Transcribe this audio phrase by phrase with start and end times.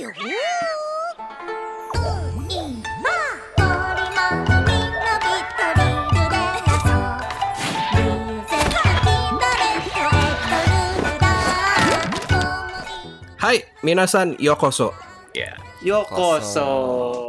[0.00, 0.10] よ
[13.36, 14.94] はい、皆さん、ようこそ。
[15.82, 17.19] ようこそ。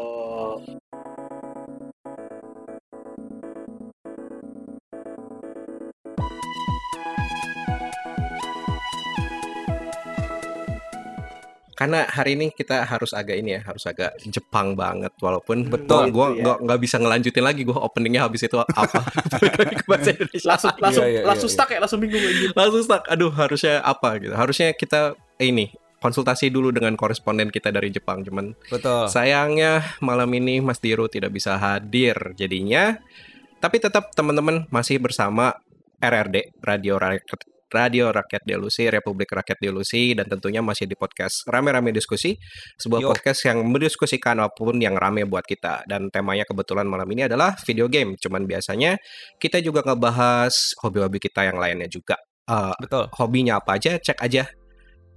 [11.92, 15.12] Karena hari ini kita harus agak ini ya, harus agak Jepang banget.
[15.20, 16.56] Walaupun Betul, gua itu ya.
[16.56, 17.68] nggak bisa ngelanjutin lagi.
[17.68, 19.04] Gua openingnya habis itu apa?
[19.92, 20.48] Bahasa Indonesia.
[20.56, 21.56] Langsung langsung iya, iya, langsung iya.
[21.60, 22.48] stuck ya, langsung bingung aja.
[22.56, 23.04] langsung stuck.
[23.12, 24.32] Aduh, harusnya apa gitu?
[24.32, 28.24] Harusnya kita ini konsultasi dulu dengan koresponden kita dari Jepang.
[28.24, 29.12] Cuman Betul.
[29.12, 32.16] sayangnya malam ini Mas Diru tidak bisa hadir.
[32.40, 33.04] Jadinya,
[33.60, 35.60] tapi tetap teman-teman masih bersama
[36.00, 41.96] RRD Radio Rakyat Radio Rakyat Delusi, Republik Rakyat Delusi, dan tentunya masih di podcast Rame-Rame
[41.96, 42.36] Diskusi,
[42.76, 43.08] sebuah Yo.
[43.16, 45.88] podcast yang mendiskusikan apa pun yang rame buat kita.
[45.88, 48.20] Dan temanya kebetulan malam ini adalah video game.
[48.20, 49.00] Cuman biasanya
[49.40, 52.20] kita juga ngebahas hobi-hobi kita yang lainnya juga.
[52.52, 53.08] Eh, Betul.
[53.16, 54.44] hobinya apa aja, cek aja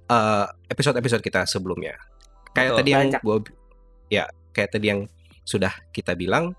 [0.07, 1.99] eh, episode-episode kita sebelumnya.
[2.55, 2.79] Kayak Betul.
[2.79, 3.37] tadi yang gua
[4.07, 4.25] ya,
[4.55, 5.01] kayak tadi yang
[5.43, 6.55] sudah kita bilang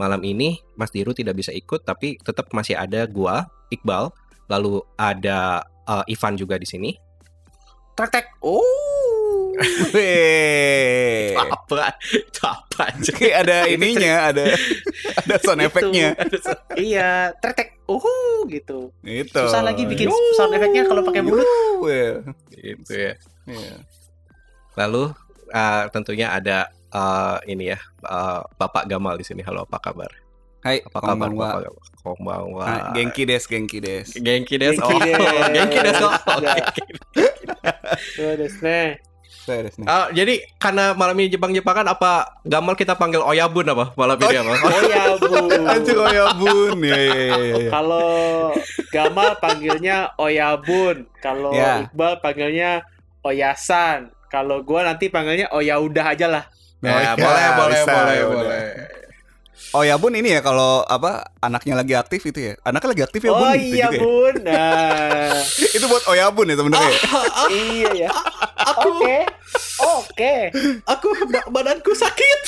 [0.00, 4.08] malam ini Mas Diru tidak bisa ikut tapi tetap masih ada gua, Iqbal,
[4.50, 6.90] lalu ada eh, Ivan juga di sini.
[7.94, 8.26] Tek tek.
[8.42, 9.54] Oh.
[9.94, 11.36] Weh.
[11.36, 11.94] Apa?
[12.10, 13.12] Itu apa aja?
[13.44, 14.56] Ada ininya, ada
[15.20, 16.16] ada sound efeknya.
[16.74, 17.68] iya, tek tek.
[17.86, 18.90] Oh, gitu.
[19.04, 19.42] Itu.
[19.46, 21.46] Susah lagi bikin sound efeknya kalau pakai mulut.
[21.84, 22.24] Weh.
[22.50, 23.12] Gitu ya.
[23.46, 23.74] Iya.
[24.80, 25.12] Lalu
[25.52, 29.44] eh, tentunya ada eh, ini ya, eh, Bapak Gamal di sini.
[29.44, 30.29] Halo, apa kabar?
[30.60, 31.32] Hai, Apa kabar.
[31.32, 31.72] Bapak Gamal?
[32.04, 32.64] Konbanwa.
[32.64, 34.04] Ah, Genki des, genki des.
[34.12, 34.76] Genki des.
[34.76, 35.00] Genki Oh,
[35.80, 35.96] des.
[36.04, 36.40] Oh,
[38.20, 38.36] Ya.
[38.36, 39.00] Desu ne.
[39.40, 39.86] Saya des nih.
[39.88, 44.52] Ah, jadi karena malam ini Jepang-Jepangan apa Gamal kita panggil Oyabun apa malam ini apa?
[44.68, 45.32] Oh ya, Bu.
[45.64, 46.24] Anjir oh ya.
[46.28, 47.70] Ya, ya, ya, ya.
[47.72, 48.52] Kalau
[48.92, 51.88] Gamal panggilnya Oyabun, kalau Ya.
[51.88, 52.84] Iqbal panggilnya
[53.24, 54.12] Oyasan.
[54.28, 56.44] Kalau gua nanti panggilnya Oya udah aja lah.
[56.80, 58.62] Ya, Ya, boleh, boleh, bisa, boleh, ya boleh.
[59.70, 62.52] Oh ya bun ini ya kalau apa anaknya lagi aktif itu ya.
[62.60, 63.52] Anaknya lagi aktif ya oh bun.
[63.52, 64.00] Gitu iya juga ya.
[64.00, 64.34] bun.
[64.50, 65.36] Nah,
[65.70, 66.94] Itu buat oh ya bun ya sebenarnya.
[67.48, 68.10] iya ya.
[68.66, 69.16] Aku, Oke,
[69.80, 70.34] oke.
[70.84, 72.40] aku ba- badanku sakit.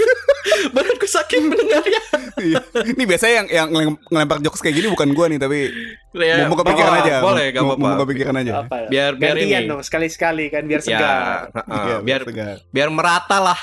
[0.74, 2.00] badanku sakit mendengarnya.
[2.36, 2.60] Iya.
[2.86, 5.68] Ini biasanya yang yang ngelem- ngelempar jokes kayak gini bukan gua nih tapi
[6.10, 7.14] Ya, mau kepikiran aja.
[7.20, 7.86] Boleh, gak Mau- apa-apa.
[7.88, 8.52] Mau kepikiran aja.
[8.60, 8.76] Apa?
[8.76, 8.88] ya?
[8.88, 9.70] Biar biar Gantian ini.
[9.70, 11.14] dong sekali-sekali kan biar Ya, segar.
[11.52, 12.56] heeh, Iya, biar segar.
[12.68, 13.58] biar merata lah.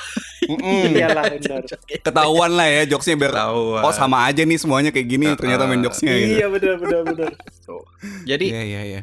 [0.47, 0.95] Mm-mm.
[0.97, 1.61] Iyalah benar.
[2.07, 3.83] Ketahuan lah ya jokesnya biar Tahu.
[3.83, 6.33] oh sama aja nih semuanya kayak gini ternyata main jokesnya gitu.
[6.39, 7.31] Iya benar benar benar.
[8.23, 9.01] Jadi Iya iya iya.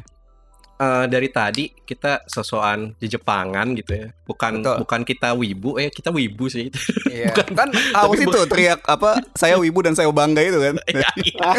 [0.75, 4.07] eh, dari tadi kita sosokan di Jepangan gitu ya.
[4.25, 4.75] Bukan Betul.
[4.83, 6.67] bukan kita wibu, eh kita wibu sih.
[7.15, 7.31] Iya.
[7.31, 10.75] Kan harus itu teriak apa saya wibu dan saya bangga itu kan.
[10.91, 11.49] Ya, iya.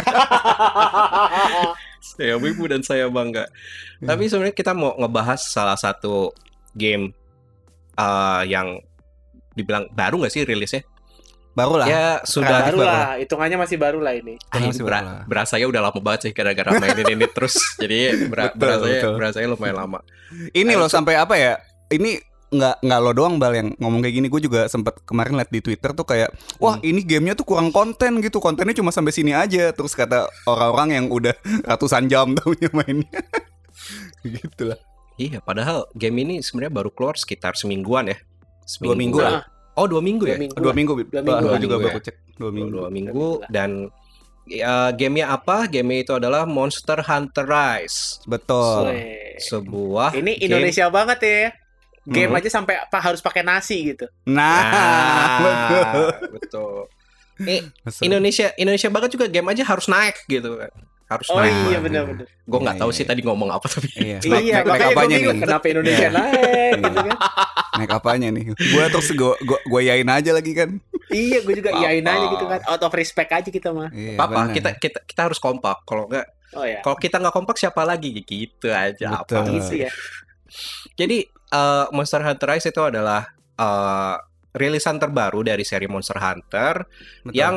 [2.04, 3.48] saya wibu dan saya bangga.
[4.04, 6.36] Tapi sebenarnya kita mau ngebahas salah satu
[6.76, 7.16] game
[7.96, 8.84] eh, yang
[9.56, 10.84] dibilang baru nggak sih rilisnya?
[11.56, 11.88] Baru lah.
[11.88, 14.36] Ya sudah baru lah, hitungannya masih baru lah ini.
[14.52, 15.24] Ah, Masih baru lah.
[15.24, 17.56] berasa ya udah lama banget sih gara-gara mainin ini terus.
[17.80, 19.12] Jadi ber- Betul, berasa betul.
[19.16, 19.98] berasa lumayan lama.
[20.52, 21.56] Ini Ayo, loh sampai apa ya?
[21.88, 25.50] Ini nggak nggak lo doang bal yang ngomong kayak gini gue juga sempet kemarin liat
[25.50, 26.30] di twitter tuh kayak
[26.62, 30.94] wah ini gamenya tuh kurang konten gitu kontennya cuma sampai sini aja terus kata orang-orang
[30.94, 31.34] yang udah
[31.68, 33.18] ratusan jam tahunya mainnya
[34.22, 34.78] gitu lah
[35.16, 38.20] Iya, padahal game ini sebenarnya baru keluar sekitar semingguan ya.
[38.80, 39.42] Dua minggu lah.
[39.74, 40.34] Oh, dua minggu ya?
[40.34, 40.56] Dua minggu.
[40.56, 41.22] dua minggu Dua minggu.
[41.22, 42.04] gua Dua juga minggu baru ya.
[42.04, 43.70] cek dua minggu Dua minggu dan
[44.44, 45.66] ya, gamenya apa?
[45.66, 48.20] Gamenya itu adalah Monster Hunter Rise.
[48.24, 49.36] betul Weh.
[49.38, 51.42] Sebuah Ini game- Indonesia banget ya.
[52.06, 52.38] Game Hmm.
[52.38, 54.06] aja sampai apa harus pakai nasi gitu.
[54.24, 54.62] nah,
[55.42, 55.82] betul.
[55.82, 56.76] Ah, betul.
[57.36, 57.60] Eh,
[58.00, 60.70] Indonesia Indonesia banget juga game aja harus naik gitu kan.
[61.06, 61.54] Harus Oh naik.
[61.54, 62.26] iya Nah, benar-benar.
[62.26, 63.10] Gue nggak Iya, tahu iya, sih iya.
[63.10, 63.88] tadi ngomong apa tapi.
[63.94, 66.10] iya Iya, naik, naik gue apanya nih kenapa Indonesia Iya.
[66.12, 67.16] naik gitu kan.
[67.76, 70.70] naik apanya nih gua terus gua gua gua yain aja lagi kan
[71.06, 71.80] Iya, gue juga Apa?
[71.80, 72.60] iyain aja gitu kan.
[72.66, 73.86] Out of respect aja kita mah.
[73.88, 74.26] Iya, Apa?
[74.42, 74.50] benar.
[74.50, 75.82] Kita kita kita harus kompak.
[75.82, 76.80] Kalau nggak Oh ya.
[76.80, 79.38] kalau kita nggak kompak siapa lagi gitu aja Betul.
[79.38, 79.50] apa.
[79.52, 79.90] Gitu ya.
[80.94, 83.22] Jadi eh, Monster Hunter Rise itu adalah
[83.54, 84.16] eh,
[84.52, 86.82] rilisan terbaru dari seri Monster Hunter
[87.22, 87.30] Betul.
[87.32, 87.54] yang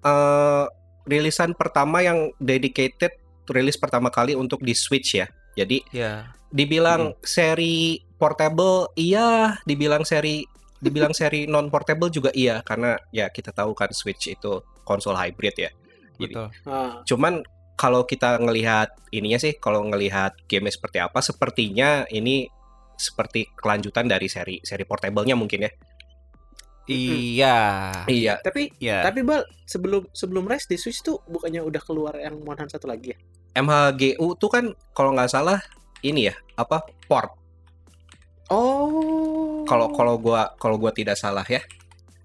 [0.00, 0.64] eh,
[1.04, 3.12] rilisan pertama yang dedicated
[3.48, 5.28] rilis pertama kali untuk di Switch ya.
[5.54, 10.46] Jadi ya dibilang seri portable iya, dibilang seri
[10.78, 15.56] dibilang seri non portable juga iya karena ya kita tahu kan Switch itu konsol hybrid
[15.58, 15.70] ya.
[16.14, 17.02] Jadi, betul Ah.
[17.02, 17.42] cuman
[17.74, 22.46] kalau kita ngelihat ininya sih, kalau ngelihat game seperti apa, sepertinya ini
[22.94, 25.70] seperti kelanjutan dari seri seri portable-nya mungkin ya.
[26.86, 27.56] Iya.
[28.04, 28.34] Iya.
[28.38, 29.00] Tapi Iya.
[29.02, 33.12] tapi bal sebelum sebelum Rise di Switch tuh bukannya udah keluar yang Monhan satu lagi
[33.12, 33.18] ya?
[33.56, 35.62] MHGU tuh kan kalau nggak salah
[36.00, 37.32] ini ya apa port.
[38.46, 39.64] Oh.
[39.64, 41.64] Kalau kalau gua kalau gua tidak salah ya.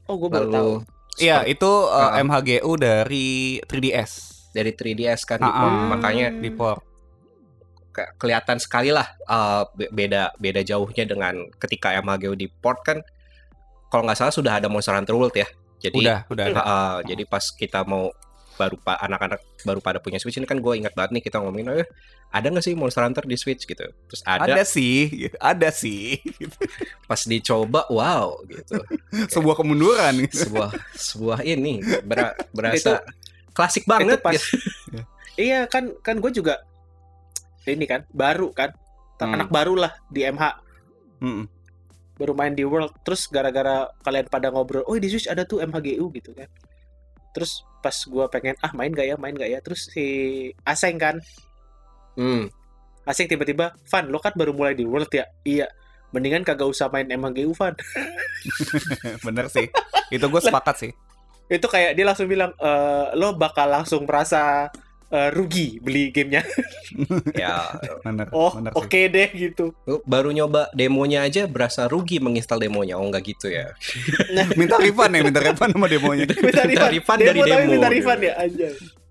[0.04, 0.72] oh gue baru tahu.
[1.16, 2.18] Iya, itu uh, Ah.
[2.20, 4.12] MHGU dari 3DS
[4.50, 5.70] dari 3DS kan Ah, di port.
[5.70, 5.86] ah.
[5.88, 6.82] makanya di port.
[7.90, 13.02] ke- kelihatan sekali lah uh, be- beda beda jauhnya dengan ketika MHGU di port kan
[13.90, 15.48] kalau nggak salah sudah ada Monster Hunter World ya.
[15.80, 16.54] Jadi Udah, udah ada.
[16.56, 18.12] uh, uh, jadi pas kita mau
[18.54, 21.72] baru pak anak-anak baru pada punya Switch ini kan gue ingat banget nih kita ngomongin
[21.74, 21.88] "Eh,
[22.30, 23.88] ada nggak sih Monster Hunter di Switch gitu.
[24.06, 25.08] Terus ada, Ada sih,
[25.40, 26.20] ada sih.
[27.08, 28.76] pas dicoba wow gitu.
[29.34, 30.28] Sebuah kemunduran.
[30.28, 33.00] sebuah sebuah ini bera- berasa
[33.50, 35.00] klasik banget itu pas gitu.
[35.36, 36.60] iya kan kan gue juga
[37.64, 38.76] ini kan baru kan
[39.20, 39.36] Hmm.
[39.36, 40.44] anak baru lah di MH
[41.20, 41.44] Mm-mm.
[42.20, 46.04] Baru main di World terus gara-gara kalian pada ngobrol oh di Switch ada tuh MHGU
[46.12, 46.52] gitu kan
[47.32, 50.06] terus pas gue pengen ah main gak ya main gak ya terus si
[50.62, 51.18] Aseng kan
[52.14, 52.52] Hmm.
[53.08, 55.72] Aseng tiba-tiba Van lo kan baru mulai di World ya iya
[56.12, 57.72] mendingan kagak usah main MHGU Van
[59.26, 59.72] Bener sih.
[60.12, 60.92] Itu gue sepakat sih.
[61.50, 64.70] itu kayak dia langsung bilang "Eh, lo bakal langsung merasa
[65.10, 66.46] eh, rugi beli gamenya.
[67.38, 67.70] Ya
[68.02, 68.28] Bener.
[68.34, 69.12] oh oke sih.
[69.12, 69.72] deh gitu.
[70.06, 72.98] Baru nyoba demonya aja berasa rugi menginstal demonya.
[72.98, 73.74] Oh nggak gitu ya?
[74.60, 76.26] Minta refund ya, minta refund sama demonya.
[76.26, 78.68] minta Minta refund, dari tapi demo, minta refund ya aja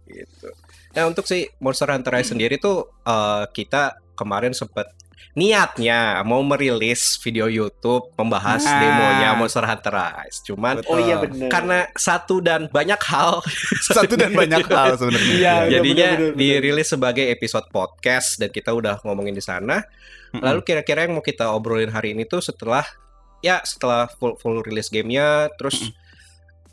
[0.08, 0.48] gitu.
[0.96, 4.90] Nah untuk si Monster Hunter Rise sendiri tuh eh, kita kemarin sempat
[5.38, 8.80] niatnya mau merilis video YouTube membahas Nah.
[8.82, 10.90] demonya Monster Hunter Rise cuman Betul.
[10.90, 13.38] oh iya bener karena satu dan banyak hal
[13.86, 15.30] Satu dan banyak hal sebenarnya.
[15.30, 15.54] Iya, iya.
[15.78, 16.58] jadinya bener, bener, bener.
[16.58, 19.86] dirilis sebagai episode podcast dan kita udah ngomongin di sana.
[20.28, 22.82] Lalu kira-kira yang mau kita obrolin hari ini tuh setelah
[23.40, 25.88] ya setelah full full release gamenya, terus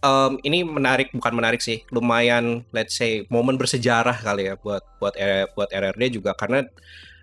[0.01, 5.15] em, ini menarik bukan menarik sih, lumayan let's say momen bersejarah kali ya buat buat
[5.15, 6.67] R- buat RRD juga karena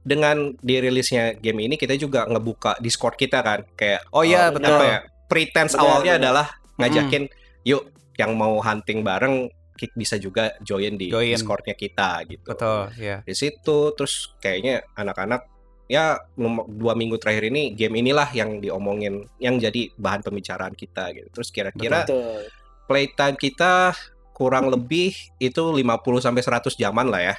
[0.02, 4.74] dengan dirilisnya game ini kita juga ngebuka Discord kita kan kayak Oh iya, eh, betul.
[4.74, 6.22] apa ya pretense Benar, awalnya benar.
[6.22, 6.46] adalah
[6.76, 7.22] ngajakin
[7.62, 7.82] yuk
[8.18, 9.48] yang mau hunting bareng
[9.96, 11.34] bisa juga join di Join.
[11.34, 13.18] Discordnya kita gitu Betul, ya.
[13.26, 15.42] di situ terus kayaknya anak-anak
[15.90, 16.22] ya
[16.70, 21.50] dua minggu terakhir ini game inilah yang diomongin yang jadi bahan pembicaraan kita gitu terus
[21.50, 22.46] kira-kira Betul.
[22.86, 23.90] playtime kita
[24.30, 25.82] kurang lebih itu 50
[26.20, 27.34] sampai 100 jaman lah ya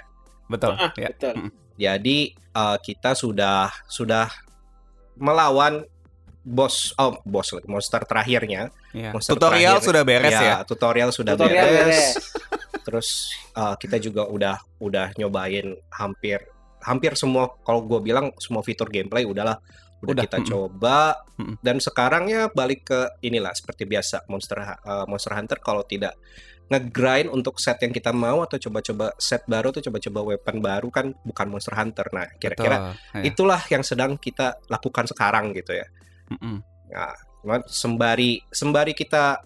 [0.51, 1.09] Betul, Ah, ya.
[1.15, 1.33] betul.
[1.75, 4.29] Jadi eh, kita sudah sudah
[5.17, 5.85] melawan
[6.43, 9.09] bos oh bos monster terakhirnya Iya.
[9.09, 9.87] Monster Tutorial terakhir.
[9.89, 10.55] sudah beres ya.
[10.63, 11.81] tutorial sudah Tutorial beres.
[11.81, 12.05] beres.
[12.85, 13.07] Terus
[13.57, 16.45] uh, kita juga udah udah nyobain hampir
[16.83, 19.57] hampir semua kalau gue bilang semua fitur gameplay udahlah
[20.03, 20.51] udah, Udah, kita mm-mm.
[20.51, 20.97] coba
[21.39, 21.55] Mm-mm.
[21.63, 26.11] dan sekarang ya balik ke inilah seperti biasa monster uh, monster hunter kalau tidak
[26.71, 31.11] ngegrind untuk set yang kita mau atau coba-coba set baru atau coba-coba weapon baru kan
[31.27, 33.21] bukan monster hunter nah kira-kira Betul, ya.
[33.27, 35.87] itulah yang sedang kita lakukan sekarang gitu ya
[36.31, 36.63] Mm-mm.
[37.43, 39.43] Cuman sembari sembari kita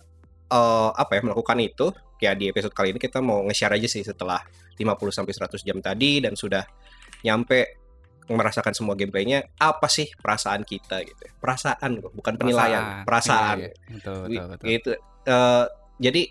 [0.54, 1.90] eh, apa ya melakukan itu
[2.22, 4.42] ya di episode kali ini kita mau nge-share aja sih setelah
[4.78, 6.66] 50 sampai 100 jam tadi dan sudah
[7.26, 7.82] nyampe
[8.28, 11.34] merasakan semua gameplaynya apa sih perasaan kita gitu ya.
[11.40, 13.94] perasaan kok bukan penilaian perasaan, Iya, iya.
[13.96, 14.66] Betul, betul, betul.
[14.70, 14.92] gitu
[15.28, 15.66] Eh,
[16.00, 16.22] jadi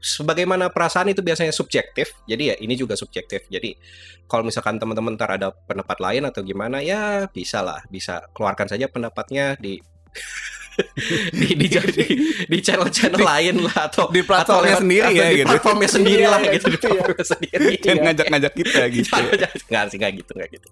[0.00, 3.76] sebagaimana perasaan itu biasanya subjektif jadi ya ini juga subjektif jadi
[4.24, 8.86] kalau misalkan teman-teman ntar ada pendapat lain atau gimana ya bisa lah bisa keluarkan saja
[8.86, 9.76] pendapatnya di
[11.30, 12.04] di di di,
[12.48, 15.48] di channel-channel lain lah atau Di platformnya atau lewat- sendiri ya atau di gitu.
[15.52, 16.90] platformnya sendiri lah Iya, gitu di gitu ya.
[16.90, 18.04] platformnya sendiri Jangan Iya.
[18.08, 19.10] ngajak-ngajak kita gitu.
[19.68, 20.68] Nggak sih nggak gitu nggak gitu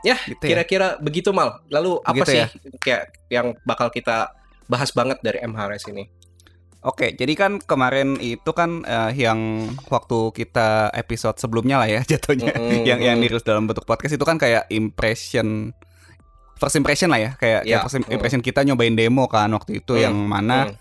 [0.00, 0.48] ya Gitu ya.
[0.48, 2.46] kira-kira begitu mal lalu apa Begitu sih ya.
[2.80, 4.32] kayak yang bakal kita
[4.64, 6.08] bahas banget dari MHRS ini
[6.80, 12.56] Oke, jadi kan kemarin itu kan eh, yang waktu kita episode sebelumnya lah ya jatuhnya,
[12.56, 13.22] Mm-mm, yang yang mm.
[13.28, 15.76] dirilis dalam bentuk podcast itu kan kayak impression,
[16.56, 18.08] first impression lah ya, kayak, kayak Ya, first mm.
[18.08, 20.74] impression kita nyobain demo kan waktu itu Mm, yang mana mm.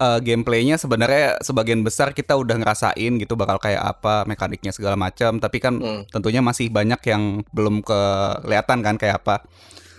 [0.00, 5.44] eh, gameplaynya sebenarnya sebagian besar kita udah ngerasain gitu bakal kayak apa mekaniknya segala macam,
[5.44, 9.44] tapi kan Mm, tentunya masih banyak yang belum kelihatan kan kayak apa.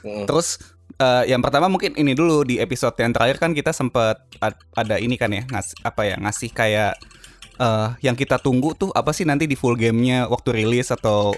[0.02, 0.26] mm.
[0.26, 0.58] Terus
[0.98, 4.96] eh, yang pertama mungkin ini dulu di episode yang terakhir kan kita sempat ad- ada
[4.96, 6.94] ini kan ya ngas apa ya ngasih kayak
[7.56, 11.32] eh yang kita tunggu tuh apa sih nanti di full gamenya waktu rilis atau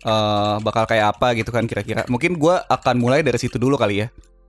[0.00, 2.06] eh bakal kayak apa gitu kan kira-kira.
[2.06, 4.08] Mungkin gua akan mulai dari situ dulu kali ya.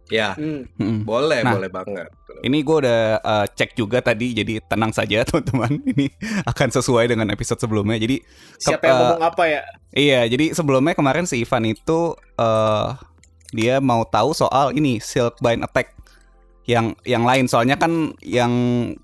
[0.09, 0.65] Ya, Hmm.
[0.73, 1.05] Mm-mm.
[1.05, 1.53] boleh, Nah.
[1.53, 2.09] boleh banget.
[2.41, 5.69] Ini gue udah uh, cek juga tadi, jadi tenang saja teman-teman.
[5.85, 6.09] Ini
[6.49, 7.93] akan sesuai dengan episode sebelumnya.
[7.93, 8.17] Jadi
[8.57, 9.61] Siapa yang eh, ngomong apa ya?
[9.91, 12.87] iya, jadi sebelumnya kemarin si Ivan itu eh
[13.49, 15.97] dia mau tahu soal ini Silkbind Attack
[16.65, 17.49] yang yang lain.
[17.49, 18.51] Soalnya kan yang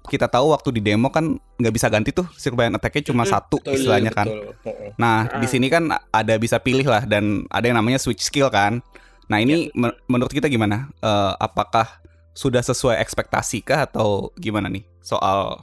[0.06, 3.74] kita tahu waktu di demo kan nggak bisa ganti tuh Silkbind Attack-nya cuma satu Betul,
[3.74, 4.30] istilahnya kan.
[4.30, 4.94] betul.
[4.96, 5.42] Nah, Ah.
[5.42, 8.86] di sini kan ada bisa pilih lah dan ada yang namanya switch skill kan.
[9.26, 10.94] Nah, ini men- menurut kita gimana?
[11.02, 11.90] Eh, apakah
[12.38, 15.58] sudah sesuai ekspektasi kah atau gimana nih soal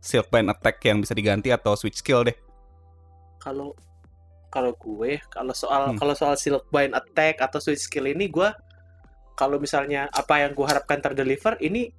[0.00, 2.34] Silkbind attack yang bisa diganti atau switch skill deh?
[3.38, 3.76] Kalau
[4.54, 5.98] kalau gue kalau soal Hmm.
[5.98, 8.46] kalau soal Silkbind attack atau switch skill ini gue
[9.34, 11.90] kalau misalnya apa yang gue harapkan terdeliver ini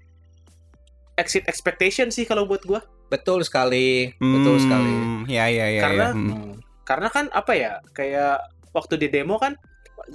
[1.15, 4.93] exit expectation sih kalau buat gue Betul sekali, betul Hmm, sekali.
[5.29, 5.81] Ya ya ya.
[5.83, 6.17] Karena- ya.
[6.17, 6.57] Hmm.
[6.81, 9.53] karena kan apa ya kayak waktu di demo kan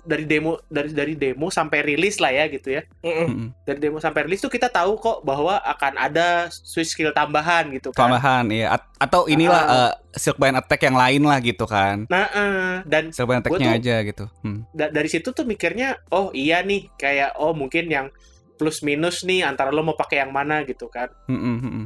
[0.00, 3.26] dari demo dari dari demo sampai rilis lah ya gitu ya Mm-mm.
[3.26, 3.48] Mm-mm.
[3.62, 7.90] dari demo sampai rilis tuh kita tahu kok bahwa akan ada switch skill tambahan gitu
[7.90, 9.74] kan Tambahan ya At- atau inilah Ah.
[9.88, 12.04] eh, Silkbind attack yang lain lah gitu kan.
[12.06, 14.24] nah eh, dan Silkbind attack-nya tuh- aja gitu.
[14.40, 14.62] Hmm.
[14.70, 18.06] da- dari situ tuh mikirnya oh iya nih kayak oh mungkin yang
[18.54, 21.84] plus minus nih antara lo mau pakai yang mana gitu kan Mm-mm, mm-mm.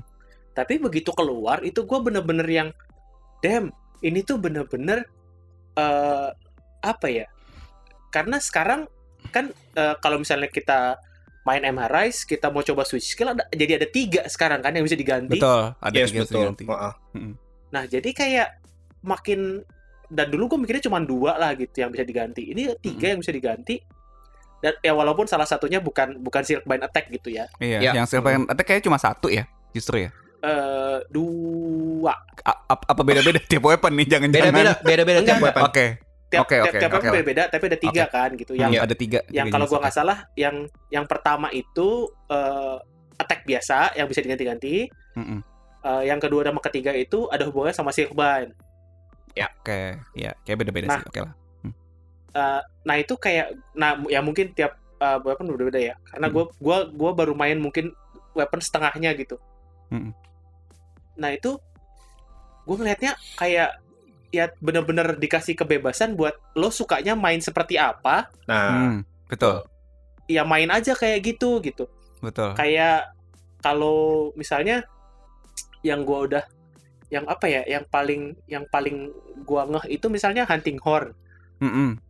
[0.52, 2.68] tapi begitu keluar itu gue bener-bener yang
[3.40, 3.70] damn
[4.00, 5.06] ini tuh bener-bener
[5.72, 6.28] eh
[6.80, 7.24] apa ya
[8.14, 8.86] karena sekarang
[9.28, 11.02] kan eh, kalau misalnya kita
[11.42, 14.80] main MH Rise kita mau coba switch skill ada, jadi ada tiga sekarang kan yang
[14.80, 16.40] bisa diganti Betul, ada Yes, tiga yang bisa betul.
[16.40, 16.62] diganti.
[16.64, 16.94] Maaf.
[17.68, 18.48] nah jadi kayak
[19.02, 19.40] makin
[20.06, 23.28] dan dulu gue mikirnya cuma dua lah gitu yang bisa diganti ini tiga yang bisa
[23.28, 23.82] diganti
[24.60, 27.92] dan ya walaupun salah satunya bukan bukan Silkbind Attack gitu ya Iya, Ya.
[27.92, 30.10] yang Silkbind attack kayaknya cuma satu ya, justru ya.
[30.40, 34.06] eh dua A- ap- apa beda-beda tiap weapon nih?
[34.06, 34.52] Jangan-jangan.
[34.52, 35.62] Beda-beda, beda-beda tiap weapon.
[35.64, 35.86] Oke,
[36.34, 37.24] tiap Oke, tiap, oke, tiap weapon lah.
[37.24, 38.80] beda tapi ada tiga kan gitu yang Iya.
[38.82, 39.20] ada tiga.
[39.28, 40.56] yang kalau gua nggak salah yang
[40.88, 41.88] yang pertama itu
[42.26, 42.76] eh,
[43.14, 45.40] attack biasa yang bisa diganti-ganti Mm-mm.
[45.80, 48.50] Eh, yang kedua sama ketiga itu ada hubungannya sama Silkbind
[49.34, 49.80] Oke,
[50.12, 50.96] ya kayak beda-beda Nah.
[50.96, 51.06] sih.
[51.06, 51.34] Oke lah.
[52.32, 56.34] Eh, nah itu kayak nah ya mungkin tiap eh, weapon berbeda ya karena Hmm.
[56.34, 57.94] gua gua gua baru main mungkin
[58.32, 59.38] weapon setengahnya gitu
[59.88, 60.10] Mm-mm.
[61.14, 61.54] nah itu
[62.64, 63.78] gue ngelihatnya kayak
[64.34, 68.98] ya bener-bener dikasih kebebasan buat lo sukanya main seperti apa Nah, Hmm,
[69.30, 69.62] betul,
[70.26, 71.86] ya main aja kayak gitu gitu
[72.18, 72.50] betul.
[72.58, 73.08] kayak
[73.60, 74.82] kalau misalnya
[75.80, 76.44] yang gua udah
[77.08, 79.12] yang apa ya yang paling yang paling
[79.44, 81.12] gua ngeh itu misalnya hunting horn
[81.60, 82.00] Mm-mm.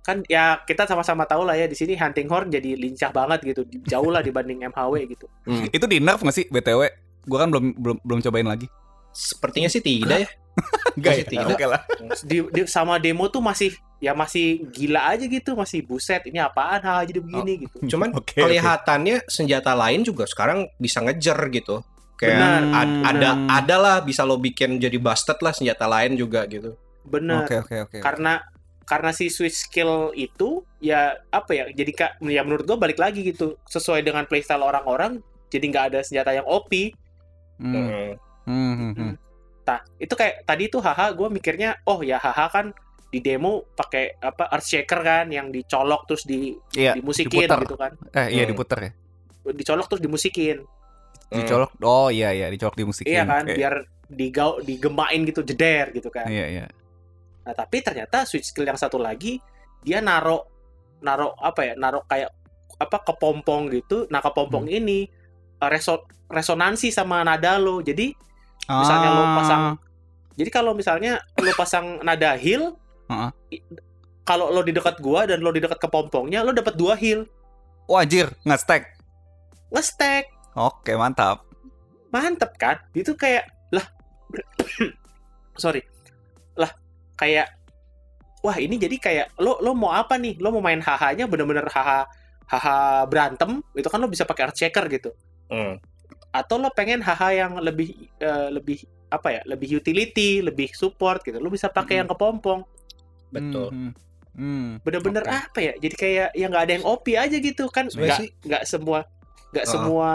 [0.00, 3.62] kan ya kita sama-sama tahu lah ya di sini hunting horn jadi lincah banget gitu
[3.84, 5.68] jauh lah dibanding MHW gitu hmm.
[5.74, 6.86] Itu di nerf nggak sih btw?
[7.24, 8.68] Gua kan belum belum belum cobain lagi.
[9.14, 10.30] Sepertinya sih tidak ya.
[10.98, 11.30] Enggak Masih ya?
[11.30, 11.54] tidak.
[11.54, 11.80] Oke lah.
[12.28, 16.76] di, di- sama demo tuh masih ya masih gila aja gitu masih buset ini apaan
[16.78, 18.36] hal jadi begini gitu Cuman oke.
[18.36, 21.80] kelihatannya senjata lain juga sekarang bisa ngejer gitu.
[22.14, 23.50] Kayak Benar, ad- ada benar.
[23.56, 26.74] ada lah bisa lo bikin jadi busted lah senjata lain juga gitu.
[27.02, 27.98] bener Oke oke oke.
[28.00, 28.40] karena
[28.84, 33.20] karena si switch skill itu ya apa ya jadi kak ya menurut gua balik lagi
[33.20, 36.96] gitu sesuai dengan playstyle orang-orang jadi nggak ada senjata yang OP
[37.54, 38.74] Hmm, Hmm.
[38.74, 39.14] hmm, hmm, hmm.
[39.64, 42.66] Nah, itu kayak tadi tuh haha gue mikirnya oh ya haha kan
[43.08, 47.58] di demo pakai apa Earthshaker kan yang dicolok terus di Iya, dimusikin diputar.
[47.62, 47.92] gitu kan.
[48.12, 48.50] Eh iya Hmm.
[48.50, 48.90] diputer ya.
[49.46, 50.56] Dicolok terus dimusikin.
[51.30, 51.38] Hmm.
[51.40, 51.70] Dicolok.
[51.80, 53.10] Oh iya iya, dicolok di musikin.
[53.10, 53.54] Iya kan, Oke.
[53.56, 53.74] biar
[54.04, 56.28] digau digemain gitu jeder gitu kan.
[56.28, 56.64] Iya iya.
[57.44, 59.40] Nah, tapi ternyata switch skill yang satu lagi
[59.80, 60.44] dia naro
[61.00, 61.74] naro apa ya?
[61.74, 62.28] Naro kayak
[62.74, 64.04] apa kepompong gitu.
[64.10, 64.76] Nah, kepompong Hmm.
[64.76, 65.08] ini
[65.54, 67.78] eh, reso, resonansi sama nada lo.
[67.78, 68.10] Jadi
[68.64, 69.62] Misalnya lo Ah, pasang
[70.34, 72.74] Jadi kalau misalnya lo pasang nada heal,
[73.06, 73.30] Heeh.
[73.54, 73.64] i-
[74.26, 77.22] kalau lo di dekat gua dan lo di dekat kepompongnya, lo dapat dua heal.
[77.86, 78.82] Wajir, nggak stack.
[79.70, 80.24] Nge-stack.
[80.54, 81.46] Oke, mantap.
[82.10, 82.82] Mantep kan?
[82.94, 83.86] Itu kayak lah
[85.62, 85.82] sorry.
[86.58, 86.70] Lah
[87.14, 87.50] kayak
[88.42, 90.38] wah ini jadi kayak lo lo mau apa nih?
[90.42, 92.06] Lo mau main haha-nya bener-bener haha
[92.44, 95.10] haha berantem, itu kan lo bisa pakai art checker gitu.
[95.48, 95.78] Hmm.
[96.34, 99.40] Atau lo pengen haha yang lebih eh, lebih apa ya?
[99.46, 101.38] Lebih utility, lebih support gitu.
[101.38, 102.00] Lo bisa pakai Mm-mm.
[102.02, 102.60] yang kepompong.
[103.30, 103.70] Betul.
[103.70, 103.92] Hmm, hmm,
[104.34, 104.68] hmm.
[104.82, 105.30] bener-bener Oke.
[105.32, 109.06] apa ya jadi kayak yang nggak ada yang OP aja gitu kan nggak nggak semua
[109.50, 109.70] nggak Ah.
[109.70, 110.10] semua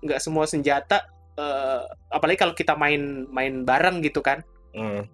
[0.00, 0.98] nggak semua senjata
[1.34, 5.06] eh, apalagi kalau kita main main bareng gitu kan Hmm.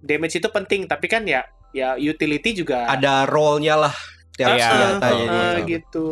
[0.00, 3.94] damage itu penting tapi kan ya ya utility juga Ada role-nya lah
[4.32, 5.38] tiap Iya, senjata Ah, jadi.
[5.38, 6.06] ah, gitu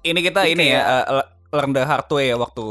[0.00, 2.64] Ini kita Jadi ini ya kayak- eh, le- learn the hard way ya waktu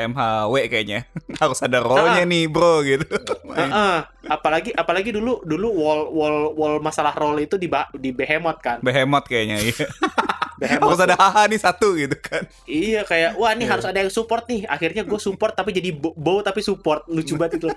[0.00, 1.04] MHW kayaknya.
[1.40, 3.04] Harus ada role-nya nih, Bro gitu.
[3.50, 3.98] Ah, ah.
[4.30, 7.66] apalagi apalagi dulu dulu wall wall wall masalah roll itu di
[7.98, 9.84] di behemoth kan Behemoth kayaknya iya.
[10.62, 12.46] Behemoth Harus ada haha nih satu gitu kan.
[12.64, 13.72] Iya kayak wah nih Iya.
[13.74, 14.70] harus ada yang support nih.
[14.70, 17.68] Akhirnya gue support tapi jadi bo- bow tapi support lucu banget itu.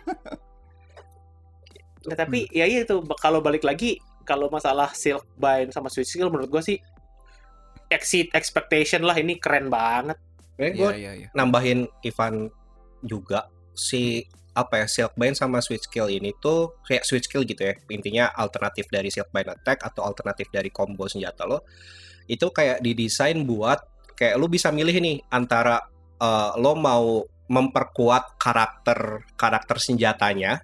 [2.05, 6.62] Nah tapi ya itu kalau balik lagi kalau masalah Silkbind sama Switch Skill menurut gue
[6.62, 6.77] sih
[7.89, 10.20] exceed expectation lah ini keren banget.
[10.57, 11.27] Gue iya iya.
[11.33, 12.50] nambahin Ivan
[13.01, 17.74] juga si apa ya Silkbind sama Switch Skill ini tuh kayak Switch Skill gitu ya.
[17.89, 21.65] Intinya alternatif dari Silkbind attack atau alternatif dari combo senjata lo
[22.29, 23.83] itu kayak didesain buat
[24.15, 25.81] kayak lo bisa milih nih antara
[26.22, 30.63] eh, lo mau memperkuat karakter karakter senjatanya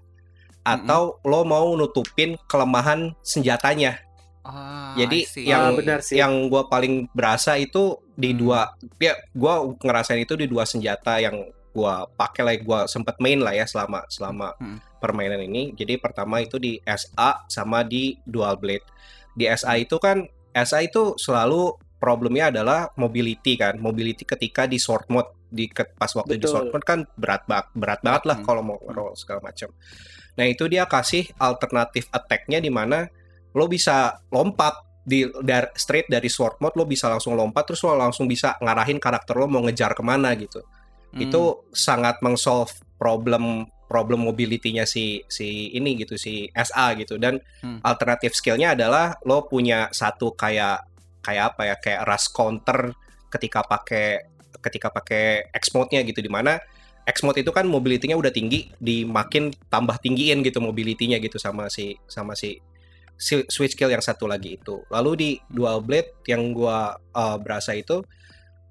[0.63, 3.99] atau lo mau nutupin kelemahan senjatanya
[4.41, 6.15] Ah, Jadi, yang- Ah, benar sih.
[6.15, 8.39] yang gue paling berasa itu di Hmm.
[8.39, 8.59] dua
[8.97, 11.35] ya gue ngerasain itu di dua senjata yang
[11.69, 14.79] gue pakai lah gue sempet main lah ya selama selama Hmm.
[14.97, 18.83] permainan ini jadi pertama itu di SA sama di dual blade
[19.33, 25.07] di SA itu kan SA itu selalu problemnya adalah mobility kan mobility ketika di sword
[25.07, 26.51] mode di pas waktu di Betul.
[26.51, 28.45] sword mode kan berat banget berat banget lah Hmm.
[28.45, 29.69] kalau mau roll segala macam
[30.33, 33.07] nah itu dia kasih alternatif attack-nya di mana
[33.55, 37.97] lo bisa lompat di dari straight dari sword mode lo bisa langsung lompat terus lo
[37.97, 40.61] langsung bisa ngarahin karakter lo mau ngejar ke mana gitu
[41.09, 41.25] Hmm.
[41.25, 42.69] itu sangat mengsolve
[43.01, 47.81] problem problem mobility-nya si si ini gitu si SA gitu dan Hmm.
[47.81, 50.85] alternatif skill-nya adalah lo punya satu kayak
[51.25, 52.93] kayak apa ya kayak rush counter
[53.33, 54.21] ketika pakai
[54.61, 56.61] ketika pakai X mode-nya gitu di mana
[57.09, 61.73] X mode itu kan mobility-nya udah tinggi di makin tambah tinggiin gitu mobility-nya gitu sama
[61.73, 62.61] si sama si
[63.19, 64.79] switch skill yang satu lagi itu.
[64.87, 67.99] Lalu di dual blade yang gua uh, berasa itu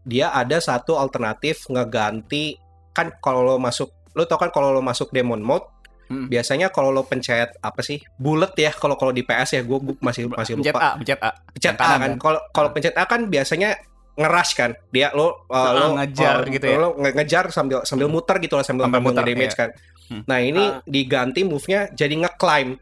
[0.02, 2.56] dia ada satu alternatif ngeganti
[2.90, 5.68] kan kalau lo masuk lo tau kan kalau lo masuk demon mode
[6.08, 6.24] Hmm.
[6.24, 10.24] biasanya kalau lo pencet apa sih bullet ya kalau kalau di PS ya gue masih
[10.26, 11.30] masih Pencet lupa A, pencet A.
[11.52, 12.12] pencet A kan kan?
[12.16, 12.72] kalau kalau Ah.
[12.72, 13.76] pencet A kan biasanya
[14.14, 16.80] ngerush kan dia lo uh, lo uh, ngejar gitu ya.
[16.80, 19.60] lo nge- ngejar sambil sambil muter gitu lah sambil Sambil muter, damage iya.
[19.60, 19.70] kan
[20.08, 20.22] Hmm.
[20.24, 20.80] nah ini Ah.
[20.82, 22.80] diganti move-nya jadi nge-climb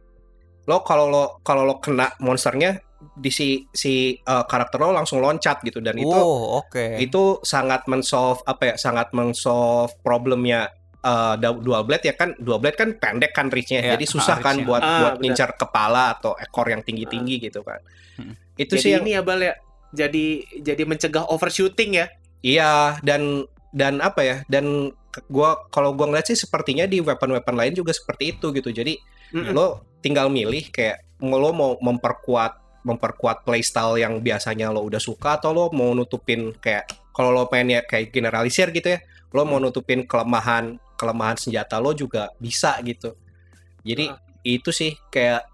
[0.66, 2.82] lo kalau lo kalau lo kena monsternya
[3.14, 6.98] di si si uh, karakter lo langsung loncat gitu dan itu oh, oke.
[6.98, 10.66] itu sangat men-solve apa ya sangat men-solve problemnya
[11.04, 14.40] uh, du- dual blade ya kan dual blade kan pendek kan reach-nya Iya, jadi susah
[14.40, 14.68] ah, kan reach-nya.
[14.68, 17.78] buat Ah, buat ngincar kepala atau ekor yang tinggi-tinggi gitu kan
[18.16, 18.32] Hmm.
[18.56, 19.54] itu jadi sih yang ini ya Bal ya.
[19.92, 20.26] Jadi
[20.64, 22.06] jadi mencegah overshooting ya.
[22.40, 24.88] iya dan dan apa ya dan
[25.28, 28.96] gua kalau gua ngeliat sih sepertinya di weapon-weapon lain juga seperti itu gitu jadi
[29.34, 29.54] Mm-mm.
[29.54, 35.50] lo tinggal milih kayak lo mau memperkuat memperkuat playstyle yang biasanya lo udah suka atau
[35.50, 39.00] lo mau nutupin kayak kalau lo pengen ya kayak generalisir gitu ya
[39.34, 43.18] lo mau nutupin kelemahan kelemahan senjata lo juga bisa gitu
[43.82, 44.18] jadi Ah.
[44.46, 45.46] itu sih kayak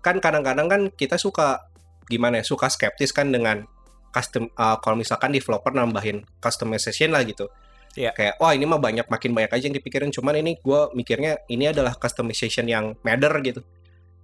[0.00, 1.68] kan kadang-kadang kan kita suka
[2.08, 3.68] gimana ya suka skeptis kan dengan
[4.08, 7.52] custom uh, kalau misalkan developer nambahin customization lah gitu
[7.98, 8.10] Iya.
[8.12, 11.66] kayak wah ini mah banyak makin banyak aja yang dipikirin cuman ini gue mikirnya ini
[11.66, 13.60] adalah customization yang matter gitu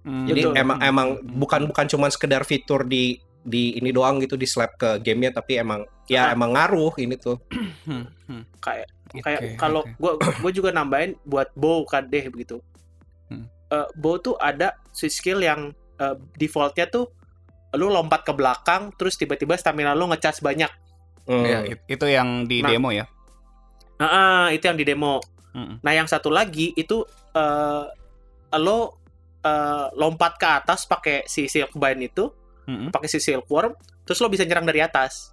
[0.01, 0.23] Hmm.
[0.23, 0.53] jadi Betul.
[0.55, 1.27] emang emang Hmm.
[1.35, 5.57] bukan bukan cuman sekedar fitur di di ini doang gitu di slap ke gamenya tapi
[5.57, 6.33] emang ya Ah.
[6.33, 7.41] emang ngaruh ini tuh
[7.83, 8.43] Hmm, hmm.
[8.57, 9.91] Kayak kayak kalau oke.
[9.97, 12.61] gua gua juga nambahin buat bow kan deh begitu.
[13.25, 13.45] Hmm.
[13.67, 17.09] Eh, bow tuh ada switch skill yang eh, defaultnya tuh
[17.73, 20.69] lu lompat ke belakang terus tiba-tiba stamina lu ngecas banyak.
[21.25, 21.43] Hmm.
[21.43, 22.69] Ya, it- itu yang di Nah.
[22.71, 23.09] demo ya.
[23.95, 25.23] Nah, ah, itu yang di demo.
[25.55, 25.79] Hmm.
[25.79, 27.85] Nah, yang satu lagi itu eh
[28.55, 28.99] lo
[29.39, 32.27] eh, lompat ke atas pakai si silkbind itu,
[32.65, 32.89] Hmm.
[32.89, 35.29] pakai si silkworm, terus lo bisa nyerang dari atas.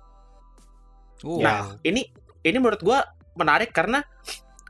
[1.24, 2.04] Uh, Nah, ini
[2.42, 4.04] ini menurut gua menarik karena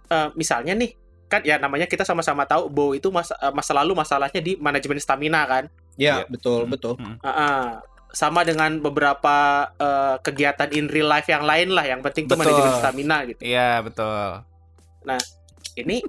[0.07, 0.94] eh, misalnya nih
[1.26, 5.42] kan ya namanya kita sama-sama tahu bow itu masa, masa lalu masalahnya di manajemen stamina
[5.48, 5.64] kan.
[5.96, 6.28] ya Iya.
[6.28, 7.16] betul Hmm, betul hmm.
[7.20, 7.66] Ah, ah.
[8.12, 11.85] Sama dengan beberapa eh, kegiatan in real life yang lain lah.
[11.88, 12.53] Yang penting tuh Betul.
[12.53, 13.40] manajemen stamina gitu.
[13.40, 14.44] Iya, betul.
[15.72, 16.05] Ini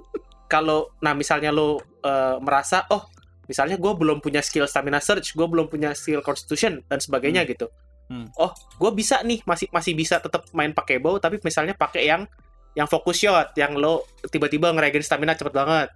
[0.46, 3.08] kalau nah misalnya lo eh, merasa oh
[3.48, 7.68] misalnya gue belum punya skill stamina search, gue belum punya skill constitution dan sebagainya gitu.
[8.08, 8.28] Hmm.
[8.36, 12.28] Oh, gue bisa nih masih masih bisa tetap main pakai bow tapi misalnya pakai yang
[12.76, 15.88] yang focus shot, yang lo tiba-tiba ngeregen stamina cepet banget,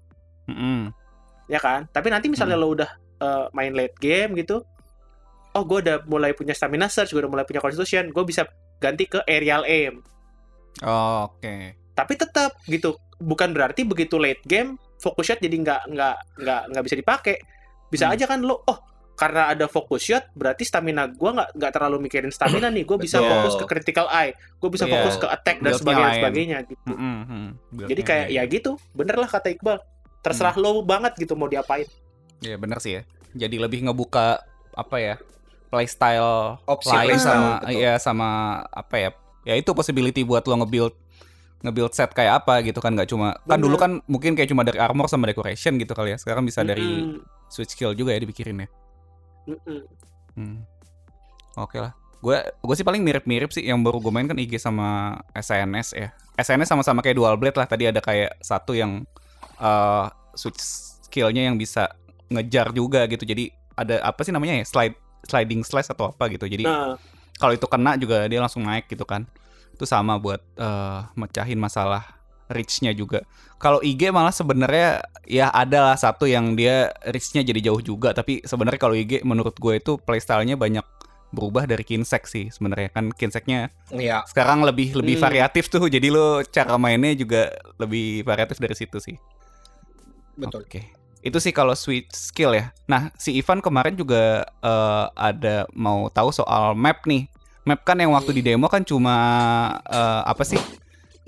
[0.49, 0.95] Hmm.
[1.51, 1.91] ya kan?
[1.91, 4.63] Tapi nanti misalnya lo udah eh, main late game gitu,
[5.51, 8.45] oh gue udah mulai punya stamina search, gue udah mulai punya constitution, gue bisa
[8.77, 10.01] ganti ke aerial aim.
[10.81, 11.75] Oh, Oke.
[11.93, 16.85] tapi tetap gitu bukan berarti begitu late game focus shot jadi nggak nggak nggak nggak
[16.87, 17.35] bisa dipakai
[17.89, 18.15] bisa Hmm.
[18.15, 18.79] aja kan lo oh
[19.13, 23.19] karena ada focus shot berarti stamina gua nggak nggak terlalu mikirin stamina nih gue bisa
[23.19, 23.31] Betul.
[23.33, 24.95] fokus ke critical eye gue bisa Iya.
[24.95, 26.19] fokus ke attack dan sebagainya lain.
[26.23, 27.49] sebagainya gitu Hmm, hmm, hmm.
[27.69, 29.77] Build-nya jadi kayak ya gitu bener lah kata Iqbal
[30.21, 30.63] terserah Hmm.
[30.63, 31.91] lo banget gitu mau diapain
[32.39, 33.03] Iya benar sih ya.
[33.35, 34.39] Jadi lebih ngebuka
[34.73, 35.15] apa ya?
[35.69, 37.81] Playstyle Opsi lain playstyle, sama betul.
[37.81, 38.29] ya sama
[38.73, 39.11] apa ya?
[39.45, 40.93] Ya itu possibility buat lo nge-build
[41.59, 43.65] nge-build set kayak apa gitu kan nggak cuma kan Bener.
[43.67, 46.19] dulu kan mungkin kayak cuma dari armor sama decoration gitu kali ya.
[46.21, 47.51] Sekarang bisa dari Mm-mm.
[47.53, 48.69] switch skill juga ya dipikirin ya.
[49.49, 49.81] Mm-mm.
[50.39, 50.59] Hmm.
[51.59, 51.93] Oke lah.
[52.23, 56.09] Gue gue sih paling mirip-mirip sih yang baru gue main kan IG sama SNS ya.
[56.39, 57.67] SNS sama-sama kayak dual blade lah.
[57.67, 59.03] Tadi ada kayak satu yang
[59.59, 60.07] eh
[60.39, 60.63] switch
[61.11, 61.91] skillnya yang bisa
[62.31, 63.27] ngejar juga gitu.
[63.27, 64.67] Jadi ada apa sih namanya ya?
[64.67, 66.45] Slide sliding slash atau apa gitu.
[66.45, 66.97] Jadi Nah,
[67.37, 69.29] kalau itu kena juga dia langsung naik gitu kan.
[69.71, 72.03] Itu sama buat eh, mecahin masalah
[72.49, 73.23] reach-nya juga.
[73.61, 78.41] Kalau IG malah sebenarnya ya ada lah satu yang dia reach-nya jadi jauh juga, tapi
[78.41, 80.83] sebenarnya kalau IG menurut gue itu playstyle-nya banyak
[81.29, 84.25] berubah dari Kinsek sih sebenarnya kan Kinseknya Iya.
[84.25, 85.29] sekarang lebih lebih Hmm.
[85.29, 89.13] variatif tuh jadi lo cara mainnya juga lebih variatif dari situ sih.
[90.41, 90.65] Betul.
[90.65, 90.89] Oke.
[91.19, 92.71] Itu sih kalau switch skill ya.
[92.87, 97.27] Nah, si Ivan kemarin juga eh, ada mau tahu soal map nih.
[97.67, 99.17] Map kan yang waktu di demo kan cuma
[99.91, 100.61] eh, apa sih?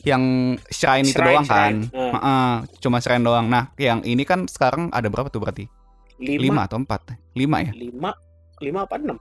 [0.00, 0.24] Yang
[0.72, 1.72] shrine, itu Shrine, doang kan.
[1.76, 1.80] shrine.
[1.92, 2.12] Eh.
[2.16, 2.50] Heeh,
[2.80, 3.46] cuma shrine doang.
[3.52, 5.68] Nah, yang ini kan sekarang ada berapa tuh berarti?
[6.20, 7.00] lima, Lima atau empat?
[7.32, 7.72] Lima ya?
[7.72, 8.12] lima,
[8.60, 9.16] lima apa enam?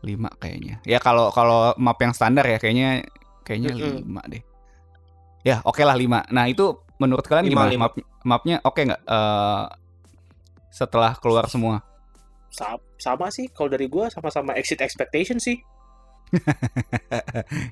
[0.00, 0.80] Lima kayaknya.
[0.88, 3.04] Ya kalau kalau map yang standar ya kayaknya
[3.44, 3.96] kayaknya Mm-mm.
[4.08, 4.40] lima deh.
[5.44, 6.24] Ya oke lah lima.
[6.32, 7.82] Nah itu menurut kalian Lima, gimana lima.
[7.88, 9.02] map mapnya oke nggak?
[9.02, 9.64] Eh,
[10.70, 11.80] setelah keluar semua.
[12.52, 15.56] Sa- sama sih kalau dari gua sama-sama exit expectation sih.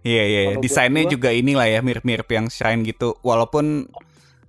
[0.03, 0.41] Iya iya.
[0.51, 0.57] iya.
[0.59, 3.15] Desainnya gua- juga inilah ya mirip-mirip yang shrine gitu.
[3.23, 3.87] Walaupun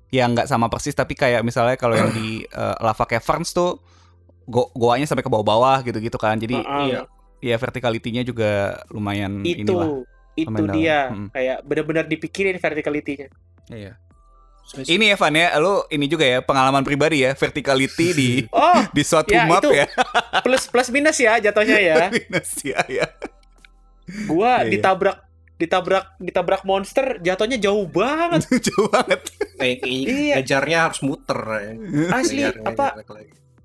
[0.09, 3.77] ya nggak sama persis tapi kayak misalnya kalau yang di eh, Lava Caverns tuh
[4.49, 6.39] go goanya sampai ke bawah-bawah gitu-gitu kan.
[6.39, 6.85] Jadi Heeh.
[6.89, 7.01] iya.
[7.39, 10.03] ya verticality-nya juga lumayan itu inilah.
[10.35, 11.07] itu dia.
[11.11, 11.27] Hmm.
[11.31, 13.27] kayak benar-benar dipikirin verticality-nya.
[13.69, 13.93] Iya.
[14.71, 19.29] Ini Evan ya, lu ini juga ya pengalaman pribadi ya, verticality di Oh, di suatu
[19.29, 19.73] Ya, map itu.
[19.73, 19.89] ya.
[20.45, 21.95] plus plus minus ya jatuhnya ya.
[22.08, 23.05] Minus ya, ya.
[24.25, 24.71] Gua Iya, iya.
[24.71, 25.17] ditabrak
[25.55, 28.45] ditabrak ditabrak monster jatuhnya jauh banget.
[28.67, 29.21] Jauh banget.
[29.55, 30.36] Kayak kayak Iya.
[30.38, 31.39] ngejarnya harus muter.
[31.41, 31.71] ya.
[32.12, 33.17] Asli Ngejar- apa ngejar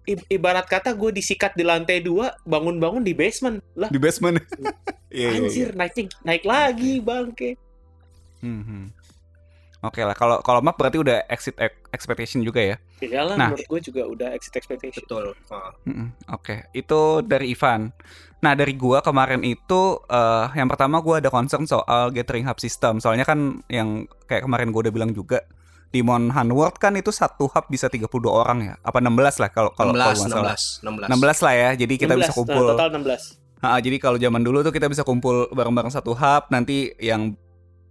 [0.05, 3.89] i- ibarat kata gue disikat di lantai dua bangun-bangun di basement lah.
[3.89, 4.41] Di basement.
[4.41, 4.73] Iya,
[5.13, 5.39] iya, iya.
[5.39, 7.51] Anjir naik naik lagi bangke.
[8.41, 8.85] Hmm, hmm.
[9.85, 12.77] Oke lah, kalau kalau map berarti udah exit ex- expectation juga ya.
[12.99, 13.49] Iyalah Nah.
[13.53, 15.05] menurut gue juga udah exit expectation.
[15.05, 15.37] Betul.
[16.33, 17.93] Oke, itu dari Ivan.
[18.41, 23.01] Nah dari gua kemarin itu eh, yang pertama gua ada concern soal gathering hub system.
[23.01, 25.41] Soalnya kan yang kayak kemarin gua udah bilang juga
[25.89, 28.75] di Monhan World kan itu satu hub bisa 32 orang ya.
[28.81, 30.57] Apa 16 lah kalau kalau kalau 16, nggak salah.
[30.57, 31.41] 16, 16.
[31.41, 31.71] 16 lah ya.
[31.77, 32.67] Jadi kita 16, bisa nah, kumpul.
[32.77, 33.45] total 16.
[33.65, 37.33] Ha, jadi kalau zaman dulu tuh kita bisa kumpul bareng-bareng satu hub, nanti yang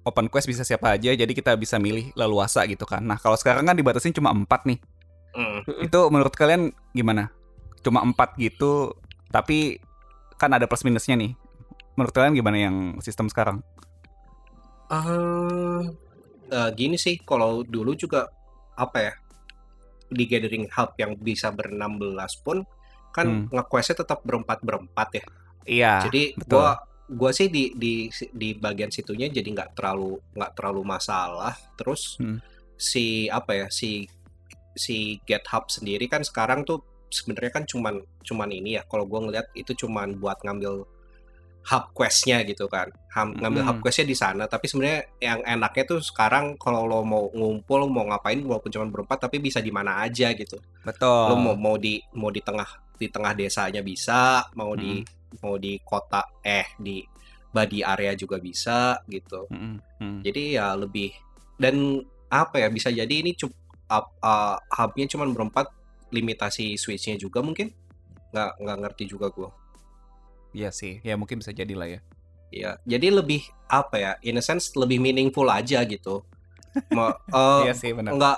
[0.03, 3.03] open quest bisa siapa aja, jadi kita bisa milih leluasa gitu kan.
[3.03, 4.79] Nah kalau sekarang kan dibatasin cuma empat nih.
[5.33, 5.87] Mm.
[5.89, 7.31] Itu menurut kalian gimana?
[7.81, 8.93] Cuma empat gitu,
[9.31, 9.79] tapi
[10.37, 11.33] kan ada plus minusnya nih.
[11.95, 13.63] Menurut kalian gimana yang sistem sekarang?
[14.91, 15.81] Ah,
[16.51, 18.29] eh, gini sih, kalau dulu juga
[18.77, 19.13] apa ya
[20.13, 22.61] di gathering hub yang bisa ber-16 pun
[23.13, 23.45] kan Hmm.
[23.49, 25.25] nge-questnya tetap berempat berempat ya.
[25.63, 25.93] Iya.
[26.09, 26.59] jadi betul.
[26.59, 26.75] gua
[27.13, 27.93] gua sih di di
[28.31, 31.53] di bagian situnya jadi nggak terlalu nggak terlalu masalah.
[31.75, 32.41] Terus Hmm.
[32.73, 34.09] si apa ya si
[34.73, 38.83] si get hub sendiri kan sekarang tuh sebenarnya kan cuman cuman ini ya.
[38.83, 40.83] Kalau gua ngeliat itu cuman buat ngambil
[41.63, 42.91] hub questnya gitu kan.
[43.15, 43.83] Ham- ngambil hub Mm.
[43.83, 44.43] questnya di sana.
[44.45, 49.17] Tapi sebenarnya yang enaknya tuh sekarang kalau lo mau ngumpul mau ngapain walaupun cuma berempat
[49.21, 51.07] tapi bisa di mana aja gitu betul.
[51.31, 55.22] lo mau mau di mau di tengah di tengah desanya bisa mau di Hmm.
[55.41, 57.01] Mau di kota eh di
[57.53, 60.25] body area juga bisa gitu mm.
[60.25, 61.13] jadi ya lebih
[61.57, 62.01] dan
[62.33, 63.53] apa ya bisa jadi ini cup
[63.93, 65.69] up, uh, hubnya cuman berempat
[66.09, 67.69] limitasi switchnya juga mungkin
[68.33, 69.49] nggak nggak ngerti juga gue
[70.53, 71.99] Iya sih, ya mungkin bisa jadi lah ya.
[72.53, 76.21] ya jadi lebih apa ya in a sense lebih meaningful aja gitu
[76.93, 78.13] Ma, uh, Iya sih benar.
[78.13, 78.37] nggak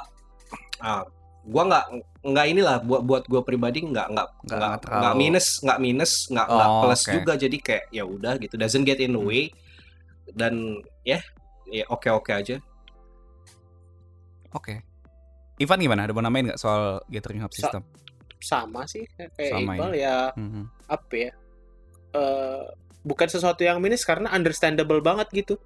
[0.80, 1.04] ah,
[1.46, 1.86] gua nggak
[2.26, 6.82] nggak inilah buat buat gua pribadi nggak nggak Nggak- minus nggak minus nggak nggak Oh,
[6.82, 7.14] plus oke.
[7.14, 9.30] juga jadi kayak ya udah gitu doesn't get in the Hmm.
[9.30, 9.54] way
[10.32, 10.54] dan
[11.02, 11.22] ya
[11.66, 12.58] ya oke oke aja
[14.52, 14.80] Oke.
[15.58, 16.04] Ivan gimana?
[16.04, 17.82] Ada mau nambahin nggak soal gathering hub Sa- system?
[18.38, 20.64] Sama sih kayak Sama Iqbal ya Mhm.
[20.88, 21.32] apa ya?
[22.14, 22.64] eh
[23.02, 25.60] bukan sesuatu yang minus karena understandable banget gitu.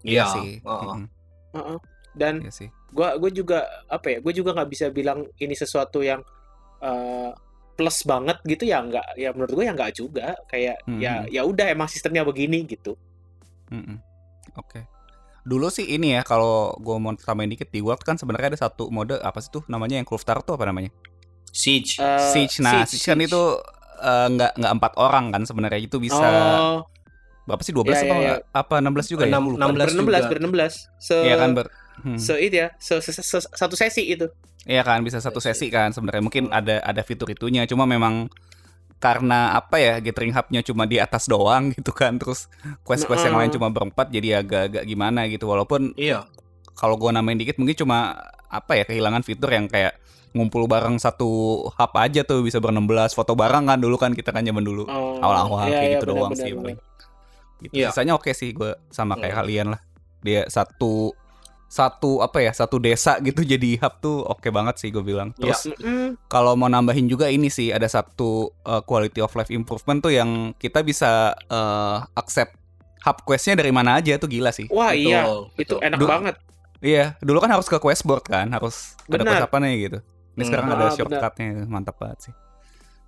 [0.00, 0.50] Iya Iya, sih.
[0.60, 0.94] heeh.
[0.94, 1.04] Mhm,
[1.52, 1.78] Heeh.
[2.12, 2.68] Dan Iya sih.
[2.88, 4.18] gua gue juga apa ya?
[4.18, 6.20] Gue juga nggak bisa bilang ini sesuatu yang
[6.78, 7.30] eh,
[7.72, 11.30] plus banget gitu ya nggak ya menurut gue ya nggak juga kayak ya Mhm.
[11.30, 12.98] ya udah emang sistemnya begini gitu.
[13.68, 13.96] Mm-mm.
[14.54, 14.84] Oke.
[15.42, 18.86] Dulu sih ini ya kalau gue mau tambahin dikit di World kan sebenarnya ada satu
[18.88, 20.92] mode apa sih tuh namanya yang Kulftar tuh apa namanya?
[21.48, 22.60] siege Eh, Siege.
[22.60, 23.28] Nah, Siege, Siege kan Siege.
[23.28, 23.42] itu
[24.00, 26.78] eh, nggak nggak empat orang kan sebenarnya itu bisa oh,
[27.42, 28.38] berapa sih 12 Iya, apa iya, nggak?
[28.52, 29.30] apa 16 juga ya?
[29.30, 29.66] Enam- Gua lupa.
[29.66, 30.28] 16 ber 16 juga.
[30.28, 31.66] ber 16 se Iya kan ber
[32.04, 32.18] hmm.
[32.18, 34.28] se itu ya se, se- se- satu sesi itu
[34.62, 36.54] Iya kan bisa satu sesi kan sebenarnya mungkin Hmm.
[36.54, 38.30] ada ada fitur itunya cuma memang
[38.98, 42.46] karena apa ya gathering hubnya cuma di atas doang gitu kan terus
[42.82, 43.50] quest-quest yang Heeh.
[43.50, 46.30] lain cuma berempat jadi agak-agak gimana gitu walaupun Iya.
[46.72, 48.14] kalau gua namain dikit mungkin cuma
[48.46, 49.98] apa ya kehilangan fitur yang kayak
[50.32, 51.28] ngumpul bareng satu
[51.68, 55.18] hub aja tuh bisa ber-16 foto bareng kan dulu kan kita kan zaman dulu oh,
[55.18, 56.62] awal-awal iya, kayak iya, gitu benar, doang benar, sih benar.
[56.62, 56.78] paling.
[57.58, 57.72] Gitu.
[57.74, 57.88] Iya.
[57.90, 59.40] Sisanya oke sih gue sama kayak Hmm.
[59.44, 59.80] kalian lah.
[60.22, 61.12] Dia satu
[61.72, 65.32] satu apa ya satu desa gitu jadi hub tuh oke banget sih gue bilang.
[65.32, 65.56] Iya.
[65.56, 66.20] Terus Mm-mm.
[66.26, 70.30] kalau mau nambahin juga ini sih ada satu uh, quality of life improvement tuh yang
[70.54, 72.52] kita bisa uh, accept
[73.00, 74.68] hub questnya dari mana aja tuh gila sih.
[74.68, 75.78] wah iya Betul, itu betul.
[75.80, 76.36] enak Du- banget
[76.82, 79.38] Iya, dulu kan harus ke quest board kan, harus ada Benar.
[79.38, 79.98] quest apa nih gitu.
[80.02, 80.48] Ini Hmm.
[80.50, 80.96] sekarang Ah, ada benar.
[80.98, 82.34] shortcutnya, mantap banget sih.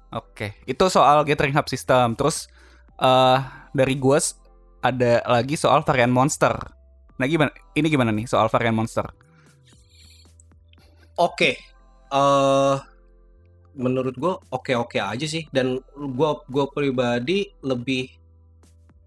[0.09, 2.15] Oke, itu soal gathering hub system.
[2.15, 2.47] Terus
[2.97, 3.39] eh
[3.75, 4.39] dari gua s-
[4.79, 6.55] ada lagi soal varian monster.
[7.15, 7.51] Nah gimana?
[7.73, 9.07] Ini gimana nih soal varian monster?
[11.17, 11.55] Oke.
[12.07, 12.77] eh
[13.75, 15.83] menurut gue oke-oke aja sih dan
[16.15, 18.07] gua gua pribadi lebih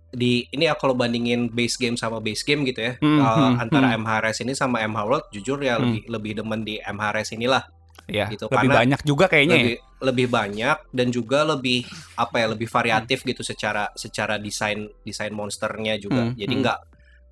[0.10, 3.96] di ini ya kalau bandingin base game sama base game gitu ya Hmm, hmm, antara
[3.96, 4.04] hmm.
[4.04, 5.88] MHRS ini sama MH World jujur ya Hmm.
[5.88, 7.63] lebih lebih demen di MHRS inilah
[8.08, 9.52] Ya, Gitu, lebih karena banyak juga kayaknya.
[9.52, 9.60] ya.
[9.60, 11.84] lebih lebih banyak dan juga lebih
[12.15, 16.63] apa ya lebih variatif gitu secara secara desain desain monsternya juga Hmm, jadi hmm.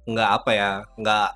[0.05, 1.27] Nggak apa ya nggak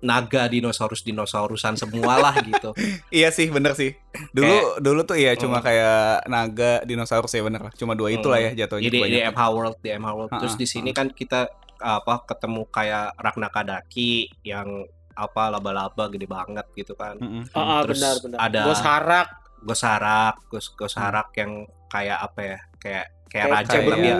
[0.00, 2.74] naga dinosaurus dinosaurusan semua lah gitu
[3.08, 3.94] Iya sih, bener sih.
[4.30, 5.64] Dulu dulu tuh iya cuma Hmm.
[5.64, 7.72] kayak naga, dinosaurus ya bener lah.
[7.72, 9.30] Cuma dua itulah ya jatuhnya Jadi di kebanyakan.
[9.30, 10.30] MH World di MH World.
[10.36, 11.46] Terus Ha-ha, di sini kan kita
[11.78, 14.10] apa ketemu kayak Ragnakadaki
[14.42, 17.14] yang apa laba-laba gede banget gitu kan.
[17.16, 17.46] Mm-mm.
[17.52, 19.28] Ah, ah, Terus benar benar ada- Ghost harak
[19.62, 20.74] Gosarak, Gos Hmm.
[20.76, 21.52] Gosarak yang
[21.86, 22.58] kayak apa ya?
[22.76, 24.18] Kayak kayak kayak, raja kayak kayak-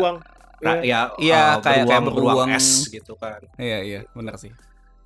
[0.62, 2.50] tapi ya, ya Iya, uh, kayak- kayak beruang, beruang beruang.
[2.54, 3.42] es gitu kan.
[3.58, 4.54] Iya iya, bener sih.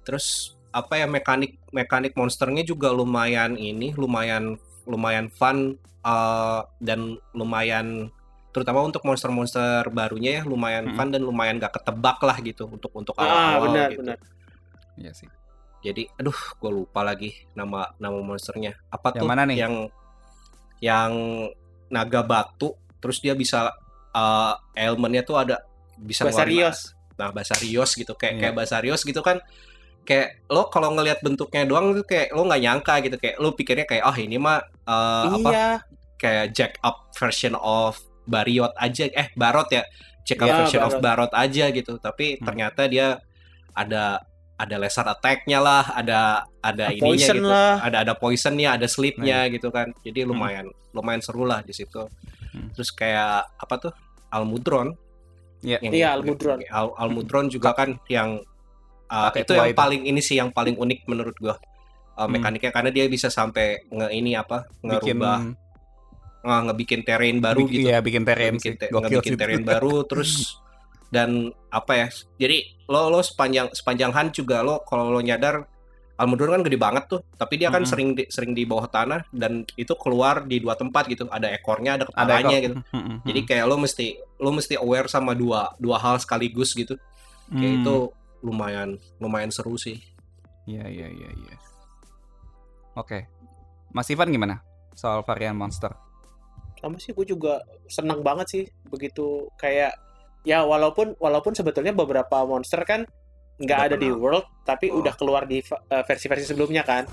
[0.05, 8.13] Terus apa ya mekanik mekanik monsternya juga lumayan ini, lumayan lumayan fun uh, dan lumayan
[8.53, 10.97] terutama untuk monster-monster barunya ya lumayan Mm-mm.
[10.97, 13.25] fun dan lumayan gak ketebak lah gitu untuk untuk ah
[13.57, 14.01] awal-awal benar gitu.
[14.01, 14.19] benar
[14.97, 15.29] Iya sih.
[15.83, 18.77] Jadi aduh gue lupa lagi nama nama monsternya.
[18.89, 19.57] Apa Yang tuh mana nih?
[19.61, 19.75] yang
[20.81, 21.13] yang
[21.89, 23.71] naga batu terus dia bisa
[24.17, 25.61] uh, elemennya tuh ada
[26.01, 26.79] bisa ngeluarin- Basarios
[27.17, 28.13] Nah, Basarios gitu.
[28.13, 28.41] Kayak Iya.
[28.45, 29.41] kayak Basarios gitu kan
[30.05, 33.17] kayak lo kalau ngelihat bentuknya doang tuh kayak lo nggak nyangka gitu.
[33.17, 35.69] Kayak lo pikirnya kayak oh ini mah uh, apa iya.
[36.21, 37.97] kayak jack up version of
[38.29, 39.09] Bariot aja.
[39.09, 39.89] Eh Barot ya.
[40.29, 41.33] Jack up Ya, version of Barot.
[41.33, 41.97] Barot aja gitu.
[41.97, 42.45] Tapi Hmm.
[42.45, 43.17] ternyata dia
[43.73, 44.21] ada
[44.57, 47.49] ada laser attack-nya lah ada ada ininya poison gitu.
[47.49, 47.81] lah.
[47.81, 49.89] Ada ada poisonnya ada sleepnya gitu kan.
[50.05, 50.37] Jadi Hmm.
[50.37, 52.05] lumayan lumayan seru lah di situ.
[52.53, 52.73] Hmm.
[52.73, 53.93] terus kayak apa tuh
[54.37, 54.93] Almudron
[55.61, 55.81] Iya.
[55.81, 56.59] yang- Iya, Almudron.
[56.63, 58.39] Al- Almudron juga kan yang
[59.07, 59.79] uh, Pakai itu yang itu.
[59.79, 61.57] paling ini sih yang paling unik menurut gua
[62.13, 62.33] Uh, Hmm.
[62.33, 65.37] mekaniknya karena dia bisa sampai nge ini apa Bikin ngerubah
[66.43, 68.81] nge- ngebikin terrain baru bik- gitu Iya, bikin terrain ngebikin, sih.
[68.81, 69.39] te- Gokil ngebikin sih.
[69.39, 70.33] terrain baru terus
[71.07, 71.31] dan
[71.69, 75.69] apa ya jadi lo lo sepanjang sepanjang hunt juga lo kalau lo nyadar
[76.17, 77.91] Almudron kan gede banget tuh tapi dia kan Mm-mm.
[77.91, 81.97] sering di, sering di bawah tanah dan itu keluar di dua tempat gitu ada ekornya
[81.97, 82.65] ada Ada kepalanya ekor.
[82.65, 83.17] gitu Mm-mm.
[83.23, 86.97] jadi kayak lo mesti lo mesti aware sama dua dua hal sekaligus gitu
[87.49, 87.81] kayak Hmm.
[87.81, 87.97] itu
[88.41, 90.01] lumayan lumayan seru sih
[90.65, 91.57] Iya, iya, iya, iya.
[92.95, 93.31] Oke.
[93.89, 94.67] Mas Ivan gimana?
[94.93, 95.95] Soal varian monster.
[96.77, 99.97] sama sih gue juga senang banget sih begitu kayak
[100.43, 103.09] ya walaupun walaupun sebetulnya beberapa monster kan
[103.57, 105.01] nggak ada di world tapi Oh.
[105.01, 107.09] udah keluar di eh, versi-versi sebelumnya kan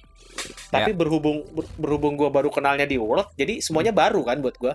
[0.74, 4.74] tapi berhubung ber- berhubung gue baru kenalnya di world jadi semuanya baru kan buat gue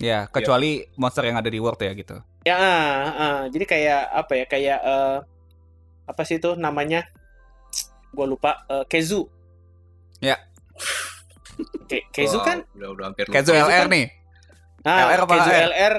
[0.00, 2.16] Ya, kecuali monster yang ada di world ya gitu.
[2.40, 2.64] ya ah,
[3.12, 3.40] ah.
[3.46, 5.18] jadi kayak apa ya kayak eh,
[6.06, 7.04] apa sih itu namanya
[8.10, 9.28] gue lupa eh, Kezu
[10.18, 10.40] Ya.
[11.84, 14.06] Ke- Kezu kan udah udah hampir Kezu Kezu LR kan- nih.
[14.80, 15.62] Nah, LR apa Kezu AR?
[15.66, 15.94] LR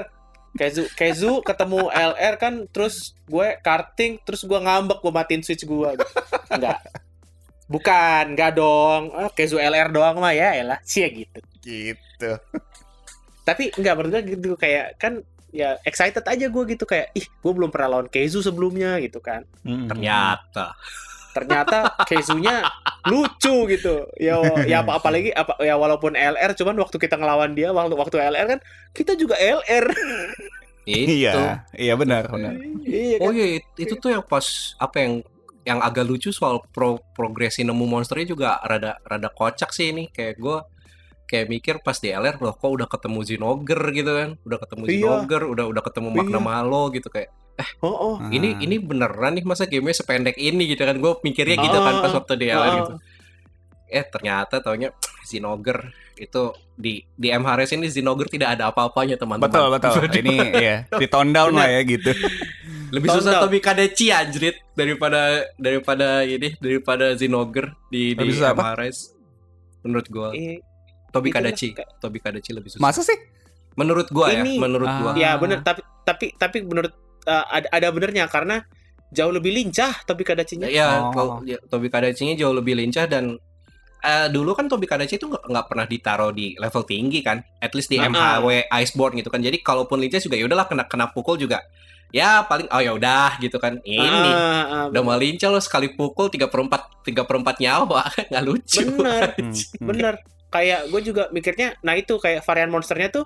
[0.52, 5.90] Kezu Kezu ketemu LR kan terus gue karting terus gue ngambek gue matiin switch gue.
[6.52, 6.80] Enggak.
[7.72, 9.12] Bukan enggak dong.
[9.16, 11.38] Oh, Kezu LR doang mah ya elah sih gitu.
[11.62, 12.32] Gitu.
[13.42, 15.18] tapi enggak menurut gue gitu kayak kan
[15.50, 19.48] ya excited aja gue gitu kayak ih gue belum pernah lawan Kezu sebelumnya gitu kan.
[19.64, 20.76] Ternyata
[21.32, 22.62] ternyata Kezunya
[23.04, 27.70] lucu gitu ya ya apa apalagi apa ya walaupun LR cuman waktu kita ngelawan dia
[27.70, 28.60] waktu waktu LR kan
[28.92, 29.90] kita juga LR
[30.82, 32.58] itu Iya, iya benar, benar.
[32.82, 34.42] iya kan oh iya it- itu tuh yang pas
[34.76, 35.12] apa yang
[35.62, 40.34] yang agak lucu soal pro progresi nemu monsternya juga rada rada kocak sih ini kayak
[40.36, 40.58] gue
[41.24, 44.92] kayak mikir pas di LR loh kok udah ketemu Zinogre gitu kan udah ketemu Iya.
[44.92, 46.44] Zinogre udah udah ketemu Magna Iya.
[46.44, 47.30] Malo gitu kayak
[47.78, 48.14] Oh, oh.
[48.18, 48.28] Ah.
[48.28, 52.08] ini ini beneran nih masa gamenya sependek ini gitu kan gue mikirnya gitu kan pas
[52.08, 52.74] Ah, waktu di LR ah.
[52.78, 52.92] gitu
[53.88, 54.88] eh ternyata taunya
[55.22, 56.42] Zinogre itu
[56.74, 59.92] di di MHRS ini Zinogre tidak ada apa-apanya teman-teman Betul betul.
[60.18, 62.08] ini ya di tone down lah ya gitu.
[62.88, 63.44] lebih Tahun susah tahun.
[63.46, 65.20] Tobi Kadechi anjrit daripada
[65.56, 68.62] daripada ini daripada Zinogre di di Lebih susah apa?
[68.70, 68.98] MHRS
[69.82, 70.56] menurut gue Eh,
[71.10, 71.88] Tobi itulah, Kadechi Kak.
[71.98, 73.18] Tobi Kadechi lebih susah Masa sih?
[73.72, 74.98] menurut gua ya Ini- menurut Ah.
[74.98, 76.92] gua Ya bener tapi tapi tapi menurut
[77.26, 78.62] uh, ada ada benernya karena
[79.12, 80.66] jauh lebih lincah tapi kadacinya.
[80.72, 81.44] ya Oh.
[81.44, 83.36] ya, Tobi Kadechi jauh lebih lincah dan
[84.00, 87.92] eh, dulu kan Tobi Kadechi itu nggak pernah ditaruh di level tinggi kan at least
[87.92, 91.36] di Ah, MHW Iceborne gitu kan jadi kalaupun lincah juga ya udahlah kena kena pukul
[91.36, 91.60] juga
[92.08, 95.92] ya paling oh ya udah gitu kan ini Ah, ah, udah mau lincah lo sekali
[95.92, 99.28] pukul tiga perempat tiga perempat nyawa nggak lucu Bener.
[99.36, 99.86] Hmm, hmm.
[99.92, 100.14] bener.
[100.52, 103.24] Kayak gue juga mikirnya, nah itu kayak varian monsternya tuh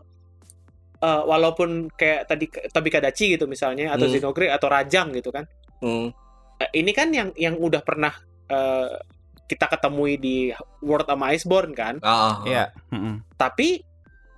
[1.06, 4.14] uh, walaupun kayak tadi Tobi Kadachi gitu misalnya atau Hmm.
[4.18, 5.46] Zinogre atau Rajang gitu kan.
[5.78, 6.10] Hmm,
[6.56, 8.10] Eh, ini kan yang yang udah pernah
[8.48, 8.88] uh,
[9.44, 11.94] kita ketemui di World sama Iceborne kan.
[12.00, 12.64] ah, ah, Iya.
[13.36, 13.84] Tapi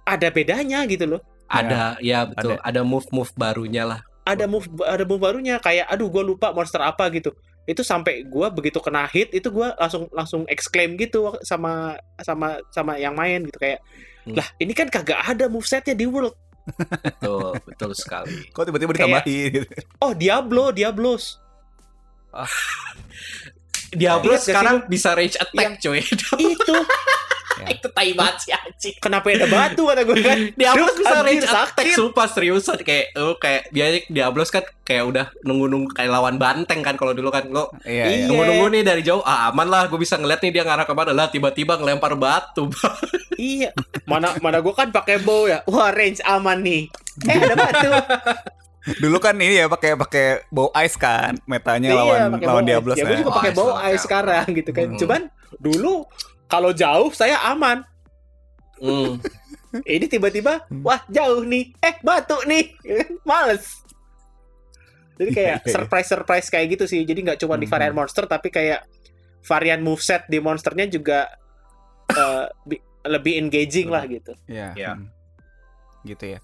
[0.03, 1.23] ada bedanya gitu loh.
[1.49, 6.13] ada ya betul ada, move move barunya lah ada move ada move barunya kayak aduh
[6.13, 7.33] gue lupa monster apa gitu
[7.65, 13.01] itu sampai gua begitu kena hit itu gua langsung langsung exclaim gitu sama sama sama
[13.01, 13.81] yang main gitu kayak
[14.29, 14.37] Hmm.
[14.37, 16.37] lah ini kan kagak ada movesetnya di world
[16.77, 18.49] betul betul sekali.
[18.53, 19.69] Kok tiba-tiba ditambahin gitu.
[20.05, 21.41] oh Diablo Diablos.
[23.89, 26.05] Diablo gak sih sekarang bisa range attack cuy.
[26.37, 26.75] Itu
[27.75, 28.95] itu tai banget sih anjing.
[28.99, 30.39] Kenapa ada batu kata gue kan?
[30.61, 31.95] Diablo Duh, bisa range attack sakit.
[31.95, 36.95] sumpah seriusan kayak lu kayak biasanya Diablo kan kayak udah nunggu-nunggu kayak lawan banteng kan
[36.95, 37.47] kalau dulu kan.
[37.47, 38.05] Lo Iya, iya.
[38.07, 38.25] Iya.
[38.27, 39.23] nunggu-nunggu nih dari jauh.
[39.23, 41.11] Ah aman lah gue bisa ngeliat nih dia ngarah ke mana.
[41.11, 42.69] Lah tiba-tiba ngelempar batu
[43.37, 43.71] iya.
[44.05, 45.61] Mana mana gue kan pakai bow ya.
[45.65, 46.87] Wah range aman nih.
[47.25, 47.91] Eh ada batu.
[48.89, 52.93] Dulu kan ini ya pakai pakai bow ice kan metanya Iya, lawan lawan bow Diablo
[52.97, 52.99] ice.
[52.99, 54.01] ya gue juga Bow pakai bow ice ya.
[54.01, 54.87] sekarang gitu kan.
[54.87, 54.97] Hmm.
[54.97, 55.21] cuman
[55.59, 55.95] dulu
[56.49, 57.85] kalau jauh saya aman
[58.79, 59.19] Hmm.
[59.85, 60.83] ini tiba-tiba Hmm.
[60.83, 62.73] wah jauh nih eh batu nih
[63.29, 63.83] males
[65.15, 65.75] jadi kayak Iya, iya, iya.
[65.75, 67.75] surprise surprise kayak gitu sih jadi nggak cuma di Hmm.
[67.75, 68.87] varian monster tapi kayak
[69.41, 71.27] varian moveset di monsternya juga
[72.09, 74.73] eh, bi- lebih engaging lah gitu Iya.
[74.75, 74.93] Iya.
[74.95, 75.07] hmm.
[76.05, 76.41] Gitu ya.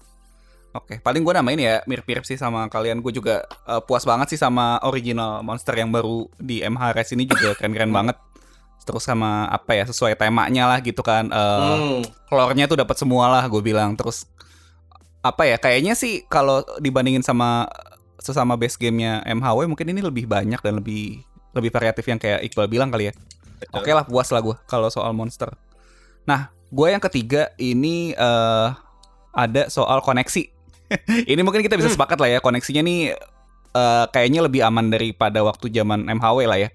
[0.73, 2.99] Oke, paling gue namain ya mirip-mirip sih sama kalian.
[2.99, 7.55] Gue juga eh, puas banget sih sama original monster yang baru di MHRS ini juga
[7.55, 8.19] keren-keren banget.
[8.85, 11.27] Terus sama apa ya sesuai temanya lah gitu kan.
[11.27, 12.01] Eh Hmm.
[12.29, 13.97] lore-nya tuh dapat semua lah gue bilang.
[13.97, 14.29] Terus
[15.19, 17.65] apa ya kayaknya sih kalau dibandingin sama
[18.21, 21.21] sesama base gamenya MHW mungkin ini lebih banyak dan lebih
[21.53, 23.13] lebih variatif yang kayak Iqbal bilang kali ya.
[23.73, 25.49] Oke lah puas lah gue kalau soal monster.
[26.25, 28.69] Nah, gue yang ketiga ini eh
[29.33, 30.43] ada soal koneksi.
[31.31, 31.97] ini mungkin kita bisa Hmm.
[31.97, 33.17] sepakat lah ya koneksinya nih
[33.75, 36.69] eh, kayaknya lebih aman daripada waktu zaman MHW lah ya.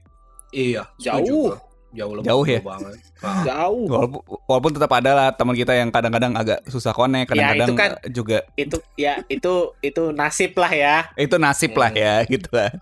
[0.50, 1.54] Iya, Jauh.
[1.90, 2.60] Jauh lebih Jauh ya?
[2.62, 2.94] banget.
[3.42, 7.68] Jauh Walaupun, walaupun tetap ada lah teman kita yang kadang-kadang agak susah connect, Ya, kadang-kadang
[7.68, 12.22] itu kan- eh, juga itu ya itu itu nasib lah ya itu nasib lah ya
[12.30, 12.78] gitu kan.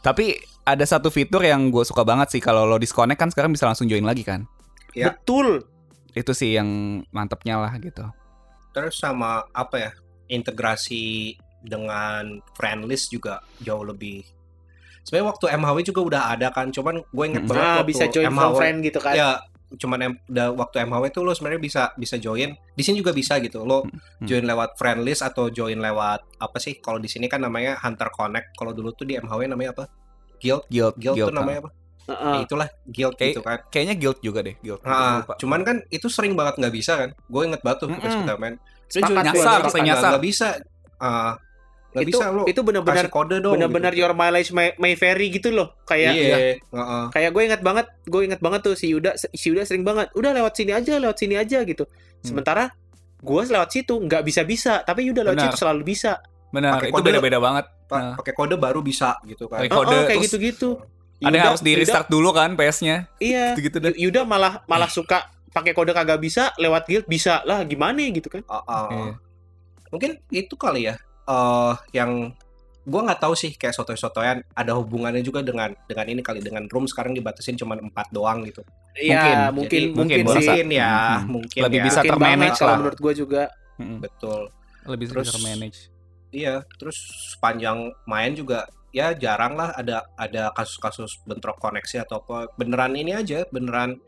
[0.00, 3.66] Tapi ada satu fitur yang gue suka banget sih kalau lo disconnect kan sekarang bisa
[3.66, 4.46] langsung join lagi kan.
[4.94, 5.10] Ya.
[5.10, 5.66] betul
[6.14, 8.06] Itu sih yang mantepnya lah gitu.
[8.70, 9.90] Terus sama apa ya?
[10.30, 14.22] Integrasi dengan friend list juga jauh lebih.
[15.04, 17.50] Sebenarnya waktu MHW juga udah ada kan, cuman gue inget Hmm.
[17.50, 19.30] banget nah waktu bisa join from MHW friend gitu kan Ya,
[19.74, 22.50] cuman em- da- waktu MHW tuh lo sebenarnya bisa bisa join.
[22.70, 23.62] Di sini juga bisa gitu.
[23.62, 23.92] Lo Hmm.
[24.22, 26.76] join lewat friend list atau join lewat apa sih?
[26.76, 28.54] Kalau di sini kan namanya Hunter Connect.
[28.54, 29.84] Kalau dulu tuh di MHW namanya apa?
[30.36, 30.64] Guild.
[30.66, 31.70] Guild, Guild, guild, tuh namanya apa?
[32.04, 32.32] Heeh.
[32.34, 33.58] Ya, itulah guild Kayak- gitu kan.
[33.66, 34.80] Kayaknya guild juga deh, guild.
[34.82, 35.34] Nah, Lupa.
[35.36, 37.10] cuman kan itu sering banget nggak bisa kan.
[37.24, 38.20] Gue inget banget tuh pas Mm-mm.
[38.20, 38.54] kita main.
[38.86, 40.10] Sepakat, nyasar, nyasar.
[40.12, 40.48] Nggak bisa.
[40.96, 41.34] Ah,
[41.94, 43.54] nggak itu bisa lo itu benar-benar kode dong.
[43.54, 44.02] benar-benar gitu.
[44.02, 46.36] your mileage may, may vary gitu loh kayak Iya.
[46.58, 47.04] heeh.
[47.08, 50.30] kayak gue ingat banget gue ingat banget tuh si Yuda si Yuda sering banget udah
[50.32, 51.86] lewat sini aja lewat sini aja gitu
[52.18, 52.74] sementara
[53.16, 55.46] gue lewat situ nggak bisa bisa tapi Yuda lewat Benar.
[55.48, 56.18] situ selalu bisa
[56.50, 57.66] Benar, Pakai itu kode- beda-beda banget.
[57.84, 58.14] Pa- Nah.
[58.14, 59.58] Pakai kode baru bisa gitu kan.
[59.58, 60.86] Pakai Oh, kode oh, kayak gitu-gitu Ada
[61.18, 63.10] yang Yuda- harus di restart dulu kan PS-nya.
[63.12, 63.90] Yuda, iya Gitu-gitu deh.
[63.92, 68.46] Yuda malah malah suka pakai kode kagak bisa lewat guild bisa lah gimana gitu kan
[68.46, 68.86] Ah, ah.
[68.88, 69.12] Iya.
[69.90, 70.94] Mungkin itu kali ya.
[71.24, 72.32] Eh yang
[72.84, 76.84] gua nggak tahu sih kayak soto-sotoyan ada hubungannya juga dengan dengan ini kali dengan room
[76.84, 78.60] sekarang dibatasin cuma empat doang gitu.
[78.92, 79.56] Iya Mungkin.
[79.56, 81.26] mungkin Jadi, mungkin, mungkin sih ya, Hmm.
[81.32, 81.84] mungkin Lebih ya.
[81.88, 82.76] bisa Mungkin termanage lah.
[82.78, 83.42] menurut gue juga
[83.74, 83.98] Mm-mm.
[83.98, 84.40] Betul.
[84.86, 85.78] Lebih Terus- bisa manage.
[86.30, 86.98] Iya, terus
[87.30, 92.50] sepanjang main juga ya jarang lah ada ada kasus-kasus bentrok koneksi atau apa.
[92.54, 93.98] Beneran ini aja, beneran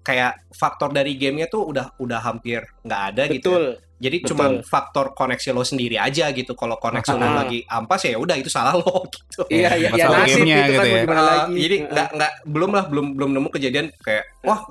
[0.00, 3.50] kayak faktor dari gamenya tuh udah udah hampir nggak ada gitu.
[3.50, 3.74] ya.
[4.00, 4.28] Jadi betul.
[4.32, 6.52] cuma faktor koneksi lo sendiri aja gitu.
[6.52, 9.44] Kalau koneksi lo lagi ampas ya udah itu salah lo gitu.
[9.46, 11.00] iya iya ya nasib gamenya itu kan gitu ya.
[11.04, 14.64] gimana Uh, lagi jadi nggak nggak belum lah belum belum nemu kejadian kayak wah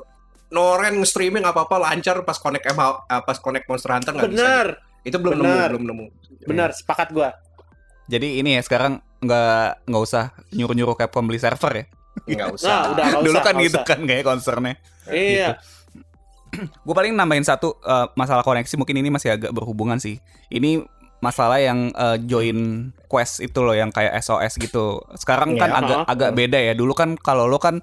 [0.49, 4.41] Noren streaming apa apa lancar pas connect MH, uh, pas connect Monster Hunter nggak bisa.
[4.41, 4.65] benar
[4.99, 5.07] gitu.
[5.07, 5.67] Itu belum nemu Benar.
[5.69, 6.05] belum nemu.
[6.41, 7.29] benar sepakat gua
[8.05, 11.85] Jadi ini ya sekarang nggak nggak usah nyuruh-nyuruh Capcom beli server ya.
[12.25, 12.65] Nggak usah.
[12.65, 13.85] nah udah Dulu usah, kan nggak gitu usah.
[13.85, 14.73] kan kayak concernnya.
[15.07, 15.47] iya
[16.85, 20.17] Gue paling nambahin satu eh, masalah koneksi mungkin ini masih agak berhubungan sih.
[20.47, 20.81] Ini
[21.19, 24.99] masalah yang eh, join quest itu loh yang kayak SOS gitu.
[25.13, 26.73] Sekarang kan Iya, agak agak beda ya.
[26.73, 27.81] Dulu kan kalau lo kan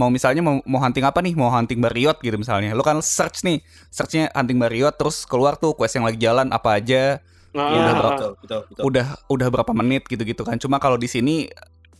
[0.00, 1.32] mau misalnya mau, mau hunting apa nih?
[1.32, 2.72] Mau hunting Bariot gitu misalnya.
[2.72, 6.80] Lo kan search nih, searchnya hunting Bariot terus keluar tuh quest yang lagi jalan apa
[6.80, 7.20] aja.
[7.52, 8.82] Iya, Udah berapa- betul, betul, betul.
[8.88, 10.56] Udah udah berapa menit gitu-gitu kan.
[10.56, 11.48] Cuma kalau di sini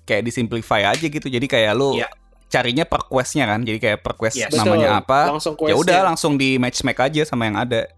[0.03, 1.29] kayak disimplify aja gitu.
[1.29, 2.09] Jadi kayak lo Iya.
[2.53, 3.65] Carinya per questnya kan.
[3.65, 4.53] Jadi kayak per quest Yes.
[4.53, 5.03] namanya Betul.
[5.03, 5.19] apa
[5.65, 7.89] ya udah langsung di match make aja sama yang ada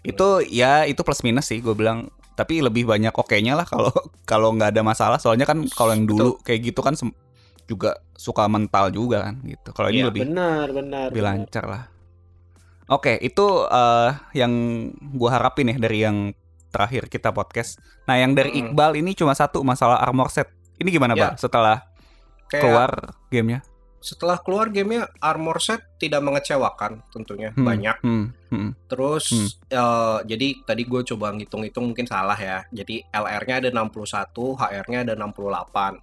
[0.00, 3.92] itu ya itu plus minus sih gue bilang tapi lebih banyak oke-nya lah kalau
[4.30, 6.96] kalau nggak ada masalah soalnya kan kalau yang dulu kayak gitu kan
[7.64, 11.36] juga suka mental juga kan gitu kalau ini Iya, lebih benar benar lebih benar.
[11.36, 11.82] lancar lah
[12.88, 14.52] oke itu eh, yang
[14.96, 16.16] gue harapin ya dari yang
[16.66, 18.58] terakhir kita podcast nah yang dari Mm.
[18.66, 21.20] Iqbal ini cuma satu masalah armor set ini gimana Ya.
[21.22, 21.84] Bang setelah
[22.48, 22.90] Kayak keluar
[23.28, 23.60] gamenya
[24.00, 27.96] setelah keluar gamenya armor set tidak mengecewakan tentunya Hmm, banyak.
[28.00, 28.70] hmm, hmm.
[28.88, 29.48] Terus Hmm.
[29.68, 32.64] eh, jadi tadi gue coba ngitung-ngitung mungkin salah ya.
[32.72, 36.00] Jadi LR-nya ada 61, HR-nya ada 68.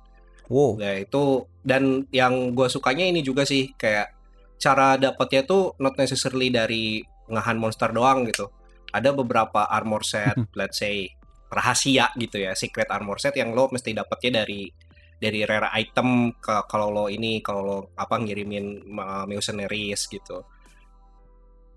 [0.48, 4.14] wow Ya itu dan yang gue sukanya ini juga sih kayak
[4.58, 8.48] cara dapatnya tuh not necessarily dari ngahan monster doang gitu.
[8.94, 11.12] Ada beberapa armor set, let's say
[11.48, 14.72] rahasia gitu ya, secret armor set yang lo mesti dapatnya dari
[15.18, 20.46] dari rare item ke kalau lo ini kalau lo apa ngirimin uh, mercenaries gitu.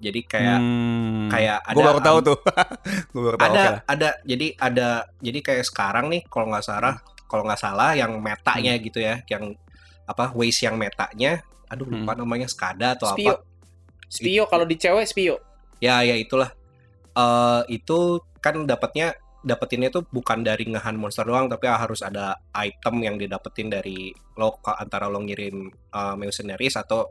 [0.00, 1.28] Jadi kayak Hmm.
[1.28, 2.38] kayak gue ada baru tahu tuh
[3.12, 3.80] gue baru tahu ada oke lah.
[3.84, 4.88] ada jadi ada
[5.20, 6.94] jadi kayak sekarang nih kalau nggak salah
[7.28, 8.84] kalau nggak salah yang metanya Hmm.
[8.84, 9.52] gitu ya yang
[10.08, 13.28] apa waste yang metanya aduh lupa namanya skada atau Spio.
[13.30, 13.44] apa
[14.08, 15.36] Spio kalau di cewek Spio.
[15.78, 16.48] ya ya itulah
[17.12, 17.98] eh itu
[18.40, 23.72] kan dapatnya dapetinnya tuh bukan dari ngehan monster doang tapi harus ada item yang didapetin
[23.72, 27.08] dari lo antara lo ngirim uh, mercenaries atau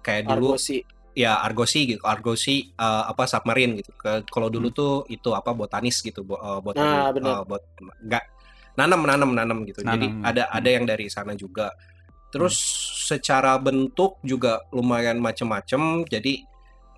[0.00, 0.80] kayak dulu Argosi.
[1.12, 4.78] ya argosi gitu argosi eh, apa submarine gitu ke kalau dulu Hmm.
[4.80, 7.30] tuh itu apa botanis gitu bo, eh, botani Nah, benar.
[7.36, 7.62] eh, bot
[8.00, 8.24] enggak
[8.80, 10.56] nanam nanam nanam gitu jadi Nanam, ada hmm.
[10.56, 11.68] ada yang dari sana juga
[12.32, 12.56] terus
[13.10, 16.46] secara bentuk juga lumayan macem-macem jadi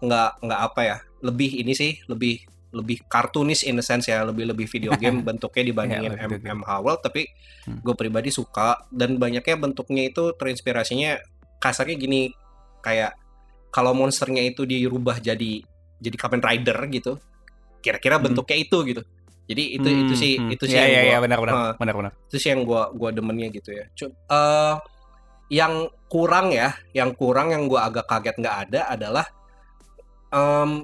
[0.05, 4.45] nggak nggak apa ya lebih ini sih lebih lebih kartunis in a sense ya lebih
[4.47, 6.61] lebih video game bentuknya dibandingin M, lebih video game.
[6.61, 7.23] MH World tapi
[7.63, 7.79] Hmm.
[7.79, 11.15] gue pribadi suka dan banyaknya bentuknya itu terinspirasinya
[11.57, 12.27] kasarnya gini
[12.81, 13.15] kayak
[13.69, 15.63] kalau monsternya itu dirubah jadi
[15.97, 17.23] jadi Kamen Rider gitu
[17.79, 18.27] kira-kira Hmm.
[18.27, 19.03] bentuknya itu gitu
[19.43, 20.55] jadi itu itu sih Hmm, hmm.
[20.55, 22.13] itu sih Iya, yang iya, gua- iya, benar benar benar benar.
[22.27, 24.75] itu sih yang gua gua demennya gitu ya eh,
[25.49, 25.73] yang
[26.07, 29.27] kurang ya yang kurang yang gua agak kaget nggak ada adalah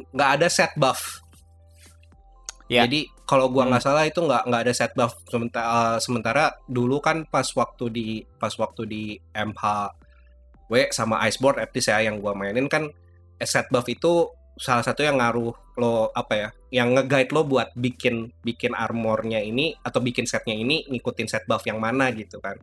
[0.09, 1.24] nggak ada set buff
[2.69, 2.85] Ya.
[2.85, 3.73] jadi kalau gua Hmm.
[3.73, 8.07] nggak salah itu nggak nggak ada set buff sementara sementara dulu kan pas waktu di
[8.37, 9.03] pas waktu di
[9.33, 12.93] MHW sama Iceboard least ya yang gua mainin kan
[13.41, 17.71] eh, set buff itu salah satu yang ngaruh lo apa ya yang nge-guide lo buat
[17.79, 22.59] bikin bikin armornya ini atau bikin setnya ini ngikutin set buff yang mana gitu kan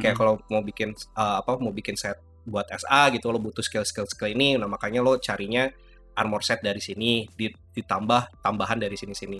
[0.00, 2.18] kayak kalau mau bikin uh, apa mau bikin set
[2.48, 5.68] buat SA gitu lo butuh skill skill skill ini nah makanya lo carinya
[6.16, 9.38] armor set dari sini di- ditambah tambahan dari sini sini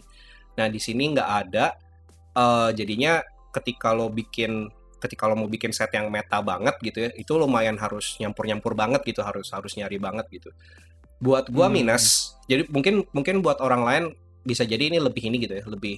[0.54, 1.74] nah di sini nggak ada
[2.32, 3.20] eh, jadinya
[3.50, 7.76] ketika lo bikin ketika lo mau bikin set yang meta banget gitu ya itu lumayan
[7.76, 10.48] harus nyampur nyampur banget gitu harus harus nyari banget gitu
[11.20, 11.80] buat gua Hmm.
[11.80, 14.04] minus jadi mungkin mungkin buat orang lain
[14.44, 15.96] bisa jadi ini lebih ini gitu ya lebih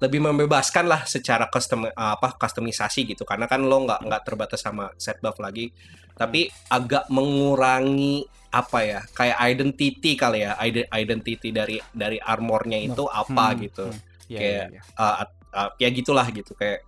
[0.00, 3.28] lebih membebaskan lah secara custom apa customisasi gitu.
[3.28, 5.68] Karena kan lo nggak nggak terbatas sama set buff lagi.
[6.16, 10.56] Tapi agak mengurangi apa ya kayak identity kali ya.
[10.58, 13.86] Ide- identity dari dari armornya itu apa Hmm, gitu.
[13.88, 14.00] hmm.
[14.30, 14.82] Iya, Kayak- iya, iya.
[14.96, 16.52] Uh, at- uh, ya gitulah gitu.
[16.54, 16.80] Kayak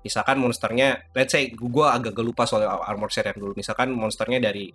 [0.00, 3.52] misalkan monsternya let's say gue agak agak lupa soal armor set yang dulu.
[3.56, 4.70] Misalkan monsternya dari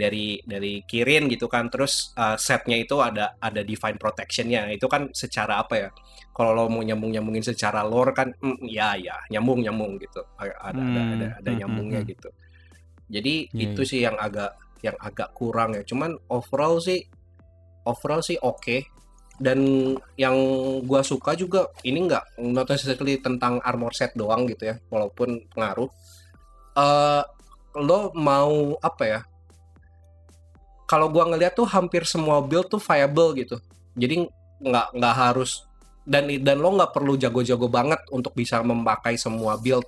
[0.00, 4.72] dari dari Kirin gitu kan terus uh, setnya itu ada ada divine protectionnya.
[4.72, 5.88] Itu kan secara apa ya
[6.32, 10.24] kalau lo mau nyambung nyambungin secara lore kan mm, ya ya nyambung nyambung gitu.
[10.40, 12.28] Ada ada ada ada, Hmm, ada hmm, nyambungnya hmm, gitu.
[13.10, 15.84] Jadi Iya, itu sih yang agak yang agak kurang ya.
[15.84, 17.04] Cuman overall sih
[17.84, 18.88] overall sih oke.
[19.40, 19.60] Dan
[20.20, 20.36] yang
[20.84, 25.88] gua suka juga ini nggak not necessarily tentang armor set doang gitu ya walaupun pengaruh.
[26.76, 27.24] Eh
[27.78, 29.20] lo mau apa ya
[30.90, 33.56] kalau gua ngeliat tuh hampir semua build tuh viable gitu.
[33.94, 34.26] Jadi
[34.58, 35.62] nggak nggak harus
[36.02, 39.86] dan dan lo nggak perlu jago-jago banget untuk bisa memakai semua build.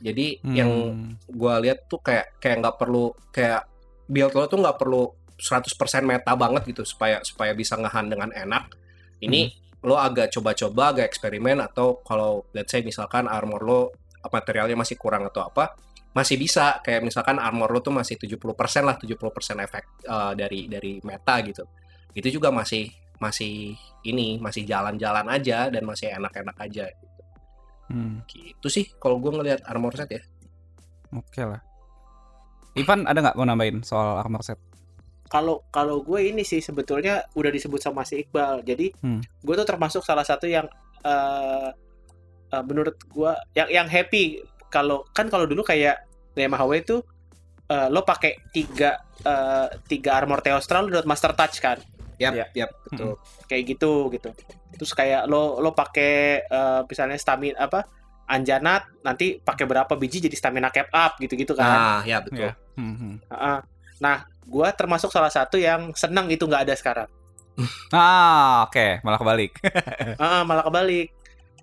[0.00, 1.20] Jadi yang Hmm.
[1.28, 3.68] gua lihat tuh kayak kayak nggak perlu kayak
[4.08, 8.72] build lo tuh nggak perlu 100% meta banget gitu supaya supaya bisa ngehan dengan enak.
[9.20, 9.52] Ini
[9.84, 13.80] lo agak coba-coba, agak eksperimen atau kalau let's say misalkan armor lo
[14.24, 15.76] materialnya masih kurang atau apa,
[16.14, 18.38] masih bisa kayak misalkan armor lo tuh masih 70%
[18.86, 19.18] lah, 70%
[19.66, 21.66] efek eh, dari dari meta gitu.
[22.14, 22.86] Itu juga masih
[23.18, 23.74] masih
[24.06, 27.12] ini masih jalan-jalan aja dan masih enak-enak aja gitu.
[27.84, 30.22] Hmm, Gitu sih kalau gue ngelihat armor set ya.
[31.14, 31.60] Oke lah.
[32.74, 34.58] Ivan ada nggak mau nambahin soal armor set?
[35.24, 39.18] kalau kalau gue ini sih sebetulnya udah disebut sama si Iqbal jadi Hmm.
[39.18, 40.68] gue tuh termasuk salah satu yang
[41.02, 41.70] eh,
[42.54, 44.38] eh, menurut gue yang yang happy
[44.74, 46.02] kalau kan kalau dulu kayak
[46.34, 46.96] MHW itu
[47.70, 51.78] eh, lo pakai tiga eh, tiga armor Theostra lo dapat master touch kan
[52.14, 52.46] Yap, Iya.
[52.54, 53.18] yap, betul.
[53.46, 54.30] kayak gitu gitu
[54.74, 57.86] terus kayak lo lo pakai eh, misalnya stamina apa
[58.24, 62.48] Anjanat nanti pakai berapa biji jadi stamina cap up gitu-gitu kan Nah, ya betul.
[62.48, 62.52] Iya.
[62.74, 63.14] Hmm, hmm.
[63.30, 63.58] Heeh.
[64.00, 67.08] Nah, gue termasuk salah satu yang senang itu nggak ada sekarang.
[67.94, 69.52] Ah, oke, malah kebalik.
[70.22, 71.13] Heeh, malah kebalik.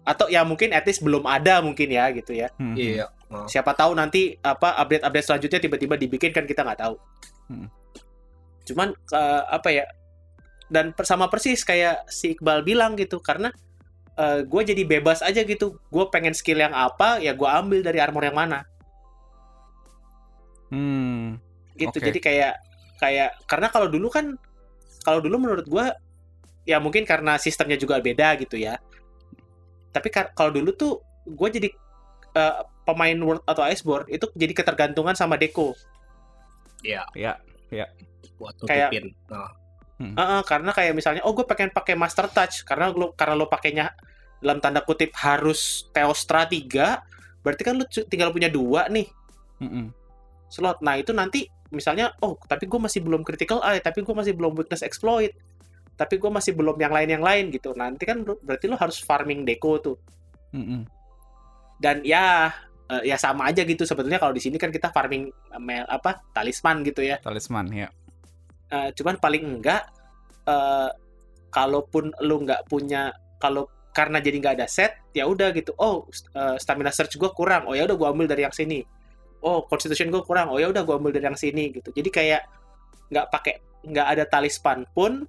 [0.02, 2.50] Atau ya mungkin least belum ada mungkin ya gitu ya.
[2.58, 3.10] Hmm, Iya.
[3.32, 3.48] Oh.
[3.48, 6.96] Siapa tahu nanti apa update-update selanjutnya tiba-tiba dibikin kan kita nggak tahu.
[7.48, 7.68] Hmm.
[8.66, 9.86] Cuman eh, apa ya?
[10.72, 13.52] Dan sama persis kayak si Iqbal bilang gitu karena
[14.22, 15.82] gue jadi bebas aja gitu.
[15.90, 18.62] Gue pengen skill yang apa ya gue ambil dari armor yang mana
[20.72, 21.36] Hmm,
[21.76, 21.92] gitu.
[22.00, 22.08] Oke.
[22.08, 22.54] Jadi kayak
[22.98, 24.40] kayak karena kalau dulu kan
[25.04, 25.92] kalau dulu menurut gua
[26.64, 28.80] ya mungkin karena sistemnya juga beda gitu ya.
[29.92, 31.70] Tapi kalau dulu tuh gue jadi
[32.32, 35.76] eh, pemain World atau Iceborne itu jadi ketergantungan sama Deco.
[36.82, 37.38] Iya, ya.
[38.36, 39.06] buat Kayak- nutupin.
[39.30, 39.52] Nah,
[40.02, 43.94] Heeh, karena kayak misalnya oh gue pengen pakai Master Touch karena lo karena lo pakainya
[44.42, 46.98] dalam tanda kutip harus Theostra 3
[47.46, 49.06] berarti kan lu cu- tinggal punya dua nih
[49.62, 49.94] Mm-mm.
[50.50, 50.82] slot.
[50.82, 54.58] Nah itu nanti misalnya, oh tapi gue masih belum critical eye, tapi gue masih belum
[54.58, 55.38] weakness exploit,
[56.02, 57.78] tapi gue masih belum yang lain yang lain gitu.
[57.78, 59.98] Nanti kan berarti lo harus farming deco tuh.
[60.50, 60.82] Mm-mm.
[61.78, 62.50] Dan ya
[62.90, 65.30] eh, ya sama aja gitu sebetulnya kalau di sini kan kita farming
[65.62, 67.22] mel apa talisman gitu ya.
[67.22, 67.94] Talisman, ya.
[68.74, 69.86] Eh, cuman paling enggak
[70.42, 70.90] eh
[71.54, 76.58] kalaupun lu nggak punya kalau karena jadi nggak ada set ya udah gitu oh eh,
[76.58, 78.82] stamina search gue kurang oh ya udah gue ambil dari yang sini
[79.44, 82.42] oh constitution gue kurang oh ya udah gue ambil dari yang sini gitu jadi kayak
[83.12, 83.54] nggak pakai
[83.86, 85.28] nggak ada talisman pun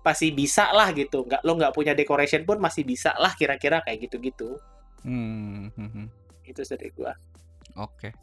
[0.00, 4.02] masih bisa lah gitu nggak lo nggak punya decoration pun masih bisa lah kira-kira kayak
[4.02, 4.58] gitu-gitu
[5.00, 6.06] Hmm, hmm, hmm.
[6.44, 7.12] itu dari gue
[7.74, 8.14] Oke.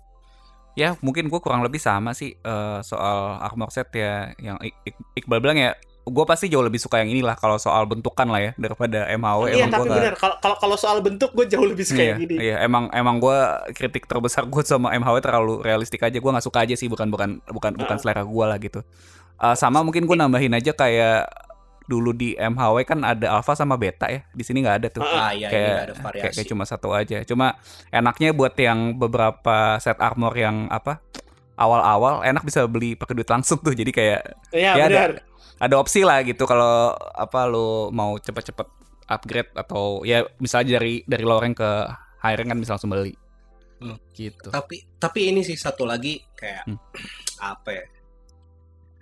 [0.72, 4.32] Ya, mungkin gue kurang lebih sama sih eh, soal armor set ya.
[4.36, 7.84] Yang Ik- Ik- Iqbal bilang ya, gue pasti jauh lebih suka yang inilah kalau soal
[7.84, 9.52] bentukan lah ya daripada MHW.
[9.52, 12.10] iya emang tapi gua benar kalau kalau kalau soal bentuk gue jauh lebih suka Iya,
[12.10, 13.38] yang gini iya, emang emang gue
[13.74, 16.16] kritik terbesar gue sama MHW terlalu realistik aja.
[16.16, 18.00] Gue nggak suka aja sih, bukan bukan bukan bukan Ah.
[18.00, 18.80] selera gue lah gitu.
[19.38, 21.28] Eh, sama mungkin gue nambahin aja kayak
[21.90, 24.22] dulu di MHW kan ada alpha sama beta ya.
[24.32, 25.02] Di sini nggak ada tuh.
[25.04, 26.36] ah, iya, ini kayak, nggak ada kayak, variasi.
[26.38, 27.18] kayak cuma satu aja.
[27.26, 27.48] Cuma
[27.90, 31.02] enaknya buat yang beberapa set armor yang apa
[31.60, 33.74] awal-awal enak bisa beli pakai duit langsung tuh.
[33.74, 34.22] Jadi kayak
[34.56, 35.22] iya ya benar ada
[35.62, 38.66] ada opsi lah gitu kalau apa lo mau cepet-cepet
[39.12, 41.72] upgrade atau ya misalnya dari dari low rank ke
[42.24, 43.14] high rank kan bisa langsung beli.
[43.82, 43.98] Hmm.
[44.14, 44.50] Gitu.
[44.50, 46.80] Tapi tapi ini sih satu lagi kayak Hmm.
[47.54, 47.86] apa ya?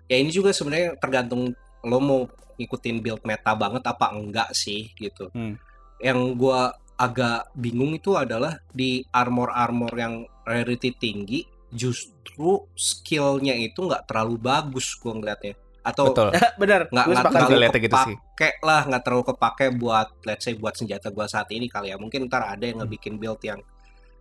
[0.10, 1.54] Ya ini juga sebenarnya tergantung
[1.86, 2.22] lo mau
[2.60, 5.32] ngikutin build meta banget apa enggak sih gitu.
[5.32, 5.56] Hmm.
[5.98, 6.60] Yang gua
[7.00, 15.00] agak bingung itu adalah di armor-armor yang rarity tinggi justru skillnya itu nggak terlalu bagus
[15.00, 15.56] gua ngeliatnya.
[15.80, 16.36] Atau Betul.
[16.62, 18.16] benar nggak nggak terlalu liatnya gitu sih.
[18.20, 21.98] kepake lah nggak terlalu kepake buat let's say buat senjata gua saat ini kali ya
[21.98, 22.68] mungkin ntar ada Hmm.
[22.68, 23.64] yang ngebikin build yang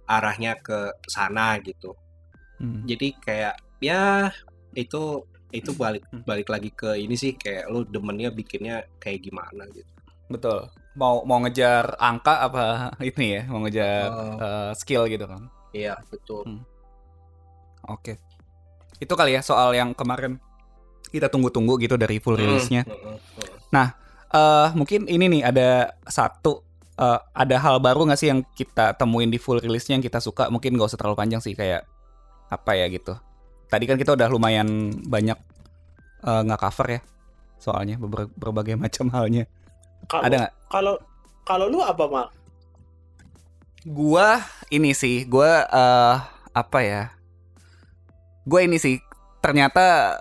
[0.06, 1.98] arahnya ke sana gitu
[2.58, 2.82] Hmm.
[2.86, 4.30] jadi kayak ya
[4.74, 6.22] itu itu balik Hmm.
[6.22, 9.88] balik lagi ke ini sih kayak lu demennya bikinnya kayak gimana gitu
[10.28, 10.68] Betul.
[10.92, 12.64] Mau mau ngejar angka apa
[13.00, 13.42] ini ya?
[13.48, 14.36] Mau ngejar Oh.
[14.36, 15.48] eh, skill gitu kan.
[15.72, 16.60] iya betul Hmm.
[17.88, 18.20] Oke.
[18.98, 20.36] Itu kali ya soal yang kemarin
[21.08, 22.84] kita tunggu-tunggu gitu dari full rilisnya.
[22.84, 23.16] Mm, mm,
[23.72, 23.88] mm.
[24.28, 25.68] eh mungkin ini nih ada
[26.04, 26.60] satu
[27.00, 30.52] eh, ada hal baru nggak sih yang kita temuin di full rilisnya yang kita suka
[30.52, 31.88] mungkin nggak usah terlalu panjang sih kayak
[32.52, 33.16] apa ya gitu
[33.68, 34.68] tadi kan kita udah lumayan
[35.04, 35.38] banyak
[36.20, 37.00] eh, nggak cover ya
[37.56, 39.44] soalnya beber- berbagai macam halnya.
[40.06, 40.52] Kalau- ada nggak?
[40.68, 40.94] kalau
[41.42, 42.26] kalau lu apa mal?
[43.84, 46.16] Gua ini sih gua eh
[46.50, 47.02] apa ya
[48.42, 48.98] gua ini sih
[49.38, 50.18] ternyata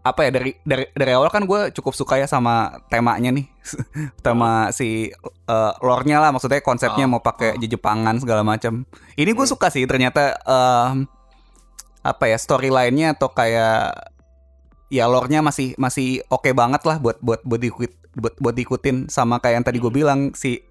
[0.00, 3.48] apa ya dari dari dari awal kan gue cukup suka ya sama temanya nih
[4.24, 5.08] tema si
[5.48, 7.60] eh, lore-nya lah maksudnya konsepnya Oh, mau pakai oh.
[7.60, 8.84] Jepangan segala macam.
[9.14, 9.52] Ini gue Hmm.
[9.52, 11.08] suka sih ternyata em,
[12.04, 14.12] apa ya storyline-nya atau kayak
[14.92, 19.40] ya lore-nya masih masih oke banget lah buat buat buat diikut buat buat diikutin sama
[19.40, 20.62] kayak yang tadi gue bilang si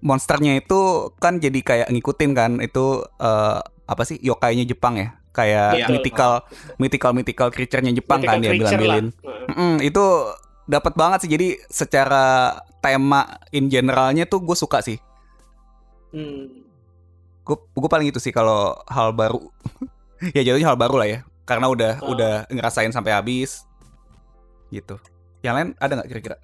[0.00, 5.16] monsternya itu kan jadi kayak ngikutin kan itu eh, apa sih yokainya Jepang ya?
[5.34, 5.86] Kayak Iya.
[5.90, 6.32] mythical
[6.78, 9.48] mythical mythical creature-nya Jepang kan dia Mythical bilang-bilin lah.
[9.50, 10.04] Mm-mm, itu
[10.64, 11.30] dapat banget sih.
[11.32, 14.96] Jadi secara tema in generalnya tuh gue suka sih.
[16.14, 16.62] Hmm.
[17.44, 19.36] gue gue paling itu sih kalau hal baru
[20.32, 21.20] ya jatuhnya hal baru lah ya.
[21.44, 22.16] Karena udah Oh.
[22.16, 23.68] udah ngerasain sampai habis.
[24.72, 24.96] Gitu.
[25.44, 26.36] Yang lain ada nggak kira-kira?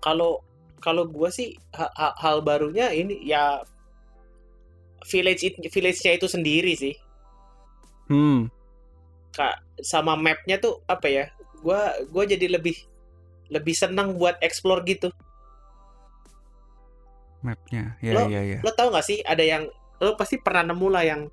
[0.00, 0.40] Kalau
[0.78, 3.60] kalau gua sih ha- ha- hal barunya ini ya
[5.10, 6.94] village it- village-nya itu sendiri sih.
[8.08, 8.48] Hmm.
[9.34, 11.24] Kak sama mapnya tuh apa ya
[11.60, 12.78] gua gua jadi lebih
[13.52, 15.12] lebih senang buat explore gitu.
[17.44, 17.94] Mapnya.
[18.02, 18.58] Ya Lo- ya ya.
[18.64, 21.30] lo tau gak sih ada yang lo pasti pernah nemu lah yang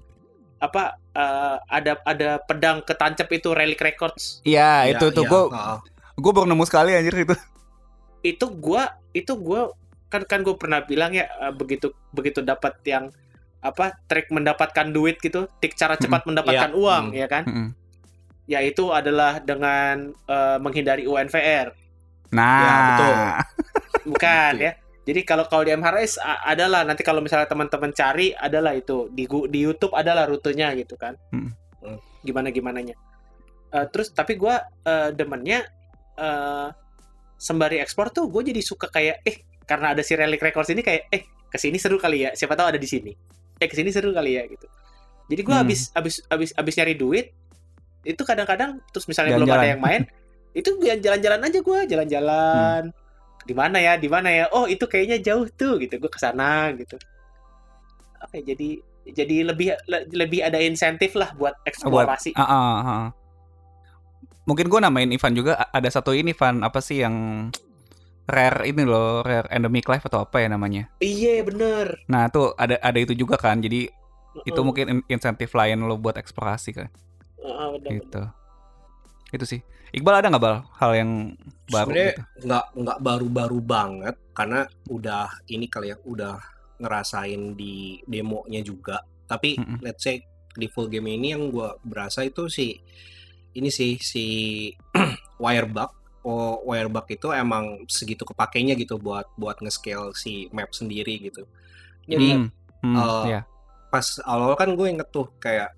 [0.66, 5.41] apa eh, ada ada pedang ketancap itu relic records Iya Iya, itu tuh iya, gue
[5.53, 5.80] heeh.
[6.16, 7.36] gue baru nemu sekali anjir itu
[8.22, 9.70] itu gua itu gua
[10.07, 13.13] kan kan gue pernah bilang ya eh, begitu begitu dapat yang
[13.61, 17.18] apa trik mendapatkan duit gitu trik cara cepat mendapatkan Iya, uang hmm.
[17.18, 17.70] ya kan Mm-mm.
[18.45, 21.74] ya itu adalah dengan eh, menghindari UNVR
[22.30, 23.13] nah Ya, betul.
[24.07, 24.66] bukan Betul.
[24.66, 24.72] ya
[25.06, 26.18] jadi kalau kalau di MHRS
[26.49, 29.06] adalah nanti kalau misalnya teman-teman cari adalah itu.
[29.14, 31.14] Di di YouTube adalah rutenya gitu kan.
[31.30, 31.53] Hmm.
[31.86, 32.01] Hmm.
[32.26, 32.97] gimana gimananya
[33.70, 35.62] Eh, terus tapi gua eh, demennya
[36.18, 36.68] eh,
[37.38, 41.12] sembari ekspor tuh gue jadi suka kayak eh karena ada si Relic Records ini kayak
[41.14, 42.34] eh ke sini seru kali ya.
[42.34, 43.14] Siapa tahu ada di sini.
[43.62, 44.66] Eh ke sini seru kali ya gitu.
[45.30, 45.70] Jadi gua Hmm.
[45.70, 47.30] habis habis habis habis nyari duit
[48.06, 50.01] itu kadang-kadang terus misalnya belum ada yang main
[50.60, 52.93] itu jalan-jalan aja gua jalan-jalan
[53.46, 56.74] di mana ya di mana ya oh itu kayaknya jauh tuh gitu gue ke sana
[56.74, 56.98] gitu
[58.26, 63.06] oke jadi jadi lebih le- lebih ada insentif lah buat eksplorasi Ah, ah, ah.
[64.46, 67.50] Mungkin gue namain Ivan juga ada satu ini Ivan apa sih yang
[68.30, 70.89] rare ini loh rare endemic life atau apa ya namanya.
[71.02, 73.89] iya bener Nah tuh ada ada itu juga kan jadi
[74.46, 74.66] itu Heeh.
[74.66, 76.89] mungkin in- insentif lain lo buat eksplorasi kan
[77.41, 78.26] Heeh, bener, bener.
[79.34, 79.61] Itu sih.
[79.95, 81.11] Iqbal ada nggak bal hal yang
[81.71, 82.21] baru Sebenarnya gitu?
[82.45, 86.38] nggak nggak baru-baru banget karena udah ini kali ya udah
[86.78, 89.01] ngerasain di demonya juga.
[89.26, 89.80] Tapi Mm-mm.
[89.82, 90.21] let's say
[90.55, 92.78] di full game ini yang gua berasa itu si
[93.55, 94.26] ini sih si
[95.43, 95.91] wirebug.
[96.26, 101.45] Oh, wirebug itu emang segitu kepakainya gitu buat buat nge-scale si map sendiri gitu.
[102.09, 102.49] Jadi Hmm,
[102.82, 103.41] hmm, eh, ya.
[103.93, 105.73] pas awal kan gue inget tuh kayak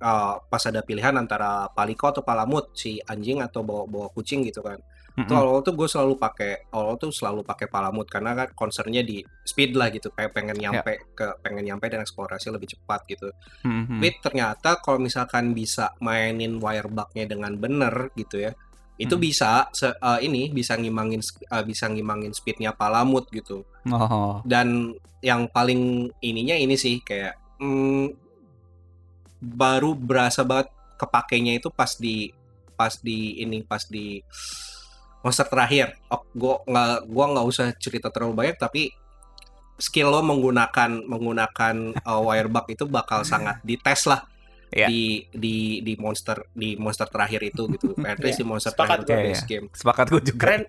[0.00, 4.60] uh, pas ada pilihan antara paliko atau palamut si anjing atau bawa bawa kucing gitu
[4.60, 4.80] kan
[5.10, 5.42] itu Mm-mm.
[5.42, 9.74] awal tuh gue selalu pakai awal tuh selalu pakai palamut karena kan concernnya di speed
[9.74, 13.28] lah gitu kayak pengen nyampe ke pengen nyampe dan eksplorasi lebih cepat gitu
[13.60, 13.98] Hmm, hmm.
[13.98, 18.54] tapi ternyata kalau misalkan bisa mainin wirebugnya dengan bener gitu ya
[18.96, 19.24] itu Hmm.
[19.24, 21.20] bisa se- uh, ini bisa ngimangin
[21.50, 28.29] uh, bisa ngimangin speednya palamut gitu Oh, dan yang paling ininya ini sih kayak hmm,
[29.40, 30.68] baru berasa banget
[31.00, 32.30] kepakainya itu pas di
[32.76, 34.20] pas di ini pas di
[35.20, 35.96] monster terakhir.
[36.08, 38.92] Oh, gua nggak gua nggak usah cerita terlalu banyak tapi
[39.80, 44.24] skill lo menggunakan menggunakan uh, wirebug itu bakal sangat dites lah
[44.70, 44.86] Iya.
[44.86, 47.90] di di di monster di monster terakhir itu gitu.
[48.06, 49.26] At least di monster Sepakat terakhir itu gua.
[49.26, 49.66] base Iya, game.
[49.74, 50.38] sepakat gue juga.
[50.46, 50.62] Keren.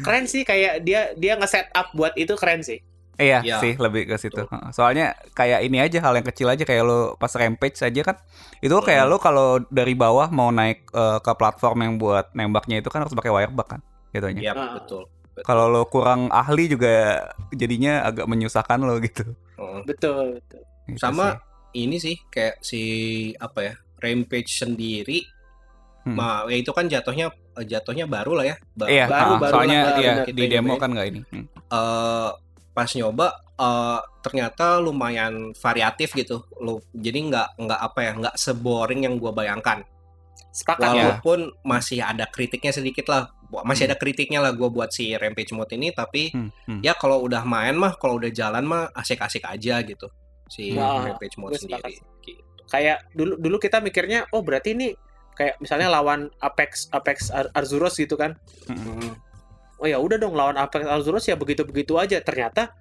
[0.00, 2.80] keren sih kayak dia dia nge-set up buat itu keren sih
[3.16, 3.56] Iya Iya.
[3.58, 4.42] sih lebih ke situ.
[4.42, 4.68] Heeh.
[4.70, 8.16] Soalnya kayak ini aja hal yang kecil aja kayak lo pas rampage aja kan
[8.58, 9.10] itu kayak Hmm.
[9.10, 13.12] lo kalau dari bawah mau naik eh, ke platform yang buat nembaknya itu kan harus
[13.12, 14.40] pakai wirebug kan jatuhnya.
[14.40, 14.72] Iya, Ah.
[14.74, 15.08] betul.
[15.38, 19.24] Kalau lo kurang ahli juga jadinya agak menyusahkan lo gitu.
[19.54, 19.80] Heeh.
[19.82, 21.82] betul betul Gitu Sama sih.
[21.82, 22.82] ini sih kayak si
[23.34, 25.24] apa ya Rampage sendiri
[26.02, 26.14] Hmm.
[26.14, 29.80] ma ya itu kan jatuhnya jatuhnya baru lah ya Ba- Iya, baru- heeh, baru soalnya
[29.82, 30.78] lah, iya, di Kita demo nyobain.
[30.78, 31.20] kan nggak ini.
[31.26, 31.44] Hmm.
[31.66, 32.30] eh,
[32.76, 39.00] pas nyoba eh, ternyata lumayan variatif gitu lo jadi nggak nggak apa ya nggak seboring
[39.02, 39.80] yang gua bayangkan
[40.52, 43.90] sepakat ya walaupun masih ada kritiknya sedikit lah masih Hmm.
[43.90, 46.80] ada kritiknya lah gua buat si Rampage mode ini tapi Hmm, hmm.
[46.80, 50.08] ya kalau udah main mah kalau udah jalan mah asik-asik aja gitu
[50.46, 52.42] si Nah, Rampage mode gue sendiri gitu.
[52.66, 54.92] kayak dulu dulu kita mikirnya oh berarti ini
[55.32, 58.34] kayak misalnya lawan Apex Apex Ar- Arzuros gitu kan
[58.66, 59.14] Hmm.
[59.76, 62.72] Oh ya udah dong lawan Apex Arzuros ya begitu begitu aja ternyata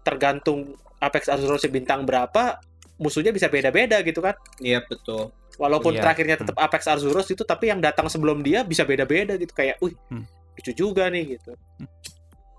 [0.00, 2.60] tergantung Apex Arzuros bintang berapa
[2.96, 6.00] musuhnya bisa beda-beda gitu kan Iya betul Walaupun Iya.
[6.00, 9.92] terakhirnya tetap Apex Arzuros itu, tapi yang datang sebelum dia bisa beda-beda gitu kayak, wih,
[10.08, 10.24] Hmm.
[10.56, 11.52] lucu juga nih gitu.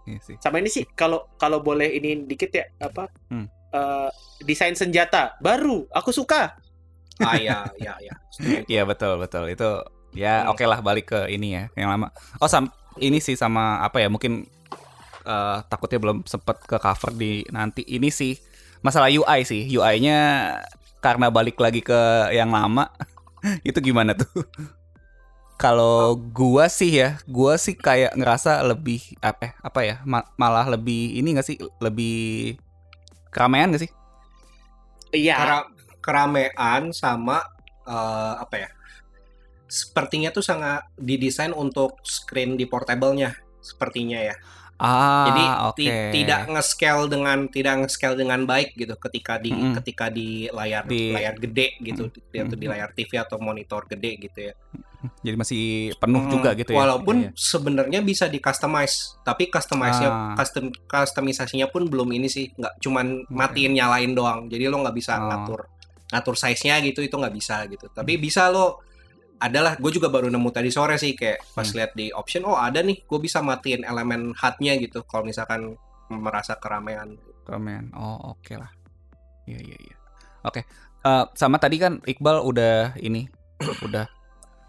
[0.06, 0.36] Iya sih.
[0.38, 3.50] Sama ini sih kalau kalau boleh ini dikit ya apa Hmm.
[3.74, 4.10] eh,
[4.44, 6.54] desain senjata baru, aku suka.
[7.18, 8.14] Ah ya, ya, ya.
[8.70, 9.70] Iya betul betul itu
[10.14, 10.52] ya Hmm.
[10.54, 12.14] oke lah balik ke ini ya yang lama.
[12.38, 12.70] Oh sam
[13.00, 14.44] ini sih sama apa ya mungkin
[15.26, 18.36] eh, takutnya belum sempet ke cover di nanti ini sih
[18.82, 20.20] masalah UI sih UI-nya
[21.02, 22.90] karena balik lagi ke yang lama
[23.68, 24.46] itu gimana tuh?
[25.62, 30.66] Kalau gua sih ya, gua sih kayak ngerasa lebih apa ya, apa ya ma- malah
[30.66, 32.58] lebih ini gak sih lebih
[33.30, 33.92] keramaian gak sih?
[35.14, 35.38] Iya.
[35.38, 35.72] Kera-
[36.02, 37.46] keramean sama
[37.86, 38.70] eh, apa ya?
[39.72, 44.36] Sepertinya tuh sangat didesain untuk screen di portable-nya sepertinya ya.
[44.76, 45.44] Ah, Jadi
[45.78, 49.78] ti- tidak nge-scale dengan tidak nge-scale dengan baik gitu ketika di Mm-mm.
[49.78, 54.18] ketika di layar Di- layar gede gitu di, atau di layar TV atau monitor gede
[54.20, 54.54] gitu ya.
[55.22, 55.64] Jadi masih
[55.96, 56.78] penuh Hmm, juga gitu ya.
[56.78, 57.38] Walaupun Iya, iya.
[57.38, 60.34] sebenarnya bisa di customize, tapi customize-nya Ah.
[60.34, 64.50] custom customisasinya pun belum ini sih, nggak cuman matiin nyalain doang.
[64.50, 65.30] Jadi lo nggak bisa Oh.
[65.30, 65.62] ngatur
[66.10, 67.86] ngatur size-nya gitu itu nggak bisa gitu.
[67.88, 68.82] Tapi bisa lo
[69.42, 71.76] adalah gue juga baru nemu tadi sore sih kayak pas Hmm.
[71.76, 75.74] lihat di option oh ada nih gue bisa matiin elemen HUD-nya gitu kalau misalkan
[76.08, 77.18] merasa keramaian.
[77.42, 77.90] Ramen.
[77.92, 78.70] Oh, oke lah.
[79.44, 79.96] Iya, iya, iya.
[80.44, 80.62] Oke.
[81.02, 83.26] Eh, sama tadi kan Iqbal udah ini
[83.88, 84.06] udah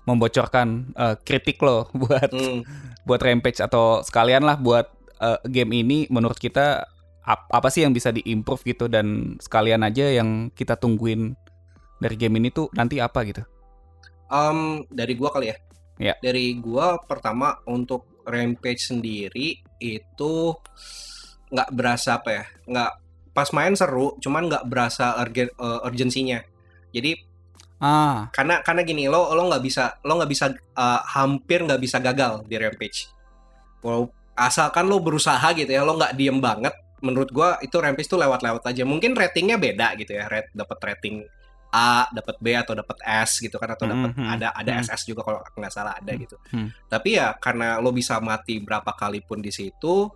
[0.02, 2.64] membocorkan eh, kritik lo buat Hmm.
[3.02, 6.86] buat Rampage atau sekalian lah buat eh, game ini menurut kita
[7.22, 11.34] ap- apa sih yang bisa diimprove gitu dan sekalian aja yang kita tungguin
[11.98, 13.42] dari game ini tuh nanti apa gitu.
[14.32, 15.56] Em, dari gua kali ya.
[16.00, 16.14] Ya.
[16.24, 20.34] Dari gua pertama untuk Rampage sendiri itu
[21.52, 22.44] nggak berasa apa ya?
[22.64, 22.92] Nggak
[23.36, 26.40] pas main seru, cuman nggak berasa urgen, eh, urgensinya.
[26.92, 27.32] Jadi
[27.82, 31.98] Ah, karena karena gini lo lo nggak bisa lo nggak bisa eh, hampir nggak bisa
[31.98, 33.10] gagal di Rampage.
[33.82, 34.06] Walau
[34.38, 36.70] asalkan lo berusaha gitu ya, lo nggak diem banget.
[37.02, 38.86] Menurut gua itu Rampage tuh lewat-lewat aja.
[38.86, 41.26] Mungkin ratingnya beda gitu ya, rate dapat rating
[41.72, 44.28] A, dapat B atau dapat S gitu kan atau dapat Mhm.
[44.28, 44.80] ada ada Mhm.
[44.84, 46.36] SS juga kalau nggak salah ada gitu.
[46.52, 46.68] Hmm.
[46.86, 50.12] Tapi ya karena lo bisa mati berapa kali pun di situ,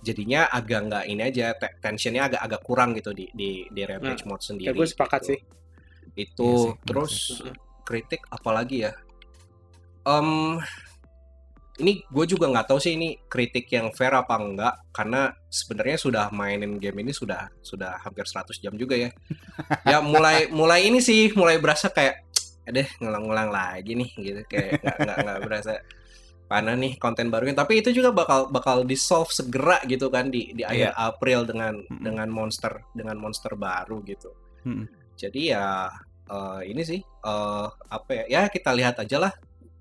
[0.00, 4.24] jadinya agak nggak ini aja te- tensionnya agak agak kurang gitu di di di Rampage
[4.24, 4.68] mode sendiri.
[4.68, 5.28] Ya gue sepakat gitu.
[5.32, 5.40] sih.
[6.14, 7.52] Itu Iya sih, terus sih.
[7.84, 8.92] kritik apalagi ya?
[10.04, 10.60] Em
[11.82, 16.24] ini gue juga nggak tahu sih ini kritik yang fair apa enggak karena sebenarnya sudah
[16.30, 19.10] mainin game ini sudah sudah hampir 100 jam juga ya.
[19.90, 22.22] ya mulai mulai ini sih mulai berasa kayak
[22.70, 25.72] deh ngulang-ngulang lagi nih gitu kayak nggak nggak berasa
[26.48, 30.54] mana nih konten barunya tapi itu juga bakal bakal di solve segera gitu kan di
[30.54, 32.04] di akhir April dengan Mm-mm.
[32.04, 34.30] dengan monster dengan monster baru gitu
[34.62, 34.86] Mm-mm.
[35.18, 35.66] jadi ya
[36.30, 39.32] eh, ini sih eh, apa ya ya kita lihat aja lah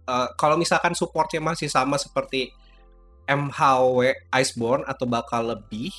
[0.03, 2.51] Eh, kalau misalkan supportnya masih sama seperti
[3.23, 4.03] MHW
[4.35, 5.95] Iceborne atau bakal lebih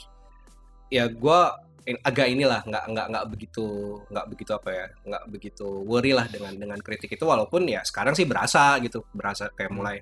[0.93, 1.57] ya gua
[1.89, 3.65] in- agak inilah nggak nggak nggak begitu
[4.13, 8.13] nggak begitu apa ya nggak begitu worry lah dengan dengan kritik itu walaupun ya sekarang
[8.13, 9.79] sih berasa gitu berasa kayak Hmm.
[9.81, 9.97] mulai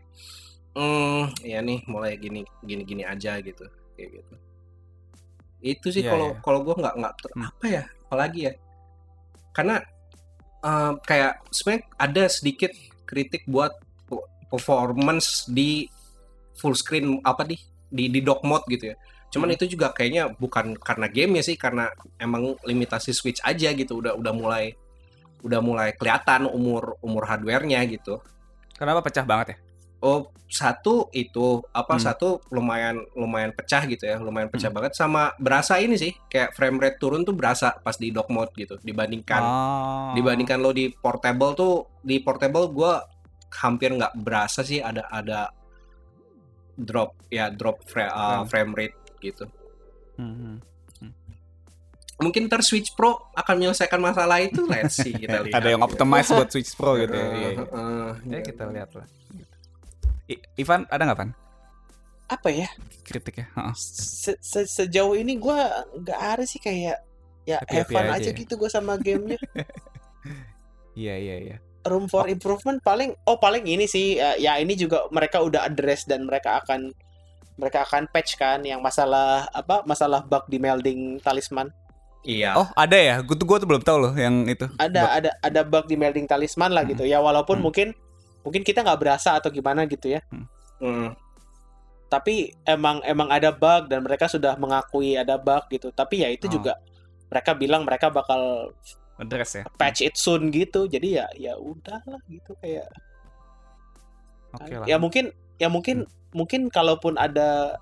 [0.75, 4.35] hmm ya nih mulai gini gini gini aja gitu kayak gitu
[5.63, 6.41] itu sih Iya, kalau iya.
[6.43, 7.47] kalau gua nggak nggak Hmm.
[7.47, 8.53] apa ya apalagi ya
[9.55, 9.77] karena
[10.59, 12.75] eh, kayak sebenarnya ada sedikit
[13.07, 13.71] kritik buat
[14.53, 15.89] performance di
[16.53, 17.57] full screen apa di
[17.89, 18.97] di di dock mode gitu ya.
[19.33, 19.57] Cuman Hmm.
[19.57, 21.89] itu juga kayaknya bukan karena game ya sih karena
[22.21, 24.77] emang limitasi Switch aja gitu udah udah mulai
[25.41, 28.21] udah mulai kelihatan umur umur hardwarenya gitu.
[28.77, 29.59] Kenapa pecah banget ya?
[30.03, 32.03] Oh, satu itu apa Hmm.
[32.03, 36.77] satu lumayan lumayan pecah gitu ya, lumayan pecah banget sama berasa ini sih kayak frame
[36.77, 40.13] rate turun tuh berasa pas di dock mode gitu dibandingkan Oh.
[40.13, 43.01] dibandingkan lo di portable tuh di portable gua
[43.53, 45.53] hampir nggak berasa sih ada ada
[46.73, 48.73] drop ya drop fra- uh, Frame.
[48.73, 49.45] frame rate gitu
[50.13, 50.57] Hmm, hmm.
[52.19, 55.89] mungkin ter Switch Pro akan menyelesaikan masalah itu let's see kita lihat Ada yang gitu.
[55.91, 57.27] optimize buat Switch Pro gitu ya.
[57.27, 57.49] Iya, iya.
[57.59, 59.07] Heeh, Ya kita lihat lah.
[60.27, 61.31] I- Ivan ada nggak Van
[62.29, 62.69] Apa ya?
[63.03, 63.47] kritik ya?
[63.51, 63.75] Heeh.
[63.75, 65.59] Se- se- sejauh ini gue
[65.99, 67.01] nggak ada sih kayak
[67.43, 68.39] ya have Happy-happy fun aja aja, ya.
[68.39, 69.37] gitu gue sama gamenya.
[70.95, 71.57] Iya iya iya.
[71.83, 76.07] Room for improvement paling oh paling ini sih eh, ya ini juga mereka udah address
[76.07, 76.95] dan mereka akan
[77.59, 81.69] mereka akan patch kan yang masalah apa masalah bug di melding talisman.
[82.23, 83.19] iya Oh ada ya?
[83.21, 84.65] Gue tuh gue tuh belum tahu loh yang itu.
[84.79, 87.67] Ada ada ada bug di melding talisman lah gitu ya walaupun Hmm.
[87.67, 87.89] mungkin
[88.43, 90.23] mungkin kita nggak berasa atau gimana gitu ya.
[90.79, 91.15] Mm.
[92.07, 95.91] Tapi emang emang ada bug dan mereka sudah mengakui ada bug gitu.
[95.91, 96.53] Tapi ya itu Oh.
[96.59, 96.79] juga
[97.27, 98.71] mereka bilang mereka bakal
[99.17, 99.65] Address ya.
[99.77, 102.89] patch it soon gitu jadi ya ya udahlah gitu kayak
[104.53, 104.87] Oke lah.
[104.87, 107.77] ya mungkin ya mungkin mungkin kalaupun ada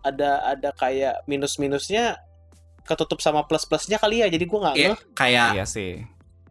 [0.00, 2.18] ada ada kayak minus minusnya
[2.82, 5.92] ketutup sama plus plusnya kali ya jadi gue nggak Iya, ngeh kayak Iya sih.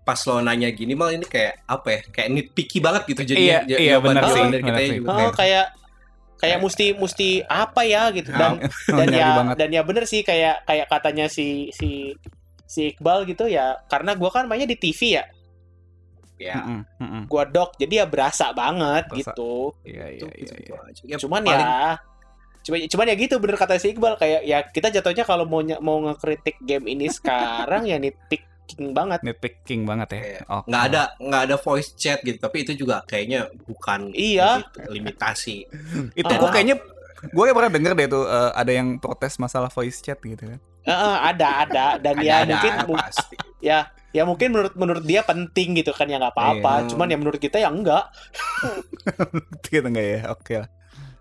[0.03, 1.99] pas lo nanya gini mal ini kayak apa ya?
[2.09, 4.97] Kayak nitpicky banget gitu jadi Iya, iya, benar sih, dari kita ya sih.
[4.97, 5.65] juga oh, kayak, kayak
[6.37, 8.61] kayak mesti mesti apa ya gitu dan
[8.99, 9.55] dan ya banget.
[9.57, 12.13] dan ya bener sih kayak kayak katanya si si
[12.67, 15.25] si Iqbal gitu ya karena gua kan mainnya di TV ya
[16.37, 17.23] ya Mm-mm, mm-mm.
[17.25, 19.33] gua dock jadi ya berasa banget Berasa.
[19.33, 20.37] gitu Iya itu iya iya.
[20.37, 20.77] gitu iya.
[21.07, 21.97] Ya, cuman paling- ya
[22.61, 25.97] cuman cuman ya gitu bener kata si Iqbal kayak ya kita jatuhnya kalau mau mau
[26.03, 30.19] ngekritik game ini sekarang ya nitpicking banget Nitpicking banget ya.
[30.19, 30.67] Kayak Oke.
[30.67, 34.61] nggak ada nggak ada voice chat gitu tapi itu juga kayaknya bukan Iya.
[34.61, 35.57] limit- limitasi
[36.13, 36.37] Itu Ah.
[36.37, 36.75] gue kayaknya
[37.17, 40.59] gue pernah denger deh tuh eh, ada yang protes masalah voice chat gitu kan.
[40.87, 43.79] Eh, eh, ada ada dan ada ya ada mungkin mu- pasti ya
[44.09, 46.87] ya mungkin menurut menurut dia penting gitu kan ya nggak apa-apa Iya.
[46.89, 48.07] cuman ya menurut kita ya enggak
[49.67, 50.19] gitu enggak ya?
[50.31, 50.69] Oke lah.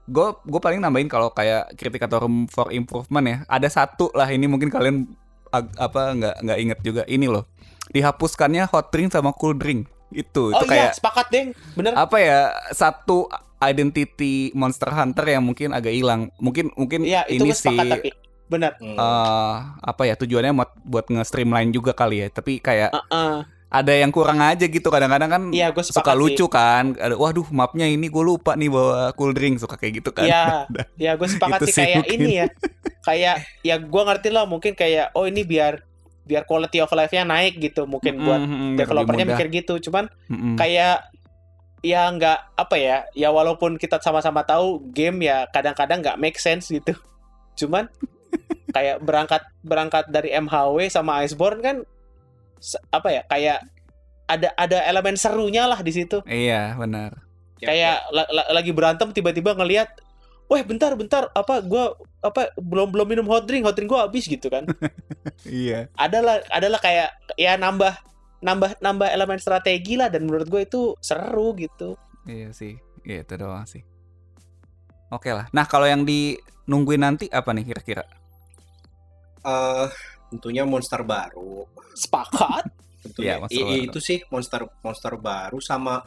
[0.07, 3.37] Gue gue paling nambahin kalau kayak kritik atau room for improvement ya.
[3.47, 5.03] Ada satu lah ini mungkin kalian
[5.53, 7.51] apa nggak nggak inget juga ini loh.
[7.91, 9.91] Dihapuskannya hot drink sama cool drink.
[10.09, 12.41] Itu oh itu iya kayak sepakat deng bener apa ya
[12.71, 13.27] satu
[13.59, 16.31] identity Monster Hunter yang mungkin agak hilang.
[16.39, 18.09] Mungkin mungkin iya itu ini sih sepakat tapi
[18.47, 18.95] bener Hmm.
[18.95, 22.29] eh, apa ya tujuannya buat buat nge-streamline juga kali ya.
[22.29, 23.37] Tapi kayak Eh, eh.
[23.67, 26.15] ada yang kurang aja gitu kadang-kadang kan iya gue suka sih.
[26.15, 26.95] lucu kan.
[26.95, 30.25] Ada waduh mapnya ini gue lupa nih bawa cool drink suka kayak gitu kan.
[30.25, 30.45] Iya,
[31.05, 32.19] ya gue sepakat sih kayak mungkin.
[32.21, 32.47] ini ya.
[33.07, 35.79] Kayak ya gue ngerti lah mungkin kayak oh ini biar
[36.23, 39.75] biar quality of life-nya naik gitu mungkin buat Mm, mm, biar lebih developernya mikir gitu.
[39.81, 40.59] Cuman Mm-mm.
[40.59, 41.07] kayak
[41.83, 46.67] ya nggak apa ya ya walaupun kita sama-sama tahu game ya kadang-kadang nggak make sense
[46.67, 46.99] gitu.
[47.57, 47.87] Cuman
[48.71, 51.77] kayak berangkat berangkat dari MHW sama Iceborne kan
[52.89, 53.59] apa ya kayak
[54.27, 57.23] ada ada elemen serunya lah di situ Iya benar.
[57.57, 59.89] Ya, kayak la- la- lagi berantem tiba-tiba ngelihat
[60.45, 64.27] wah bentar bentar apa gua apa belum belum minum hot drink hot drink gua habis
[64.27, 64.67] gitu kan
[65.47, 65.89] Iya.
[65.97, 67.97] adalah adalah kayak ya nambah
[68.39, 72.77] nambah nambah elemen strategi lah dan menurut gue itu seru gitu Iya sih.
[73.03, 73.87] Iya itu doang sih.
[75.09, 75.47] Oke lah.
[75.51, 76.35] Nah kalau yang di
[76.67, 78.03] nungguin nanti apa nih kira-kira?
[79.47, 79.87] Eh,
[80.35, 81.65] tentunya monster baru.
[81.95, 82.67] Sepakat.
[83.07, 83.87] Tentunya Iya, I- i- baru.
[83.95, 86.03] itu sih monster monster baru sama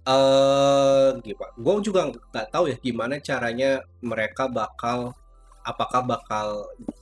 [0.00, 1.52] eh gimana?
[1.60, 5.12] Gue juga nggak tahu ya gimana caranya mereka bakal
[5.60, 6.46] apakah bakal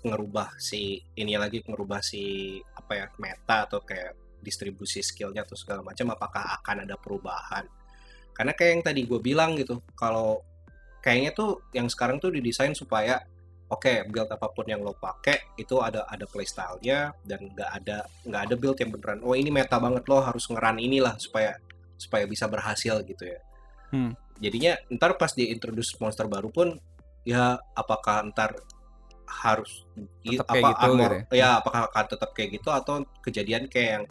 [0.03, 5.87] ngerubah si ini lagi ngerubah si apa ya meta atau kayak distribusi skillnya atau segala
[5.87, 7.64] macam apakah akan ada perubahan?
[8.35, 10.43] Karena kayak yang tadi gue bilang gitu kalau
[10.99, 13.22] kayaknya tuh yang sekarang tuh didesain supaya
[13.69, 18.43] oke build apa pun yang lo pakai itu ada ada playstyle-nya dan nggak ada nggak
[18.49, 21.57] ada build yang beneran oh ini meta banget lo harus ngeran inilah supaya
[21.97, 23.41] supaya bisa berhasil gitu ya
[23.89, 24.12] Hmm.
[24.37, 26.77] jadinya ntar pas diintroduce monster baru pun
[27.25, 28.53] ya apakah ntar
[29.25, 29.85] harus
[30.25, 34.05] Tetap kayak gitu armor- gitu ya apakah akan tetap kayak gitu atau kejadian kayak yang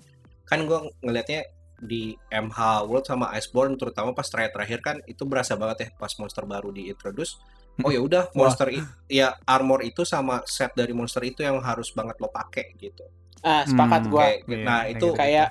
[0.50, 1.46] kan gue ngelihatnya
[1.78, 2.58] di MH
[2.90, 7.38] World sama Iceborne terutama pas terakhir-terakhir kan itu berasa banget ya pas monster baru diintroduce
[7.80, 11.90] oh ya udah monster i- ya armor itu sama set dari monster itu yang harus
[11.90, 13.06] banget lo pakai gitu
[13.40, 14.10] ah sepakat Hmm.
[14.10, 15.16] gua Kayak- Iya, nah kayak itu gitu.
[15.16, 15.48] kayak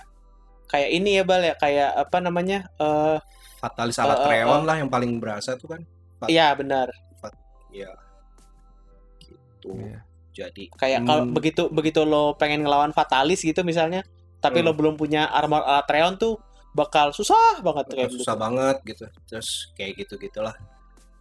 [0.66, 3.16] kayak ini ya bal ya kayak apa namanya eh
[3.56, 4.64] fatalis ala Eh, eh, Treon eh.
[4.64, 5.80] lah yang paling berasa tuh kan
[6.26, 6.90] iya benar
[7.70, 7.92] ya
[9.20, 9.98] gitu Iya.
[10.32, 14.02] jadi kayak kalau hmm, begitu begitu lo pengen ngelawan fatalis gitu misalnya
[14.38, 14.66] tapi Hmm.
[14.66, 16.36] lo belum punya armor Atreon tuh
[16.72, 18.20] bakal susah banget kayak gitu.
[18.20, 20.52] susah banget gitu terus kayak gitu gitulah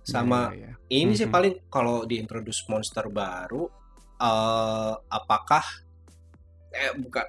[0.06, 0.72] sama Iya, iya.
[0.94, 1.34] ini sih Mhm.
[1.34, 3.66] paling kalau diintroduce monster baru
[4.16, 5.66] eh apakah
[6.72, 7.26] eh bukan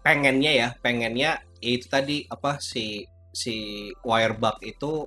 [0.00, 3.02] pengennya ya pengennya ya itu tadi apa si
[3.32, 3.54] si
[4.00, 5.04] wirebug itu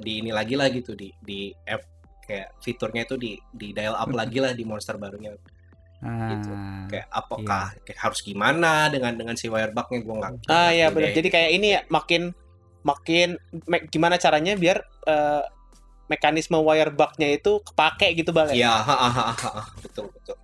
[0.00, 1.84] di ini lagi lah gitu di di app
[2.24, 6.52] kayak fiturnya itu di di dial up lagi lah di monster barunya gitu.
[6.52, 11.00] Ah, kayak apakah kayak harus gimana dengan dengan si wirebugnya gue nggak Ah iya tahu
[11.00, 11.10] benar.
[11.16, 12.22] Jadi kayak ini ya makin
[12.84, 13.40] makin
[13.88, 15.42] gimana caranya biar eh,
[16.06, 18.52] mekanisme wire bug-nya itu kepake gitu bang.
[18.52, 20.36] Iya, ha, ha, ha, betul betul.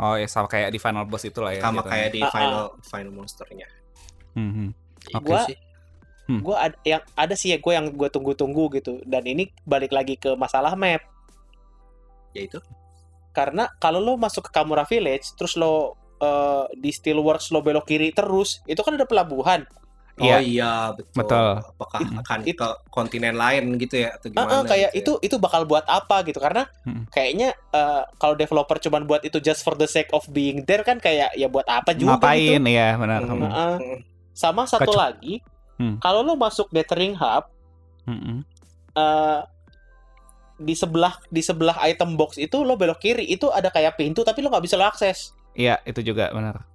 [0.00, 1.60] Oh ya sama kayak di final boss itulah ya.
[1.60, 1.90] Sama gitu.
[1.92, 2.32] kayak di Ah, ah.
[2.32, 3.68] final final monsternya.
[4.32, 4.72] Mhm.
[5.16, 5.56] Oke Gua sih.
[6.30, 6.40] Hmm.
[6.46, 9.02] gua ad- yang ada sih ya gue yang gue tunggu-tunggu gitu.
[9.02, 11.02] Dan ini balik lagi ke masalah map.
[12.32, 12.62] Yaitu
[13.30, 18.14] Karena kalau lo masuk ke Kamura Village terus lo eh, di Steelworks lo belok kiri
[18.14, 19.64] terus, itu kan ada pelabuhan.
[20.20, 20.38] Oh Iya.
[20.38, 21.16] iya, betul.
[21.18, 21.48] Betul.
[21.66, 24.52] Apakah akan ke kontinen lain gitu ya atau gimana?
[24.52, 27.08] ah, kayak gitu itu itu bakal buat apa gitu karena Mm.
[27.08, 30.96] kayaknya eh, kalau developer cuman buat itu just for the sake of being there kan
[30.96, 32.68] kayak ya buat apa juga Ngapain gitu.
[32.70, 33.20] ya benar.
[33.22, 33.40] Hmm.
[33.40, 33.78] Hmm.
[33.78, 33.98] Mm.
[34.30, 35.34] Sama satu Kecu- lagi,
[35.74, 35.96] Hmm.
[35.98, 37.48] kalau lo masuk Gathering Hub
[38.04, 38.44] Mm-mm.
[38.92, 39.40] eh,
[40.56, 44.40] di sebelah di sebelah item box itu lo belok kiri itu ada kayak pintu tapi
[44.40, 45.32] lo nggak bisa lo akses.
[45.52, 46.68] Iya itu juga benar.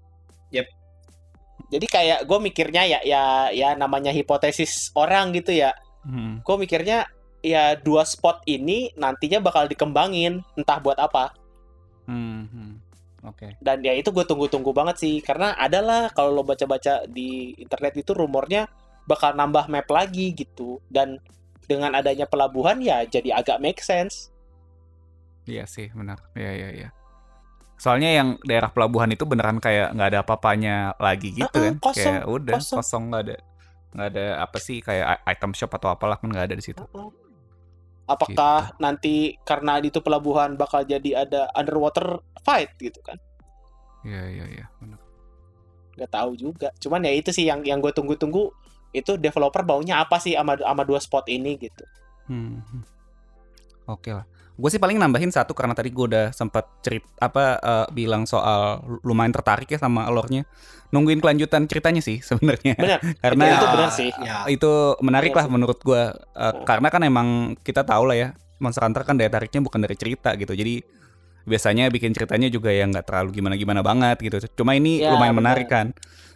[1.72, 5.74] Jadi kayak gue mikirnya ya ya ya namanya hipotesis orang gitu ya.
[6.05, 6.41] Hmm.
[6.45, 7.09] Gue mikirnya
[7.41, 11.34] ya dua spot ini nantinya bakal dikembangin entah buat apa.
[12.05, 12.74] Hmm, hmm.
[13.26, 13.57] Oke.
[13.57, 18.13] dan ya itu gue tunggu-tunggu banget sih karena adalah kalau lo baca-baca di internet itu
[18.13, 18.70] rumornya
[19.09, 21.18] bakal nambah map lagi gitu dan
[21.66, 24.30] dengan adanya pelabuhan ya jadi agak make sense
[25.45, 26.18] Iya sih benar.
[26.34, 26.89] Iya iya iya.
[27.76, 31.76] Soalnya yang daerah pelabuhan itu beneran kayak nggak ada apa-apanya lagi gitu kan.
[31.80, 32.78] kosong, kayak udah kosong.
[32.80, 33.36] kosong nggak ada
[33.95, 36.84] nggak ada apa sih kayak item shop atau apalah kan nggak ada di situ.
[38.05, 43.17] apakah nanti karena itu pelabuhan bakal jadi ada underwater fight gitu kan
[44.05, 44.65] Iya iya iya.
[44.78, 44.99] benar.
[45.97, 48.51] nggak tahu juga cuman ya itu sih yang yang gue tunggu-tunggu
[48.93, 51.84] itu developer baunya apa sih sama sama dua spot ini gitu
[52.26, 52.61] Hmm.
[52.61, 52.84] hmm.
[53.86, 54.26] Oke lah.
[54.55, 58.79] Gue sih paling nambahin satu karena tadi gue udah sempat cerit apa eh, bilang soal
[59.01, 60.47] lumayan tertarik ya sama alurnya.
[60.89, 62.75] Nungguin kelanjutan ceritanya sih sebenarnya.
[62.75, 64.09] benar karena Ya, itu benar sih.
[64.15, 64.37] Ya.
[64.47, 65.51] itu menarik Iya lah sih.
[65.51, 66.63] menurut gua Uh, Hmm.
[66.63, 67.27] karena kan emang
[67.57, 70.83] kita tahu lah ya Monster Hunter kan daya tariknya bukan dari cerita gitu jadi
[71.43, 75.31] biasanya bikin ceritanya juga yang nggak terlalu gimana gimana banget gitu cuma ini Ya, lumayan
[75.31, 75.55] benar.
[75.55, 75.91] menarik kan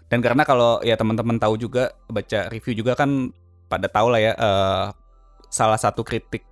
[0.05, 3.32] dan karena kalau ya teman-teman tahu juga baca review juga kan
[3.65, 4.86] pada tahu lah ya eh,
[5.49, 6.43] salah satu kritik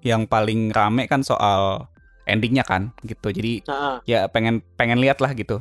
[0.00, 1.88] yang paling rame kan soal
[2.24, 3.30] endingnya kan gitu.
[3.30, 5.60] Jadi Nah, ya pengen pengen lihat lah gitu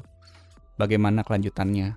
[0.76, 1.96] bagaimana kelanjutannya.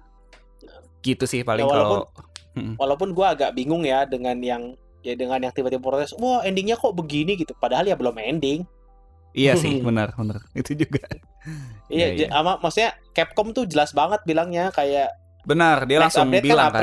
[1.01, 4.63] Gitu sih paling Ya, kalau walaupun- walaupun gue agak bingung ya dengan yang
[5.01, 7.35] ya dengan yang tiba-tiba protes wah endingnya kok begini?
[7.35, 7.55] gitu.
[7.55, 8.63] Padahal ya belum ending.
[9.33, 10.45] Iya sih, benar, benar.
[10.53, 11.03] Itu juga.
[11.89, 15.11] iya Iya, j- sama maksudnya Capcom tuh jelas banget bilangnya kayak
[15.43, 16.79] Benar, dia next langsung update bilang kan.
[16.79, 16.83] Kan.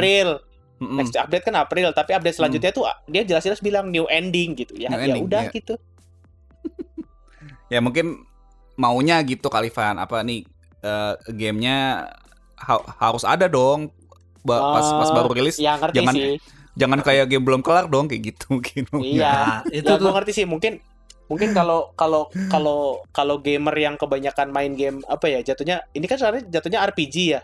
[0.80, 0.96] Mm-mm.
[0.96, 4.74] next update kan April tapi update selanjutnya tuh ah, dia jelas-jelas bilang new ending gitu
[4.74, 5.52] ya New ya ending, udah iya.
[5.52, 5.76] gitu
[7.70, 8.26] Ya mungkin
[8.74, 9.96] maunya gitu kali Van.
[9.96, 10.42] Apa nih
[10.80, 12.10] eh, gamenya
[12.58, 13.94] ha- harus ada dong.
[14.40, 16.40] Ba- pas pas Ah, baru rilis ya ngerti jangan- sih
[16.74, 18.88] jangan kayak game belum kelar dong kayak gitu mungkin.
[19.04, 20.80] iya Ya, itu ya gue tuh ngerti sih mungkin
[21.28, 26.18] mungkin kalau kalau kalau kalau gamer yang kebanyakan main game apa ya jatuhnya ini kan
[26.18, 27.42] sebenarnya jatuhnya RPG ya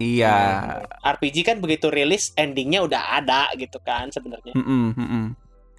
[0.00, 0.80] Iya.
[1.04, 5.24] RPG kan begitu rilis endingnya udah ada gitu kan sebenarnya Mm-mm, mm-mm.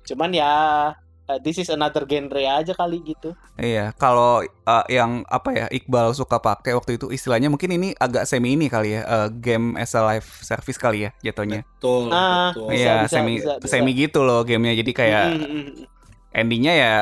[0.04, 0.54] cuman ya
[1.26, 6.14] uh, this is another genre aja kali gitu Iya, kalau eh, yang apa ya Iqbal
[6.14, 9.94] suka pakai waktu itu istilahnya mungkin ini agak semi ini kali ya, eh, game as
[9.94, 11.62] a live service kali ya jatuhnya.
[11.78, 12.74] betul, Ah, betul.
[12.74, 13.70] Iya, bisa, semi bisa, bisa.
[13.70, 14.82] semi gitu loh gamenya.
[14.82, 15.86] Jadi kayak Mm, mm, mm.
[16.34, 16.94] endingnya ya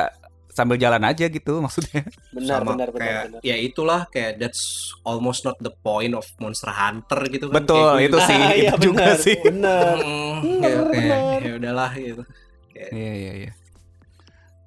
[0.50, 2.02] sambil jalan aja gitu maksudnya.
[2.30, 4.62] benar sama benar benar kayak benar ya itulah kayak that's
[5.02, 8.18] almost not the point of Monster Hunter gitu kan Betul, Kayak itu gitu.
[8.26, 9.36] sih, Ah, iya, itu juga benar, sih.
[9.40, 11.40] benar Mm, Benar, ya, kayak, benar.
[11.40, 12.22] ya udahlah gitu
[12.90, 13.52] Iya iya iya.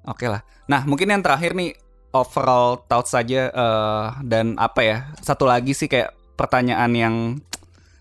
[0.04, 0.40] Oke lah.
[0.64, 1.74] Nah mungkin yang terakhir nih
[2.12, 7.16] overall thoughts saja eh, dan apa ya satu lagi sih kayak pertanyaan yang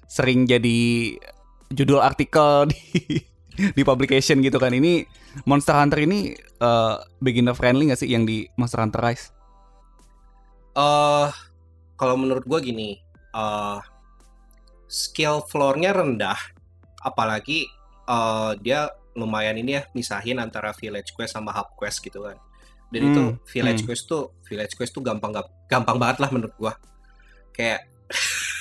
[0.05, 1.17] sering jadi
[1.73, 2.77] judul artikel di
[3.77, 5.05] di publication gitu kan ini
[5.45, 9.33] Monster Hunter ini eh, beginner friendly gak sih yang di Monster Hunter Rise?
[10.73, 11.29] eh
[11.93, 12.97] kalau menurut gua gini
[13.33, 13.79] eh
[14.89, 16.37] skill floor-nya rendah
[17.01, 17.65] apalagi
[18.09, 22.37] eh dia lumayan ini ya misahin antara village quest sama hub quest gitu kan
[22.89, 23.23] dan Hmm, itu
[23.53, 23.89] village hmm.
[23.89, 25.33] quest tuh village quest tuh gampang
[25.69, 26.73] gampang banget lah menurut gua
[27.53, 27.85] kayak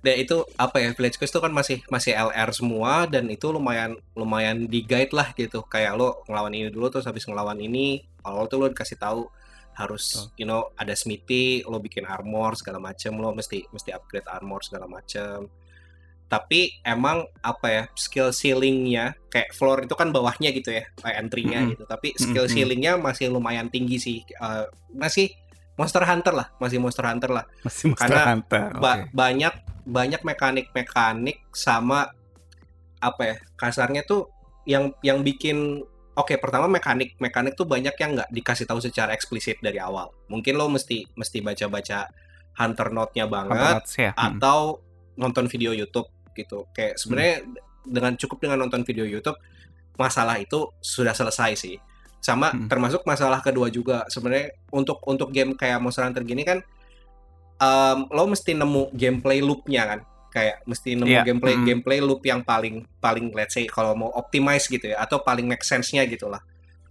[0.00, 4.00] dan itu apa ya village quest tuh kan masih masih LR semua dan itu lumayan
[4.16, 8.48] lumayan di guide lah gitu kayak lo ngelawan ini dulu terus habis ngelawan ini awal
[8.48, 9.28] tuh lo dikasih tahu
[9.76, 14.64] harus you know ada smithy lo bikin armor segala macem lo mesti mesti upgrade armor
[14.64, 15.48] segala macem
[16.30, 21.58] tapi emang apa ya skill ceilingnya kayak floor itu kan bawahnya gitu ya kayak entry-nya
[21.66, 21.70] Mm-mm.
[21.74, 22.54] gitu tapi skill Mm-mm.
[22.54, 25.34] ceilingnya masih lumayan tinggi sih Eh, masih
[25.80, 28.68] Monster Hunter lah masih Monster Hunter lah Masih Monster Karena Hunter.
[28.76, 29.16] Ba- oke.
[29.16, 29.54] banyak
[29.88, 32.12] banyak mekanik-mekanik sama
[33.00, 34.28] apa ya kasarnya tuh
[34.68, 35.80] yang yang bikin
[36.12, 40.60] oke pertama mekanik mekanik tuh banyak yang nggak dikasih tahu secara eksplisit dari awal mungkin
[40.60, 42.12] lo mesti mesti baca-baca
[42.60, 44.12] hunter note-nya banget Hunter Notes ya.
[44.12, 44.36] Hmm.
[44.36, 44.84] atau
[45.16, 47.40] nonton video YouTube gitu kayak sebenarnya
[47.88, 49.40] dengan cukup dengan nonton video YouTube
[49.96, 51.76] masalah itu sudah selesai sih
[52.20, 52.68] sama Hmm.
[52.68, 56.60] termasuk masalah kedua juga sebenarnya untuk untuk game kayak Monster Hunter gini kan
[57.60, 60.00] em, lo mesti nemu gameplay loop-nya kan
[60.30, 61.64] kayak mesti nemu Iya, gameplay mm.
[61.66, 65.66] gameplay loop yang paling paling let's say kalau mau optimize gitu ya atau paling make
[65.66, 66.38] sense-nya gitu lah.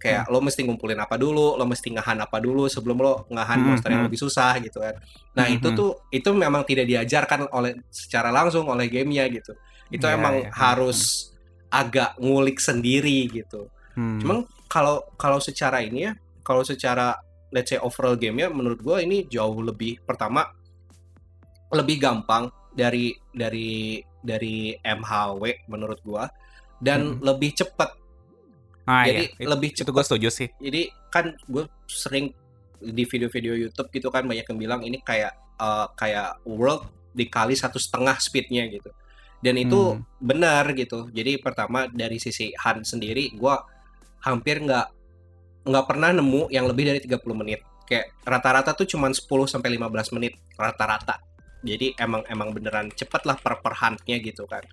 [0.00, 3.66] Kayak lo mesti ngumpulin apa dulu, lo mesti ngahan apa dulu sebelum lo ngahan Mm,
[3.68, 4.08] monster yang mm.
[4.08, 4.96] lebih susah gitu kan.
[5.36, 5.76] Nah, Mm, itu mm.
[5.76, 9.52] tuh itu memang tidak diajarkan oleh secara langsung oleh gamenya gitu.
[9.92, 10.52] Itu Iya, emang iya.
[10.56, 11.32] harus
[11.68, 13.68] agak ngulik sendiri gitu.
[13.92, 14.20] Hmm.
[14.20, 14.38] Cuman
[14.70, 16.12] kalau kalau secara ini ya,
[16.46, 17.18] kalau secara
[17.50, 20.46] let's say overall gamenya menurut gue ini jauh lebih pertama
[21.70, 26.30] lebih gampang dari dari dari MHW menurut gua
[26.78, 27.22] dan Hmm.
[27.22, 27.90] lebih cepat.
[28.86, 29.46] Ah, Jadi iya.
[29.50, 29.92] Lebih itu cepat.
[29.94, 30.48] gue setuju sih.
[30.58, 32.30] Jadi kan gue sering
[32.80, 37.76] di video-video YouTube gitu kan banyak yang bilang ini kayak eh, kayak world dikali satu
[37.76, 38.90] setengah speednya gitu.
[39.40, 40.02] Dan itu Hmm.
[40.18, 41.10] benar gitu.
[41.10, 43.60] Jadi pertama dari sisi Han sendiri gua
[44.24, 44.86] hampir nggak
[45.66, 47.60] nggak pernah nemu yang lebih dari 30 menit.
[47.84, 51.20] Kayak rata-rata tuh cuman 10 sampai 15 menit rata-rata.
[51.60, 54.64] Jadi emang emang beneran cepet lah per per hunt-nya gitu kan.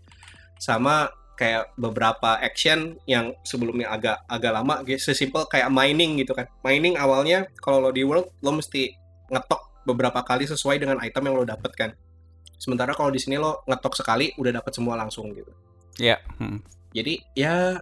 [0.56, 6.48] Sama kayak beberapa action yang sebelumnya agak agak lama gitu sesimpel kayak mining gitu kan.
[6.64, 8.89] Mining awalnya kalau lo di world lo mesti
[9.30, 11.91] ngetok beberapa kali sesuai dengan item yang lo dapet kan.
[12.58, 15.54] Sementara kalau di sini lo ngetok sekali udah dapet semua langsung gitu.
[16.02, 16.18] Iya.
[16.41, 16.60] hmm.
[16.95, 17.78] Jadi ya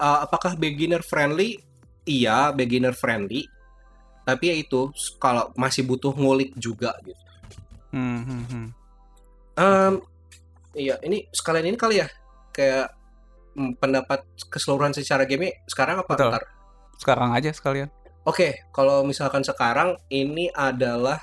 [0.00, 1.60] uh, apakah beginner friendly?
[2.06, 3.48] Iya, beginner friendly.
[4.26, 4.90] Tapi ya itu
[5.22, 7.22] kalau masih butuh ngulik juga gitu.
[7.94, 8.66] Hmm, hmm, hmm.
[9.56, 9.94] Em,
[10.76, 12.08] iya, ini sekalian ini kali ya
[12.52, 12.92] kayak
[13.56, 16.30] mm, pendapat keseluruhan secara game sekarang apa Betul.
[16.34, 16.44] ntar?
[16.98, 17.88] Sekarang aja sekalian.
[18.26, 21.22] Oke, kalau misalkan sekarang ini adalah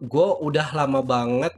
[0.00, 1.52] gue udah lama banget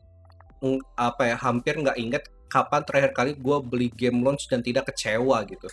[0.97, 5.45] apa ya hampir nggak inget kapan terakhir kali gue beli game launch dan tidak kecewa
[5.47, 5.71] gitu.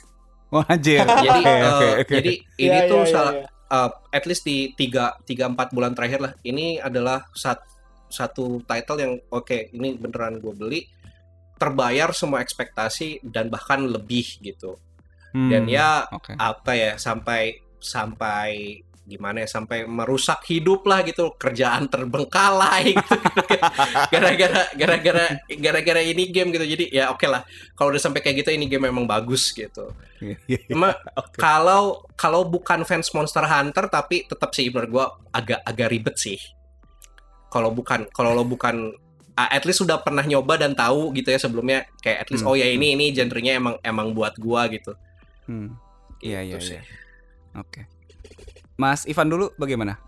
[0.51, 0.99] Wah, anjir.
[0.99, 2.13] Jadi Oke, eh, oke, oke.
[2.13, 3.47] jadi ini Iya, tuh iya, iya, salah iya.
[3.71, 7.67] uh, at least di tiga tiga empat bulan terakhir lah ini adalah sat-
[8.11, 10.81] satu title yang oke ini beneran gue beli
[11.55, 14.75] terbayar semua ekspektasi dan bahkan lebih gitu
[15.31, 16.35] Hmm, dan ya Oke.
[16.35, 23.17] apa ya sampai sampai gimana ya sampai merusak hidup lah gitu kerjaan terbengkalai gitu.
[24.13, 25.25] gara-gara gara-gara
[25.57, 27.41] gara-gara ini game gitu jadi ya oke lah
[27.73, 29.89] kalau udah sampai kayak gitu ini game memang bagus gitu
[30.21, 30.69] Iya, iya, iya.
[30.69, 30.93] Cuma
[31.41, 36.37] kalau kalau bukan fans Monster Hunter tapi tetap sih menurut gua agak agak ribet sih.
[37.49, 38.93] Kalau bukan kalau lo bukan
[39.33, 42.55] at least sudah pernah nyoba dan tahu gitu ya sebelumnya kayak at least Hmm, oh
[42.55, 44.93] ya ini ini genrenya emang emang buat gua gitu.
[45.49, 45.73] Hmm.
[46.21, 46.77] Iya, iya, Gitu sih.
[46.77, 46.83] iya.
[47.57, 47.81] Oke.
[48.81, 50.01] Mas Ivan dulu bagaimana?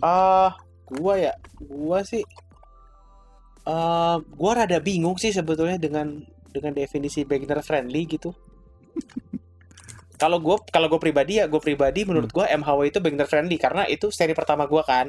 [0.00, 0.56] Ah,
[0.88, 2.24] gua ya, gua sih,
[3.68, 8.32] eh gua rada bingung sih sebetulnya dengan dengan definisi beginner friendly gitu.
[10.22, 13.86] Kalau gua kalau gua pribadi ya, gua pribadi menurut gua MHW itu beginner friendly karena
[13.86, 15.06] itu seri pertama gua kan.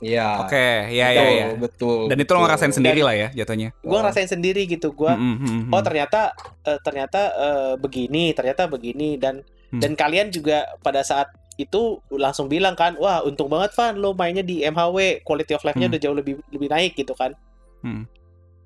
[0.00, 0.40] Iya.
[0.42, 1.46] Oke, iya, iya, iya.
[1.54, 2.08] Betul.
[2.08, 2.48] Dan itu lo betul.
[2.48, 3.76] ngerasain sendiri lah ya jatuhnya.
[3.84, 4.00] Gua Oh.
[4.00, 4.96] ngerasain sendiri gitu.
[4.96, 5.84] Gua Hmm, hmm, hmm, oh hmm.
[5.84, 6.20] ternyata
[6.64, 9.80] eh, ternyata eh, begini, ternyata begini dan Hmm.
[9.80, 14.44] dan kalian juga pada saat itu langsung bilang kan, wah untung banget Van lo mainnya
[14.44, 15.94] di MHW, quality of life-nya Hmm.
[15.94, 17.36] udah jauh lebih lebih naik gitu kan.
[17.84, 18.04] Hmm.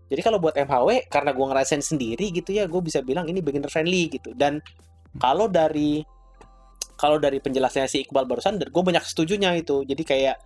[0.06, 3.66] Jadi kalau buat MHW karena gua ngerasain sendiri gitu ya, gue bisa bilang ini beginner
[3.66, 4.30] friendly gitu.
[4.38, 4.62] Dan
[5.18, 6.06] kalau dari
[6.96, 9.84] kalau dari penjelasannya si Iqbal barusan, gue banyak setujunya itu.
[9.84, 10.36] Jadi kayak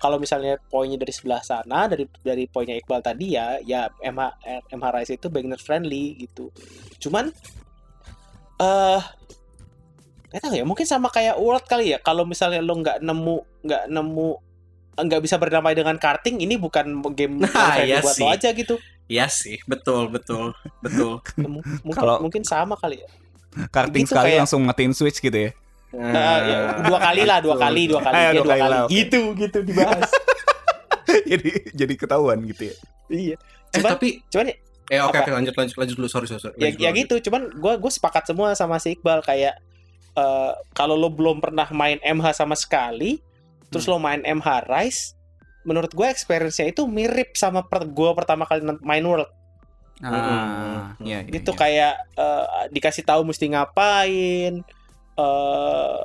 [0.00, 4.22] kalau misalnya poinnya dari sebelah sana, dari dari poinnya Iqbal tadi ya, ya MH
[4.72, 6.48] MH Rise itu beginner friendly gitu.
[6.98, 7.28] Cuman
[8.60, 9.00] eh
[10.30, 11.98] nggak tahu ya, mungkin sama kayak World kali ya.
[11.98, 14.28] Kalau misalnya lo nggak nemu nggak nemu
[14.96, 18.22] nggak bisa berdamai dengan karting, ini bukan game Nah, yang iya buat sih.
[18.22, 18.74] lo aja gitu.
[19.06, 21.18] Iya sih, betul betul betul.
[21.40, 23.08] M- mungkin Kalau- mungkin sama kali ya.
[23.68, 25.50] Karting gitu sekali kayak- langsung matiin switch gitu ya.
[25.90, 28.70] Nah, ya, dua kali lah, dua kali, dua kali, Eh, dia dua dua kali kali.
[28.70, 28.82] lah.
[28.86, 30.10] Gitu, gitu dibahas.
[31.30, 32.76] jadi jadi ketahuan gitu ya.
[33.10, 33.36] iya.
[33.70, 34.46] Eh Cuman, tapi cuman
[34.86, 35.22] eh oke Apa?
[35.22, 36.38] oke lanjut lanjut lanjut dulu sorry sorry.
[36.40, 36.54] sorry.
[36.56, 37.14] ya, Lanjut ya gitu.
[37.24, 39.58] Cuman gue gue sepakat semua sama si Iqbal kayak
[40.14, 43.18] eh, kalau lo belum pernah main MH sama sekali,
[43.68, 43.92] terus Hmm.
[43.94, 45.02] lo main MH Rise,
[45.62, 49.28] menurut gue experience-nya itu mirip sama per, gue pertama kali main World.
[50.00, 51.04] Ah, Hmm.
[51.04, 51.60] iya, iya, gitu iya.
[51.60, 54.64] kayak eh, dikasih tahu mesti ngapain
[55.20, 56.04] eh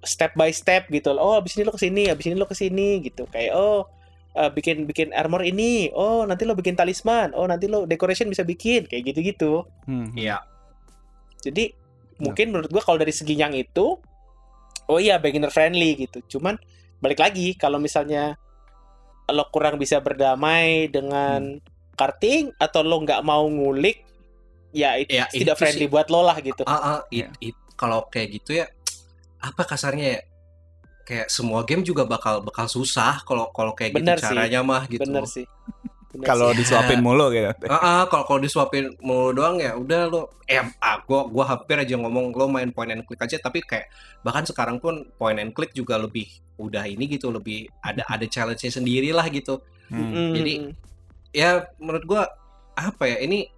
[0.00, 3.04] step by step gitu oh abis ini lo ke sini abis ini lo ke sini
[3.04, 3.84] gitu kayak oh
[4.32, 8.40] eh, bikin bikin armor ini oh nanti lo bikin talisman oh nanti lo decoration bisa
[8.40, 9.52] bikin kayak gitu gitu
[9.84, 10.16] Hmm, hmm.
[10.16, 10.40] Iya.
[11.42, 11.76] jadi
[12.18, 14.00] mungkin menurut gua kalau dari segi yang itu
[14.86, 16.56] oh iya beginner friendly gitu cuman
[16.96, 18.38] balik lagi kalau misalnya
[19.26, 21.58] lo kurang bisa berdamai dengan
[21.92, 24.06] karting atau lo nggak mau ngulik
[24.70, 25.90] ya itu Ya, tidak itu friendly sih.
[25.90, 27.52] buat lo lah gitu Ah, ah, it- Iya.
[27.52, 28.66] it- kalau kayak gitu ya
[29.36, 30.20] apa kasarnya ya?
[31.02, 34.32] Kayak semua game juga bakal bakal susah kalau kalau kayak Bener gitu sih.
[34.32, 35.02] caranya mah gitu.
[35.02, 35.46] bener sih
[36.24, 37.50] Kalau disuapin mulu gitu.
[37.68, 41.76] Ah, ah, kalau kalau disuapin mulu doang ya udah lo eh ah, gua gua hampir
[41.76, 43.90] aja ngomong lo main point and click aja tapi kayak
[44.22, 48.72] bahkan sekarang pun point and click juga lebih udah ini gitu lebih ada ada challenge-nya
[48.72, 49.60] sendiri lah gitu.
[49.92, 50.12] Hmm.
[50.12, 50.54] Mm, Jadi,
[51.36, 52.22] Ya menurut gua
[52.72, 53.52] apa ya ini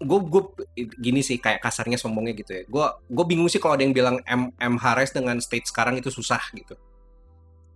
[0.00, 0.42] gue gue
[0.96, 2.62] gini sih kayak kasarnya sombongnya gitu ya.
[2.64, 6.08] Gue gue bingung sih kalau ada yang bilang M MH Rise dengan state sekarang itu
[6.08, 6.72] susah gitu.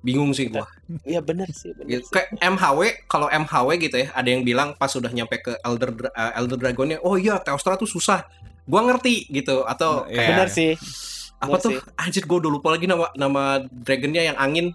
[0.04, 0.60] Bingung sih gue.
[1.02, 2.04] Iya bener sih, bener Gitu.
[2.04, 2.12] sih.
[2.12, 6.32] Kayak MHW, kalau MHW gitu ya, ada yang bilang pas sudah nyampe ke Elder eh,
[6.36, 8.28] Elder Dragonnya, oh iya Teostra tuh susah.
[8.62, 10.12] Gua ngerti gitu atau Iya.
[10.14, 10.72] kayak Bener sih.
[11.36, 11.70] apa bener tuh?
[11.70, 11.78] sih.
[11.96, 14.72] Anjir gue udah lupa lagi nama nama dragonnya yang angin,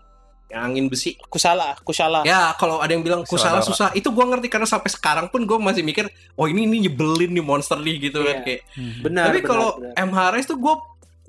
[0.48, 1.14] yang angin besi.
[1.24, 2.22] Kusala, kusala.
[2.24, 3.66] Ya kalau ada yang bilang kusala Kusala.
[3.66, 7.30] susah, itu gua ngerti karena sampai sekarang pun gue masih mikir, oh ini ini nyebelin
[7.32, 8.44] nih monster nih gitu kan Iya.
[8.44, 8.62] kayak.
[9.00, 9.26] Benar.
[9.26, 9.94] Tapi benar, kalau benar.
[10.04, 10.74] MH Rise tuh gue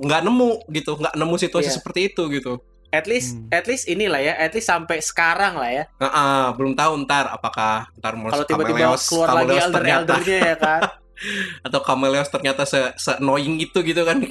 [0.00, 1.76] nggak nemu gitu, nggak nemu situasi Iya.
[1.76, 2.52] seperti itu gitu.
[2.90, 3.46] At least Hmm.
[3.50, 5.84] at least inilah ya, at least sampai sekarang lah ya.
[5.96, 10.12] Nah, ah, belum tahu ntar apakah ntar Kalau tiba-tiba Kameleos- keluar lagi Kameleos elder ternyata
[10.12, 10.80] eldernya ya kan.
[11.66, 14.16] atau Kameleos ternyata se, se annoying itu gitu kan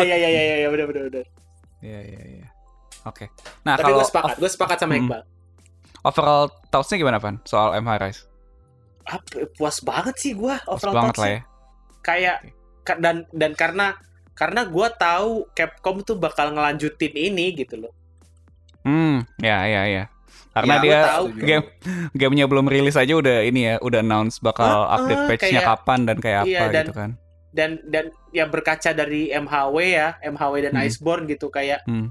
[0.00, 1.26] Iya iya iya iya benar benar benar.
[1.80, 2.46] Iya iya iya.
[3.04, 3.28] Oke.
[3.62, 5.02] Nah Tapi kalau gue sepakat, gue sepakat sama Hmm.
[5.02, 5.22] Iqbal.
[6.02, 8.20] overall thoughts-nya gimana Pan soal MH Rise?
[9.02, 11.32] Apa, puas banget sih gue overall banget lah thoughts-nya.
[11.34, 11.40] ya.
[12.00, 12.36] Kayak
[12.82, 13.96] ka- dan dan karena
[14.34, 17.92] karena gue tahu Capcom tuh bakal ngelanjutin ini gitu loh.
[18.82, 20.04] Hmm, ya ya ya.
[20.50, 21.24] Karena Ya, dia tahu.
[21.34, 21.66] game
[22.12, 26.00] gamenya belum rilis aja udah ini ya, udah announce bakal Ah, update patch-nya kayak- kapan
[26.04, 27.10] dan kayak Iya, apa dan- gitu kan.
[27.50, 30.84] Dan dan ya berkaca dari MHW ya, MHW dan Hmm.
[30.84, 32.10] Iceborne gitu kayak Hmm.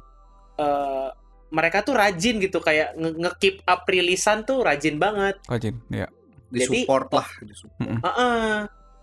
[0.54, 1.10] eh,
[1.50, 5.38] mereka tuh rajin gitu kayak nge- nge-keep up rilisan tuh rajin banget.
[5.46, 6.08] Rajin, ya.
[6.50, 7.82] disupport lah disupport.
[7.82, 8.58] Heeh.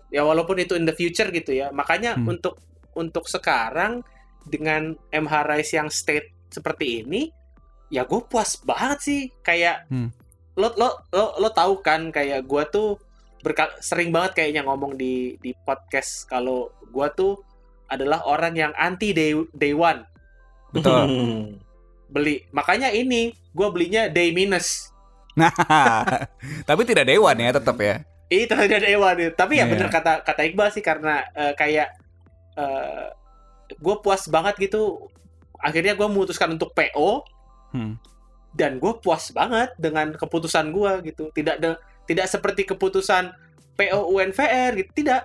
[0.09, 1.67] Ya walaupun itu in the future gitu ya.
[1.69, 2.31] Makanya Hmm.
[2.31, 2.55] untuk
[2.93, 4.01] untuk sekarang
[4.41, 7.29] dengan MH Rise yang state seperti ini,
[7.87, 9.21] ya gue puas banget sih.
[9.41, 10.09] Kayak Hmm.
[10.53, 12.99] lo lo lo lo tahu kan kayak gue tuh
[13.39, 17.39] berka- sering banget kayaknya ngomong di di podcast kalau gue tuh
[17.87, 20.03] adalah orang yang anti day day one
[20.69, 21.07] Betul.
[22.13, 22.43] beli.
[22.51, 24.91] Makanya ini gue belinya day minus.
[25.31, 25.51] Nah,
[26.67, 28.03] tapi tidak dewan ya tetap ya.
[28.27, 29.31] Itu ada dewa nih.
[29.31, 29.71] Tapi ya Iya.
[29.71, 31.95] bener kata kata Iqbal sih karena eh, kayak
[33.71, 35.07] gue puas banget gitu.
[35.55, 37.23] Akhirnya gue memutuskan untuk PO
[37.71, 37.95] Hmm.
[38.51, 41.29] dan gue puas banget dengan keputusan gue gitu.
[41.29, 43.31] Tidak de- tidak seperti keputusan
[43.73, 44.91] PO UNVR gitu.
[44.93, 45.21] Tidak.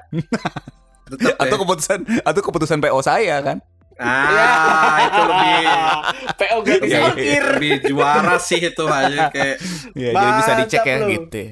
[1.09, 1.61] Tetep Atau ya.
[1.61, 3.59] keputusan atau keputusan PO saya kan.
[3.97, 5.65] ah itu lebih
[6.39, 7.09] PO gratis Iya, iya.
[7.09, 7.45] ongkir.
[7.51, 9.57] lebih juara sih itu aja kayak
[9.97, 11.07] Ya, jadi bisa dicek ya lu.
[11.09, 11.37] gitu.
[11.41, 11.51] ya.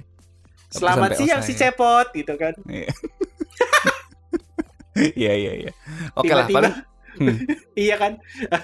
[0.69, 1.49] Selamat Keputusan PO siang saya.
[1.49, 2.53] si Cepot gitu kan.
[4.95, 5.33] Iya.
[5.35, 5.73] Iya iya.
[6.15, 6.75] Oke lah Tiba-tiba- paling
[7.15, 7.39] Hmm.
[7.79, 8.19] iya kan.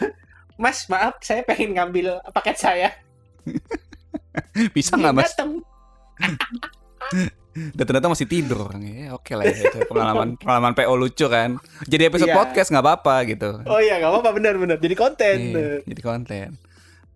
[0.63, 2.89] Mas, maaf, saya pengen ngambil paket saya.
[4.77, 5.33] bisa nggak mas?
[5.33, 5.65] Dateng.
[7.51, 8.93] Dan ternyata masih tidur orangnya.
[8.93, 11.57] Ya, Oke lah ya, itu pengalaman pengalaman PO lucu kan.
[11.83, 12.37] Jadi episode Iya.
[12.37, 13.51] podcast nggak apa-apa gitu.
[13.65, 14.77] Oh iya, nggak apa-apa benar-benar.
[14.79, 15.37] Jadi konten.
[15.51, 16.49] Iya, jadi konten.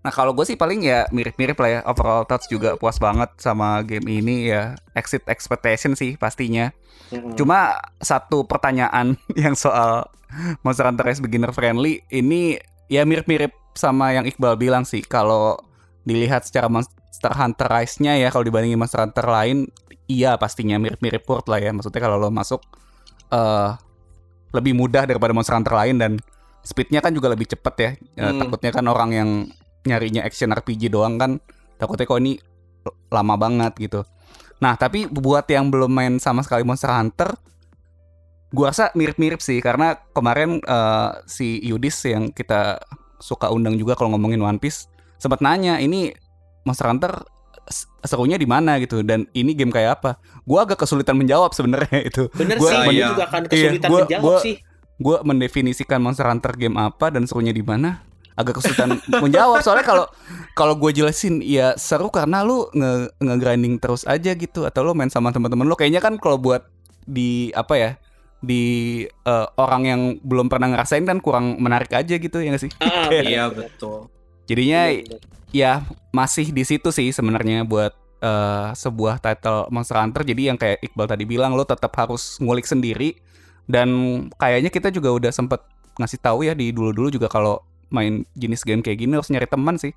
[0.05, 3.81] Nah kalau gue sih paling ya mirip-mirip lah ya overall thoughts juga puas banget sama
[3.81, 6.69] game ini ya exit expectation sih pastinya.
[7.09, 7.33] Mm-mm.
[7.35, 10.05] Cuma satu pertanyaan yang soal
[10.61, 12.61] Monster Hunter Rise beginner friendly ini
[12.93, 15.57] ya mirip-mirip sama yang Iqbal bilang sih kalau
[16.05, 19.73] dilihat secara Monster Hunter Rise-nya ya kalau dibandingin Monster Hunter lain
[20.05, 22.61] iya pastinya mirip-mirip port lah ya maksudnya kalau lo masuk
[23.33, 23.71] eh
[24.53, 26.13] lebih mudah daripada Monster Hunter lain dan
[26.61, 28.39] speednya kan juga lebih cepet ya Eh, Hmm.
[28.39, 29.31] takutnya kan orang yang
[29.85, 31.39] nyarinya action RPG doang kan
[31.77, 32.41] takutnya kok ini
[33.09, 34.01] lama banget gitu.
[34.59, 37.33] Nah tapi buat yang belum main sama sekali Monster Hunter
[38.49, 42.79] gua rasa mirip-mirip sih karena kemarin eh, si Yudis yang kita
[43.19, 44.87] suka undang juga kalau ngomongin One Piece
[45.17, 46.15] sempat nanya ini
[46.63, 47.13] Monster Hunter
[48.05, 48.77] serunya di mana?
[48.77, 49.01] gitu.
[49.01, 50.21] Dan ini game kayak apa?
[50.45, 52.29] Gua agak kesulitan menjawab sebenarnya itu.
[52.31, 53.09] Bener Gua- sih, gue iya.
[53.11, 54.57] juga akan Iya, kesulitan gua- menjawab gua- sih.
[54.95, 58.05] gue mendefinisikan Monster Hunter game apa dan serunya di mana
[58.35, 60.05] agak kesulitan menjawab soalnya kalau
[60.55, 65.11] kalau gue jelasin ya seru karena lu nge nge-grinding terus aja gitu atau lu main
[65.11, 65.75] sama teman-teman lu.
[65.75, 66.67] Kayaknya kan kalau buat
[67.05, 67.91] di apa ya
[68.39, 68.63] di
[69.07, 72.73] eh, orang yang belum pernah ngerasain kan kurang menarik aja gitu ya gak sih?
[72.79, 74.07] Ah, iya betul.
[74.47, 75.21] Jadinya bener, bener.
[75.51, 75.73] ya
[76.15, 80.23] masih di situ sih sebenarnya buat eh, sebuah title Monster Hunter.
[80.23, 83.19] Jadi yang kayak Iqbal tadi bilang lo tetap harus ngulik sendiri.
[83.65, 83.89] Dan
[84.37, 85.59] kayaknya kita juga udah sempet
[85.99, 89.79] ngasih tahu ya di dulu-dulu juga kalau main jenis game kayak gini harus nyari teman
[89.79, 89.95] sih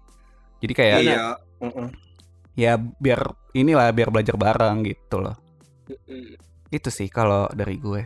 [0.61, 1.17] jadi kayak iya
[2.53, 3.21] ya biar
[3.51, 5.33] inilah biar belajar bareng gitu loh
[6.69, 8.05] itu sih kalau dari gue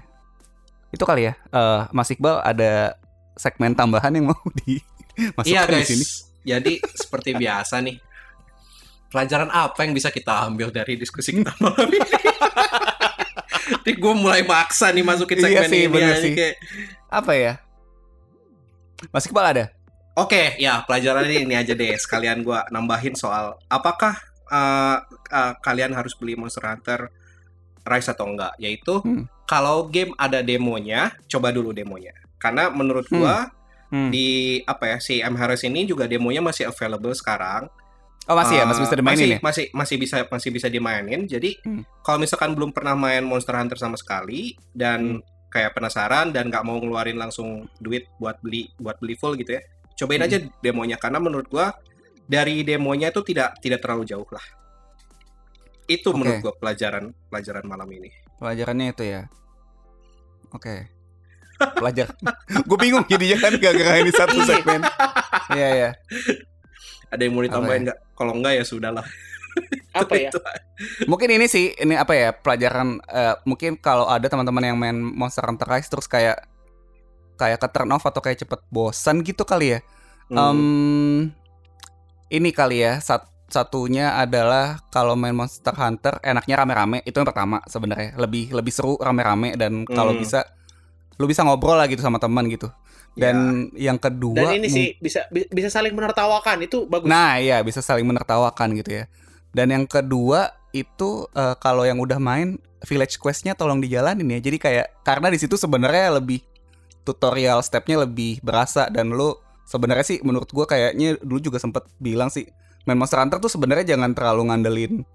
[0.89, 2.95] itu kali ya eh Mas Iqbal ada
[3.33, 4.79] segmen tambahan yang mau di
[5.11, 6.05] Iya masukkan di guys, sini
[6.41, 7.99] jadi seperti biasa nih.
[9.07, 11.99] pelajaran apa yang bisa kita ambil dari diskusi kita malam ini?
[13.71, 15.91] Nanti gue mulai maksa nih masukin Iya segmen sih, ini.
[15.91, 16.17] bener ya.
[16.17, 16.31] sih.
[16.31, 16.55] Kayak,
[17.11, 17.53] Apa ya?
[19.09, 19.65] Masih kepala ada?
[20.11, 21.95] Oke, ya pelajaran ini aja deh.
[21.95, 24.19] Sekalian gua nambahin soal apakah
[24.51, 27.07] uh, uh, kalian harus beli Monster Hunter
[27.87, 28.53] Rise atau enggak?
[28.59, 29.25] Yaitu Hmm.
[29.47, 32.11] kalau game ada demonya, coba dulu demonya.
[32.39, 33.51] Karena menurut gua
[33.91, 34.07] Hmm.
[34.07, 37.67] di apa ya si M Harris ini juga demonya masih available sekarang.
[38.29, 39.39] Oh masih ya, masih bisa dimainin masih, ya?
[39.43, 41.27] Masih masih bisa masih bisa dimainin.
[41.27, 41.83] Jadi Hmm.
[41.99, 45.23] kalau misalkan belum pernah main Monster Hunter sama sekali dan Hmm.
[45.51, 49.61] kayak penasaran dan nggak mau ngeluarin langsung duit buat beli buat beli full gitu ya,
[49.95, 50.27] cobain Hmm.
[50.27, 51.73] aja demonya karena menurut gua
[52.23, 54.43] dari demonya itu tidak tidak terlalu jauh lah.
[55.85, 56.17] Itu Oke.
[56.19, 58.09] menurut gua pelajaran pelajaran malam ini.
[58.37, 59.21] Pelajarannya itu ya.
[60.51, 60.87] Oke.
[61.77, 62.09] Pelajar.
[62.67, 64.47] Gue bingung jadinya kan gara-gara ini satu Iya.
[64.49, 64.81] segmen.
[65.53, 65.89] Iya ya.
[67.13, 67.97] Ada yang mau ditambahin nggak?
[68.17, 69.05] Kalau enggak ya sudahlah.
[69.93, 70.31] Apa ya?
[71.05, 75.43] Mungkin ini sih ini apa ya pelajaran eh, mungkin kalau ada teman-teman yang main Monster
[75.43, 76.39] Hunter Rise terus kayak
[77.41, 79.79] kayak ke turn off atau kayak cepet bosan gitu kali ya.
[80.29, 80.37] Hmm.
[80.37, 80.59] Em,
[82.29, 87.59] ini kali ya sat- satunya adalah kalau main Monster Hunter enaknya rame-rame itu yang pertama
[87.65, 90.21] sebenarnya lebih lebih seru rame-rame dan kalau Hmm.
[90.21, 90.47] bisa
[91.19, 92.71] lu bisa ngobrol lah gitu sama teman gitu.
[93.11, 97.11] Dan yang kedua Dan ini sih bisa bi- bisa saling menertawakan itu bagus.
[97.11, 99.11] Nah, iya bisa saling menertawakan gitu ya.
[99.51, 104.39] Dan yang kedua itu eh, kalau yang udah main Village Quest-nya tolong dijalanin ya.
[104.39, 106.39] Jadi kayak karena di situ sebenarnya lebih
[107.07, 112.29] tutorial stepnya lebih berasa dan lu sebenarnya sih menurut gua kayaknya dulu juga sempet bilang
[112.29, 112.45] sih
[112.85, 115.05] main Monster Hunter tuh sebenarnya jangan terlalu ngandelin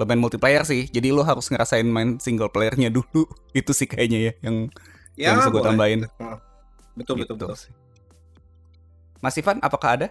[0.00, 0.88] lo main multiplayer sih.
[0.88, 3.28] Jadi lu harus ngerasain main single playernya dulu.
[3.58, 4.56] Itu sih kayaknya ya yang
[5.16, 6.00] ya, yang bisa gue tambahin.
[6.96, 7.56] Betul betul Gitu betul.
[7.56, 7.72] sih.
[9.22, 10.08] Mas Ivan, apakah ada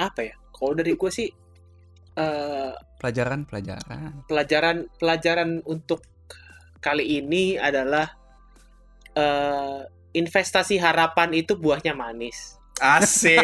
[0.00, 0.34] Apa ya?
[0.54, 1.28] Kalau dari gue sih
[2.16, 4.24] eh pelajaran-pelajaran?
[4.26, 6.04] pelajaran pelajaran untuk
[6.80, 8.08] kali ini adalah
[9.14, 12.60] eh investasi harapan itu buahnya manis.
[12.80, 13.36] Asik.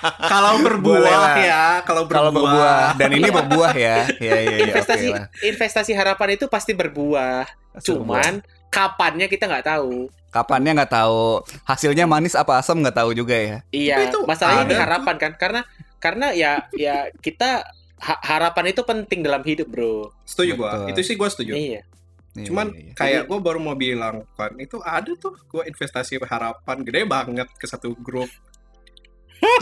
[0.32, 2.16] kalau berbuah ya, kalau berbuah.
[2.16, 4.08] Kalau berbuah dan ini berbuah ya.
[4.16, 4.66] Iya iya iya.
[4.72, 5.26] investasi oke lah.
[5.44, 7.44] investasi harapan itu pasti berbuah.
[7.84, 8.40] Cuman
[8.72, 10.08] kapannya kita nggak tahu.
[10.30, 13.56] kapannya nggak tahu hasilnya manis apa asam nggak tahu juga ya.
[13.74, 14.82] Iya, itu masalahnya ada di tuh.
[14.86, 15.60] harapan kan karena
[15.98, 17.66] karena ya ya kita
[17.98, 20.14] ha- harapan itu penting dalam hidup, Bro.
[20.22, 20.86] Setuju gua.
[20.86, 21.58] Itu sih gua setuju.
[21.58, 21.82] Iya.
[22.30, 22.92] Iya, Cuman iya, iya.
[22.94, 27.66] kayak gue baru mau bilang kan itu ada tuh gue investasi harapan gede banget ke
[27.66, 28.30] satu grup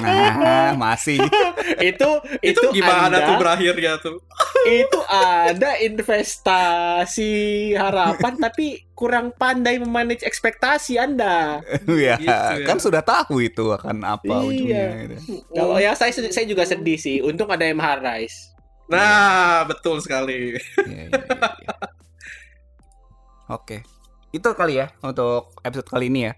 [0.04, 1.16] nah, masih
[1.80, 2.10] itu
[2.44, 4.20] itu, itu, gimana Anda, tuh berakhirnya tuh
[4.84, 7.32] itu ada investasi
[7.72, 11.62] harapan tapi kurang pandai memanage ekspektasi Anda.
[11.86, 12.66] ya, Gitu ya.
[12.66, 14.44] kan sudah tahu itu akan apa Iya.
[14.44, 15.14] ujungnya gitu.
[15.54, 17.22] Kalau ya saya saya juga sedih sih.
[17.22, 18.38] Untung ada MH Rise.
[18.88, 21.72] nah betul sekali Iya, iya, iya,
[23.48, 23.84] Oke.
[24.30, 26.32] Itu kali ya untuk episode kali ini ya.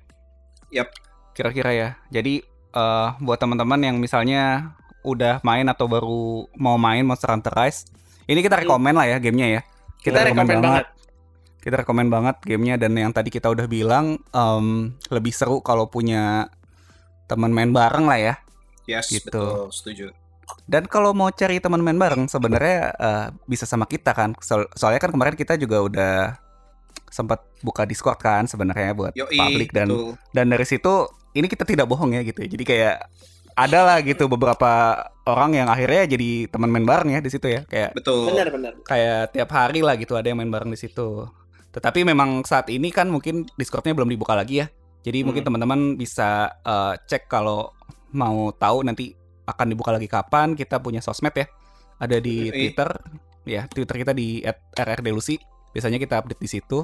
[0.70, 0.89] Yap.
[1.35, 1.89] Kira-kira ya.
[2.09, 7.89] Jadi eh, buat teman-teman yang misalnya udah main atau baru mau main Monster Hunter Rise,
[8.28, 9.62] ini kita rekomen lah ya gamenya ya.
[9.99, 10.87] Kita rekomen banget.
[11.61, 16.49] Kita rekomen banget gamenya dan yang tadi kita udah bilang em, lebih seru kalau punya
[17.28, 18.35] teman main bareng lah ya.
[18.89, 19.28] yes Gitu.
[19.28, 20.07] betul setuju
[20.66, 24.32] Dan kalau mau cari teman main bareng sebenarnya eh, bisa sama kita kan.
[24.41, 26.15] So- soalnya kan kemarin kita juga udah
[27.11, 30.15] sempat buka Discord kan sebenarnya buat Yoi, publik dan betul.
[30.31, 30.93] dan dari situ
[31.31, 32.41] ini kita tidak bohong ya gitu.
[32.43, 32.49] ya.
[32.49, 32.97] Jadi kayak
[33.55, 34.97] ada lah gitu beberapa
[35.27, 37.66] orang yang akhirnya jadi teman main bareng ya di situ ya.
[37.66, 38.73] Kayak betul Benar benar.
[38.87, 41.27] kayak tiap hari lah gitu ada yang main bareng di situ.
[41.70, 44.66] Tetapi memang saat ini kan mungkin Discordnya belum dibuka lagi ya.
[45.01, 45.49] Jadi mungkin Hmm.
[45.55, 47.70] teman-teman bisa eh, cek kalau
[48.11, 49.15] mau tahu nanti
[49.47, 50.55] akan dibuka lagi kapan.
[50.55, 51.47] Kita punya sosmed ya.
[51.99, 52.74] Ada di Yoi.
[52.74, 52.91] Twitter.
[53.47, 54.43] Ya, Twitter kita di
[54.74, 55.39] @rrdelusi.
[55.70, 56.82] Biasanya kita update di situ.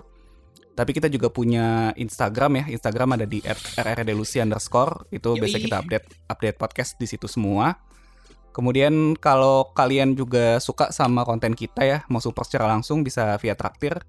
[0.77, 2.65] Tapi kita juga punya Instagram ya.
[2.77, 3.41] Instagram ada di
[3.81, 5.09] @rrdelusi underscore.
[5.09, 5.49] Itu Yoi.
[5.49, 7.81] biasa kita update update podcast di situ semua.
[8.53, 13.57] Kemudian kalau kalian juga suka sama konten kita ya, mau support secara langsung bisa via
[13.57, 14.01] traktir,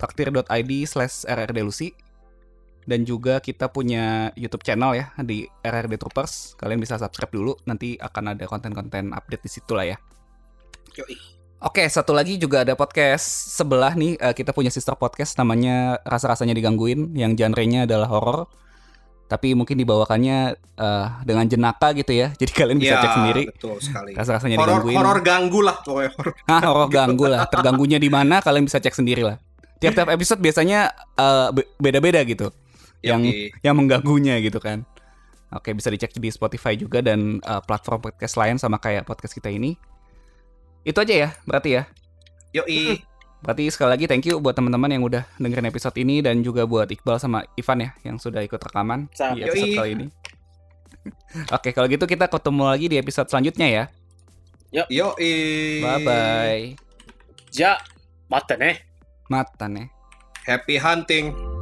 [0.00, 1.92] traktir.id slash rrdelusi.
[2.86, 6.54] Dan juga kita punya YouTube channel ya di RRD Troopers.
[6.54, 9.96] Kalian bisa subscribe dulu, nanti akan ada konten-konten update di situ lah ya.
[10.96, 11.35] Yoi.
[11.56, 14.20] Oke, satu lagi juga ada podcast sebelah nih.
[14.20, 18.44] eh, kita punya sister podcast namanya Rasa-rasanya digangguin, yang genrenya adalah horor.
[19.26, 22.30] Tapi mungkin dibawakannya eh, dengan jenaka gitu ya.
[22.36, 23.42] Jadi kalian bisa Ya, cek sendiri.
[23.50, 24.96] betul sekali Rasa-rasanya digangguin.
[25.00, 27.40] horor ganggu lah pokoknya horor Hah, horor ganggu lah.
[27.48, 29.40] Terganggunya di mana kalian bisa cek sendiri lah.
[29.80, 30.92] Tiap-tiap episode biasanya
[31.50, 32.52] be- beda-beda gitu.
[33.00, 33.20] Yang
[33.64, 34.84] yang mengganggunya gitu kan.
[35.50, 39.48] Oke, bisa dicek di Spotify juga dan eh, platform podcast lain sama kayak podcast kita
[39.48, 39.95] ini.
[40.86, 41.82] Itu aja ya, berarti ya.
[42.54, 43.02] Yoi.
[43.42, 46.86] Berarti sekali lagi thank you buat teman-teman yang udah dengerin episode ini dan juga buat
[46.86, 49.34] Iqbal sama Ivan ya yang sudah ikut rekaman Sama.
[49.34, 49.78] di episode Yoi.
[49.78, 50.06] kali ini.
[51.58, 53.84] Oke, kalau gitu kita ketemu lagi di episode selanjutnya ya.
[54.86, 55.34] Yoi.
[55.82, 56.62] Bye bye.
[57.50, 57.82] Ja,
[58.30, 58.78] mata nih.
[59.26, 59.90] Mata nih.
[60.46, 61.55] Happy hunting.